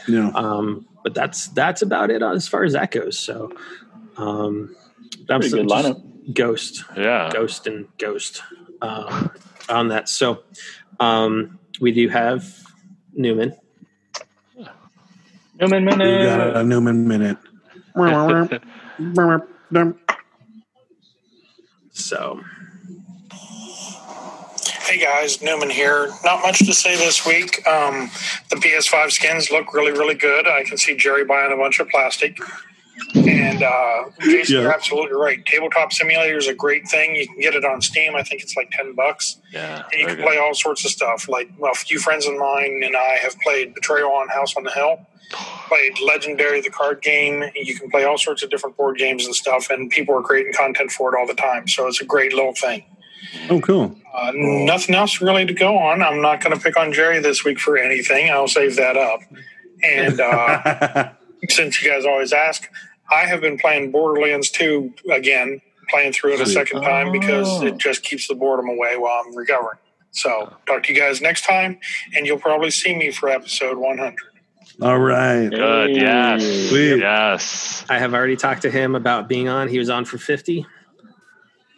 [0.07, 0.29] Yeah.
[0.35, 3.17] Um, but that's that's about it as far as that goes.
[3.17, 3.51] So
[4.17, 4.75] um,
[5.29, 6.33] I'm Pretty good lineup.
[6.33, 7.29] Ghost, yeah.
[7.33, 8.43] Ghost, and Ghost
[8.81, 9.31] um,
[9.69, 10.09] on that.
[10.09, 10.43] So
[10.99, 12.45] um, we do have
[13.13, 13.55] Newman.
[15.59, 16.19] Newman minute.
[16.19, 17.37] We got a Newman minute.
[21.91, 22.41] So
[24.89, 26.09] Hey guys, Newman here.
[26.25, 27.63] Not much to say this week.
[27.67, 28.09] Um,
[28.49, 30.47] the PS5 skins look really, really good.
[30.47, 32.39] I can see Jerry buying a bunch of plastic.
[33.15, 34.61] And uh, Jason, Yeah.
[34.63, 35.43] you're absolutely right.
[35.45, 37.15] Tabletop Simulator is a great thing.
[37.15, 38.15] You can get it on Steam.
[38.15, 39.83] I think it's like ten bucks, Yeah.
[39.91, 40.25] and you can good.
[40.25, 41.27] play all sorts of stuff.
[41.29, 44.63] Like well, a few friends of mine and I have played Betrayal on House on
[44.63, 44.99] the Hill.
[45.67, 47.43] Played Legendary, the card game.
[47.53, 50.53] You can play all sorts of different board games and stuff, and people are creating
[50.53, 51.67] content for it all the time.
[51.67, 52.83] So it's a great little thing.
[53.49, 53.95] Oh, cool.
[54.11, 56.01] Uh, nothing else really to go on.
[56.01, 58.31] I'm not going to pick on Jerry this week for anything.
[58.31, 59.19] I'll save that up.
[59.83, 61.11] And uh,
[61.49, 62.67] since you guys always ask,
[63.11, 67.65] I have been playing Borderlands 2 again, playing through it a second time because Oh.
[67.65, 69.77] it just keeps the boredom away while I'm recovering.
[70.11, 71.79] So, talk to you guys next time,
[72.15, 74.15] and you'll probably see me for episode 100.
[74.81, 75.49] All right.
[75.49, 75.95] Good.
[75.95, 76.69] Yes.
[76.69, 76.97] Sweet.
[76.99, 77.85] Yes.
[77.89, 79.67] I have already talked to him about being on.
[79.67, 80.65] He was on for 50.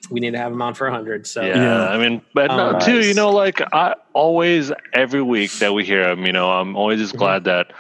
[0.10, 1.26] We need to have him on for 100.
[1.26, 1.88] So Yeah, Yeah.
[1.90, 5.84] I mean, but no, Oh, too, you know, like I always every week that we
[5.86, 7.20] hear him, you know, I'm always just Mhm.
[7.20, 7.72] glad that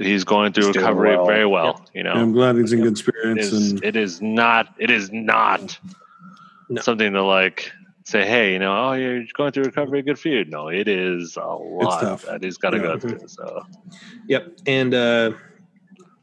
[0.00, 1.26] he's going through He's recovery well.
[1.26, 1.86] very well.
[1.94, 3.46] You know, I'm glad he's in good spirits.
[3.46, 5.78] is, And it is not it is not
[6.68, 6.80] No.
[6.82, 7.70] something to like
[8.04, 10.44] say, hey, you know, oh, you're going through recovery, good for you.
[10.44, 12.26] No, it is a lot tough.
[12.26, 12.82] that he's got to Yeah.
[12.82, 13.20] go through.
[13.26, 13.64] So
[14.28, 14.58] Yep.
[14.66, 15.32] And uh,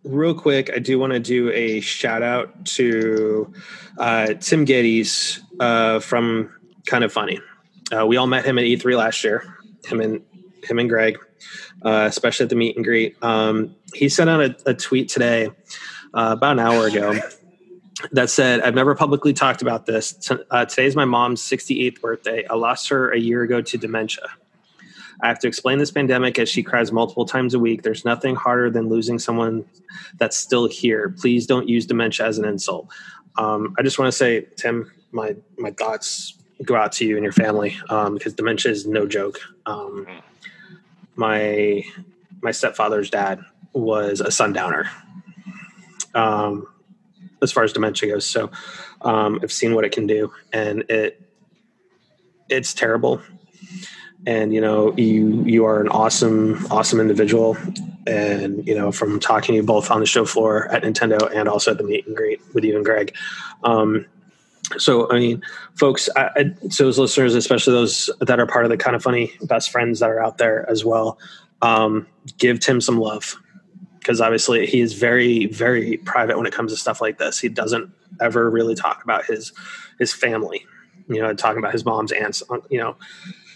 [0.04, 3.52] real quick, I do want to do a shout out to
[3.98, 6.52] uh, Tim Gettys uh, from
[6.86, 7.40] Kind of Funny.
[7.92, 9.44] Uh, we all met him at E3 last year.
[9.86, 10.22] Him and
[10.64, 11.18] him and Greg,
[11.84, 13.22] uh, especially at the meet and greet.
[13.24, 15.50] Um, he sent out a, a tweet today,
[16.14, 17.20] uh, about an hour ago,
[18.12, 20.14] that said, "I've never publicly talked about this.
[20.14, 22.46] T- uh, today is my mom's 68th birthday.
[22.48, 24.28] I lost her a year ago to dementia."
[25.22, 27.84] I have to explain this pandemic as she cries multiple times a week.
[27.84, 29.66] There's nothing harder than losing someone
[30.18, 31.14] that's still here.
[31.20, 32.88] Please don't use dementia as an insult.
[33.38, 37.24] Um, I just want to say, Tim, my my thoughts go out to you and
[37.24, 39.40] your family um, because dementia is no joke.
[39.66, 40.08] Um,
[41.22, 41.84] my
[42.42, 43.40] my stepfather's dad
[43.74, 44.90] was a sundowner.
[46.14, 46.68] Um,
[47.42, 48.52] as far as dementia goes, so
[49.02, 51.22] um, I've seen what it can do, and it
[52.50, 53.22] it's terrible
[54.26, 57.58] and you know you you are an awesome awesome individual
[58.06, 61.48] and you know from talking to you both on the show floor at nintendo and
[61.48, 63.16] also at the meet and greet with you and greg
[63.64, 64.06] um
[64.78, 65.42] so i mean
[65.76, 69.04] folks I, I, so those listeners especially those that are part of the kind of
[69.04, 71.18] funny best friends that are out there as well
[71.62, 72.08] um
[72.38, 73.36] give tim some love
[74.00, 77.50] because obviously he is very very private when it comes to stuff like this he
[77.50, 79.52] doesn't ever really talk about his
[80.00, 80.66] his family
[81.10, 82.96] you know talking about his mom's aunts you know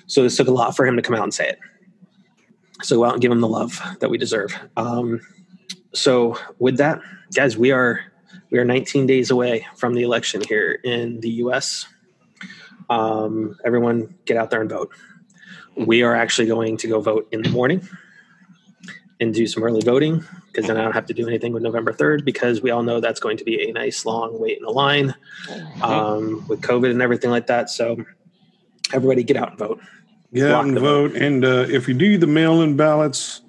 [0.08, 1.60] so this took a lot for him to come out and say it.
[2.84, 4.58] So go out and give him the love that we deserve.
[4.76, 5.22] Um,
[5.94, 7.00] so with that,
[7.34, 8.02] guys, we are
[8.50, 11.88] we are 19 days away from the election here in the U.S.
[12.90, 14.92] Um, everyone, get out there and vote.
[15.76, 17.88] We are actually going to go vote in the morning
[19.20, 21.94] and do some early voting because then I don't have to do anything with November
[21.94, 24.72] 3rd because we all know that's going to be a nice long wait in the
[24.72, 25.16] line
[25.82, 27.70] um, with COVID and everything like that.
[27.70, 28.06] So
[28.94, 29.82] everybody get out and vote.
[30.34, 31.16] Get Rock out and the vote.
[31.16, 33.42] And uh, if you do the mail in ballots,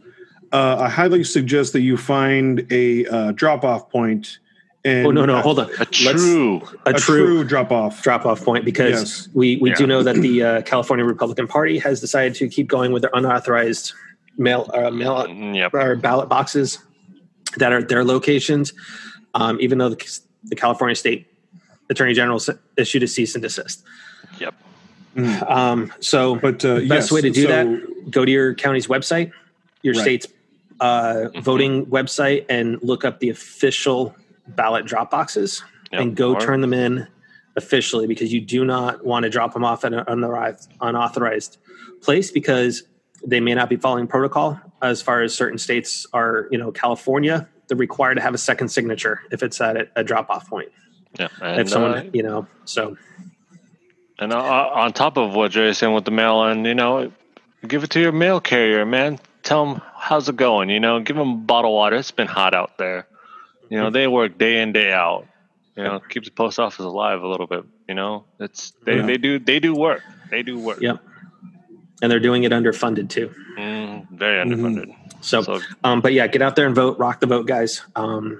[0.53, 4.39] uh, I highly suggest that you find a uh, drop off point.
[4.87, 5.69] And Oh no, no, hold on.
[5.81, 8.03] a true a, a true, true drop off.
[8.03, 9.29] drop off point because Yes.
[9.35, 12.93] we, we do know that the uh, California Republican Party has decided to keep going
[12.93, 13.93] with their unauthorized
[14.39, 15.75] mail uh, mail Mm, Yep.
[15.75, 16.79] or ballot boxes
[17.57, 18.73] that are at their locations,
[19.35, 21.27] um, even though the, the California State
[21.91, 22.41] Attorney General
[22.77, 23.83] issued a cease and desist.
[24.39, 24.55] Yep.
[25.49, 28.87] Um, so But uh, best yes, way to do so- that go to your county's
[28.87, 29.33] website
[29.83, 30.03] your Right.
[30.03, 30.27] state's
[30.81, 31.43] uh, Mhm.
[31.43, 34.15] voting website and look up the official
[34.49, 35.63] ballot drop boxes
[35.93, 36.01] Yep.
[36.01, 37.07] and go turn them in
[37.57, 41.59] officially because you do not want to drop them off at an unauthorized, unauthorized
[42.03, 42.83] place because
[43.25, 47.49] they may not be following protocol as far as certain states are you know california
[47.69, 50.69] they're required to have a second signature if it's at a, drop off point
[51.19, 51.29] Yeah.
[51.41, 52.97] And, if someone uh, you know so
[54.19, 57.13] And on top of what Jerry's saying with the mail, and you know,
[57.67, 59.19] give it to your mail carrier, man.
[59.43, 60.71] Tell them how's it going.
[60.71, 61.97] You know, give them a bottle of water.
[61.97, 63.07] It's been hot out there.
[63.71, 65.27] You know, they work day in day out.
[65.77, 67.65] You know, keep the post office alive a little bit.
[67.89, 69.07] You know, it's they, Yeah.
[69.07, 70.03] they do they do work.
[70.31, 70.81] They do work.
[70.81, 71.01] Yep.
[72.03, 74.53] and they're doing it underfunded too Mm, very Mhm.
[74.53, 74.95] underfunded.
[75.23, 78.39] so, So um but yeah get out there and vote rock the vote guys um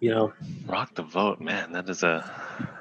[0.00, 0.32] you know
[0.66, 1.72] rock the vote, man.
[1.72, 2.22] That is a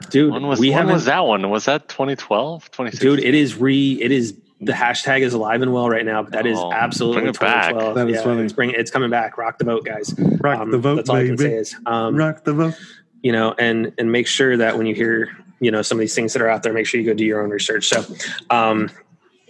[0.09, 1.49] dude when was we when was that one?
[1.49, 3.09] Was that 2012, 2016?
[3.09, 6.33] dude it is re it is the hashtag is alive and well right now, but
[6.33, 7.69] that is Oh, absolutely bring it back.
[7.73, 7.95] 2012.
[7.95, 8.43] That is yeah, funny.
[8.43, 9.37] It's, bring, it's coming back.
[9.37, 10.13] Rock the vote, guys.
[10.39, 12.75] Rock Um, the vote, That's all I can say is, um, Rock the vote.
[13.23, 15.29] you know, and and make sure that when you hear,
[15.59, 17.25] you know, some of these things that are out there, make sure you go do
[17.25, 17.87] your own research.
[17.89, 18.05] So,
[18.49, 18.89] um,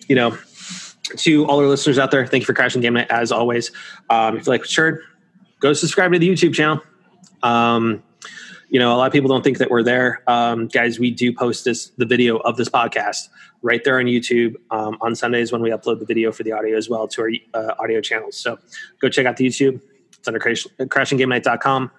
[0.07, 0.37] you know,
[1.17, 3.71] to all our listeners out there, thank you for crashing game night as always.
[4.09, 5.03] Um, if you like what you heard,
[5.59, 6.81] go subscribe to the YouTube channel.
[8.71, 10.97] You know, a lot of people don't think that we're there, um, guys.
[10.97, 13.27] We do post this the video of this podcast
[13.61, 16.77] right there on YouTube um, on Sundays when we upload the video for the audio
[16.77, 18.37] as well to our uh, audio channels.
[18.37, 18.57] So
[19.01, 19.81] go check out the YouTube.
[20.17, 21.91] It's under crash, crashinggamenight.com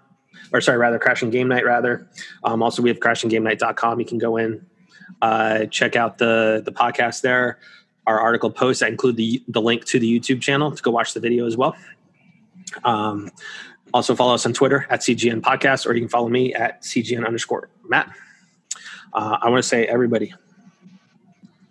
[0.52, 2.08] or sorry, rather crashing game night rather.
[2.44, 4.00] Um, also we have crashinggamenight.com.
[4.00, 4.64] You can go in,
[5.20, 7.58] uh, check out the, the podcast there.
[8.06, 11.14] Our article posts that include the, the link to the YouTube channel to go watch
[11.14, 11.76] the video as well.
[12.84, 13.30] Um,
[13.94, 17.26] also follow us on Twitter at CGN podcast, or you can follow me at CGN
[17.26, 18.10] underscore Matt.
[19.12, 20.32] Uh, I want to say everybody,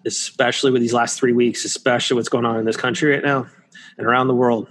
[0.06, 3.48] especially with these last three weeks, especially what's going on in this country right now
[3.98, 4.68] and around the world,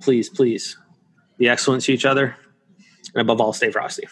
[0.00, 0.76] please, please
[1.38, 2.36] be excellent to each other
[3.14, 4.06] and above all, stay frosty.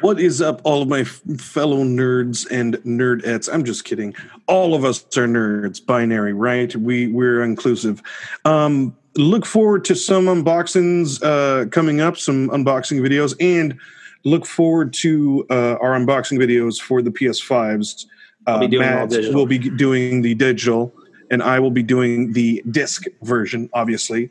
[0.00, 3.52] What is up, all of my fellow nerds and nerdettes?
[3.52, 4.14] I'm just kidding.
[4.46, 6.74] All of us are nerds, binary, right?
[6.76, 8.00] We we're inclusive.
[8.44, 13.78] Um, look forward to some unboxings uh, coming up, some unboxing videos, and
[14.24, 18.06] look forward to uh, our unboxing videos for the PS5s.
[18.46, 20.94] Uh, I'll be doing Matt will be doing the digital,
[21.30, 24.30] and I will be doing the disc version, obviously,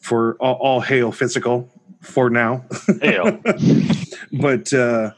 [0.00, 1.70] for all, all hail physical
[2.00, 2.64] for now.
[3.00, 3.40] Hail.
[4.32, 5.12] but uh,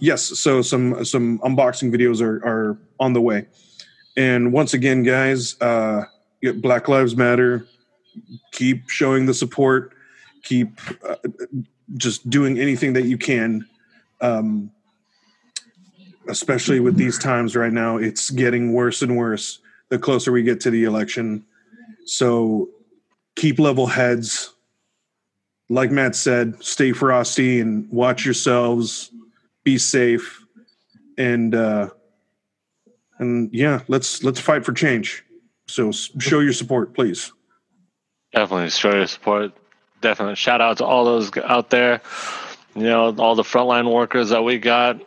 [0.00, 3.46] yes, so some some unboxing videos are are on the way.
[4.16, 6.04] And once again, guys, uh,
[6.56, 7.66] Black Lives Matter.
[8.52, 9.92] Keep showing the support.
[10.42, 11.16] Keep uh,
[11.96, 13.66] just doing anything that you can.
[14.20, 14.70] Um,
[16.28, 20.60] especially with these times right now, it's getting worse and worse the closer we get
[20.60, 21.44] to the election.
[22.04, 22.68] So
[23.36, 24.52] keep level heads
[25.68, 29.10] like Matt said, stay frosty and watch yourselves.
[29.64, 30.44] Be safe,
[31.18, 31.90] and uh,
[33.18, 35.24] and yeah, let's let's fight for change.
[35.66, 37.32] So show your support, please.
[38.32, 39.52] Definitely show your support.
[40.00, 42.02] Definitely shout out to all those out there.
[42.74, 45.00] You know, all the frontline workers that we got.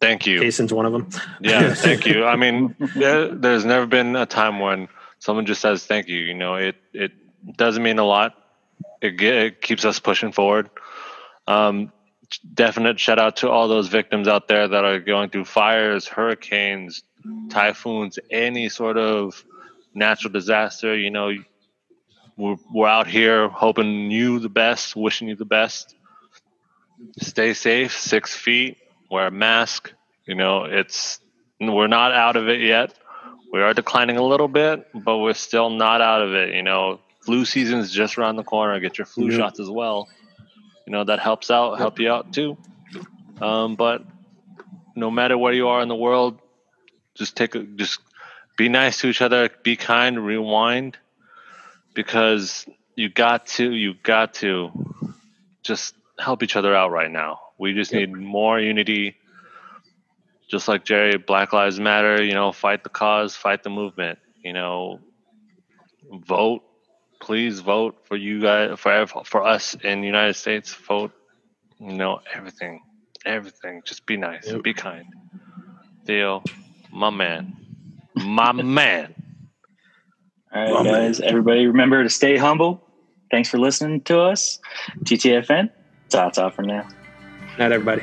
[0.00, 0.40] Thank you.
[0.40, 1.08] Jason's one of them.
[1.40, 2.24] Yeah, thank you.
[2.24, 4.88] I mean, there, there's never been a time when
[5.18, 6.18] someone just says thank you.
[6.18, 7.12] You know, it it
[7.56, 8.34] doesn't mean a lot.
[9.00, 10.70] It, it keeps us pushing forward.
[11.46, 11.92] Um,
[12.54, 17.02] definite shout out to all those victims out there that are going through fires, hurricanes,
[17.48, 19.44] typhoons, any sort of
[19.94, 20.96] natural disaster.
[20.96, 21.32] You know,
[22.38, 25.94] we're, we're out here hoping you the best, wishing you the best.
[27.18, 28.78] Stay safe, six feet,
[29.10, 29.92] wear a mask.
[30.24, 31.20] You know, it's
[31.60, 32.94] we're not out of it yet.
[33.52, 36.54] We are declining a little bit, but we're still not out of it.
[36.54, 38.78] You know, flu season's just around the corner.
[38.78, 40.08] Get your flu shots as well.
[40.86, 42.56] You know, that helps out, help you out too.
[43.40, 44.04] Um, but
[44.94, 46.38] no matter where you are in the world,
[47.14, 48.00] just take a just
[48.56, 50.98] be nice to each other, be kind, rewind,
[51.98, 52.64] because
[52.94, 54.70] you got to, you got to
[55.64, 57.40] just help each other out right now.
[57.58, 59.16] We just need more unity.
[60.48, 64.52] Just like Jerry, Black Lives Matter, you know, fight the cause, fight the movement, you
[64.52, 65.00] know,
[66.08, 66.62] vote.
[67.20, 70.72] Please vote for you guys, for for us in the United States.
[70.72, 71.10] Vote,
[71.80, 72.80] you know, everything,
[73.26, 73.82] everything.
[73.84, 74.62] Just be nice, Yep.
[74.62, 75.06] be kind.
[76.06, 76.44] Theo,
[76.92, 77.56] my man,
[78.14, 79.17] my man.
[80.54, 80.92] All right, man.
[80.92, 81.20] guys.
[81.20, 82.82] Everybody remember to stay humble.
[83.30, 84.58] Thanks for listening to us.
[85.04, 85.70] TTFN.
[86.08, 86.88] Ta ta for now.
[87.58, 88.02] Night, everybody.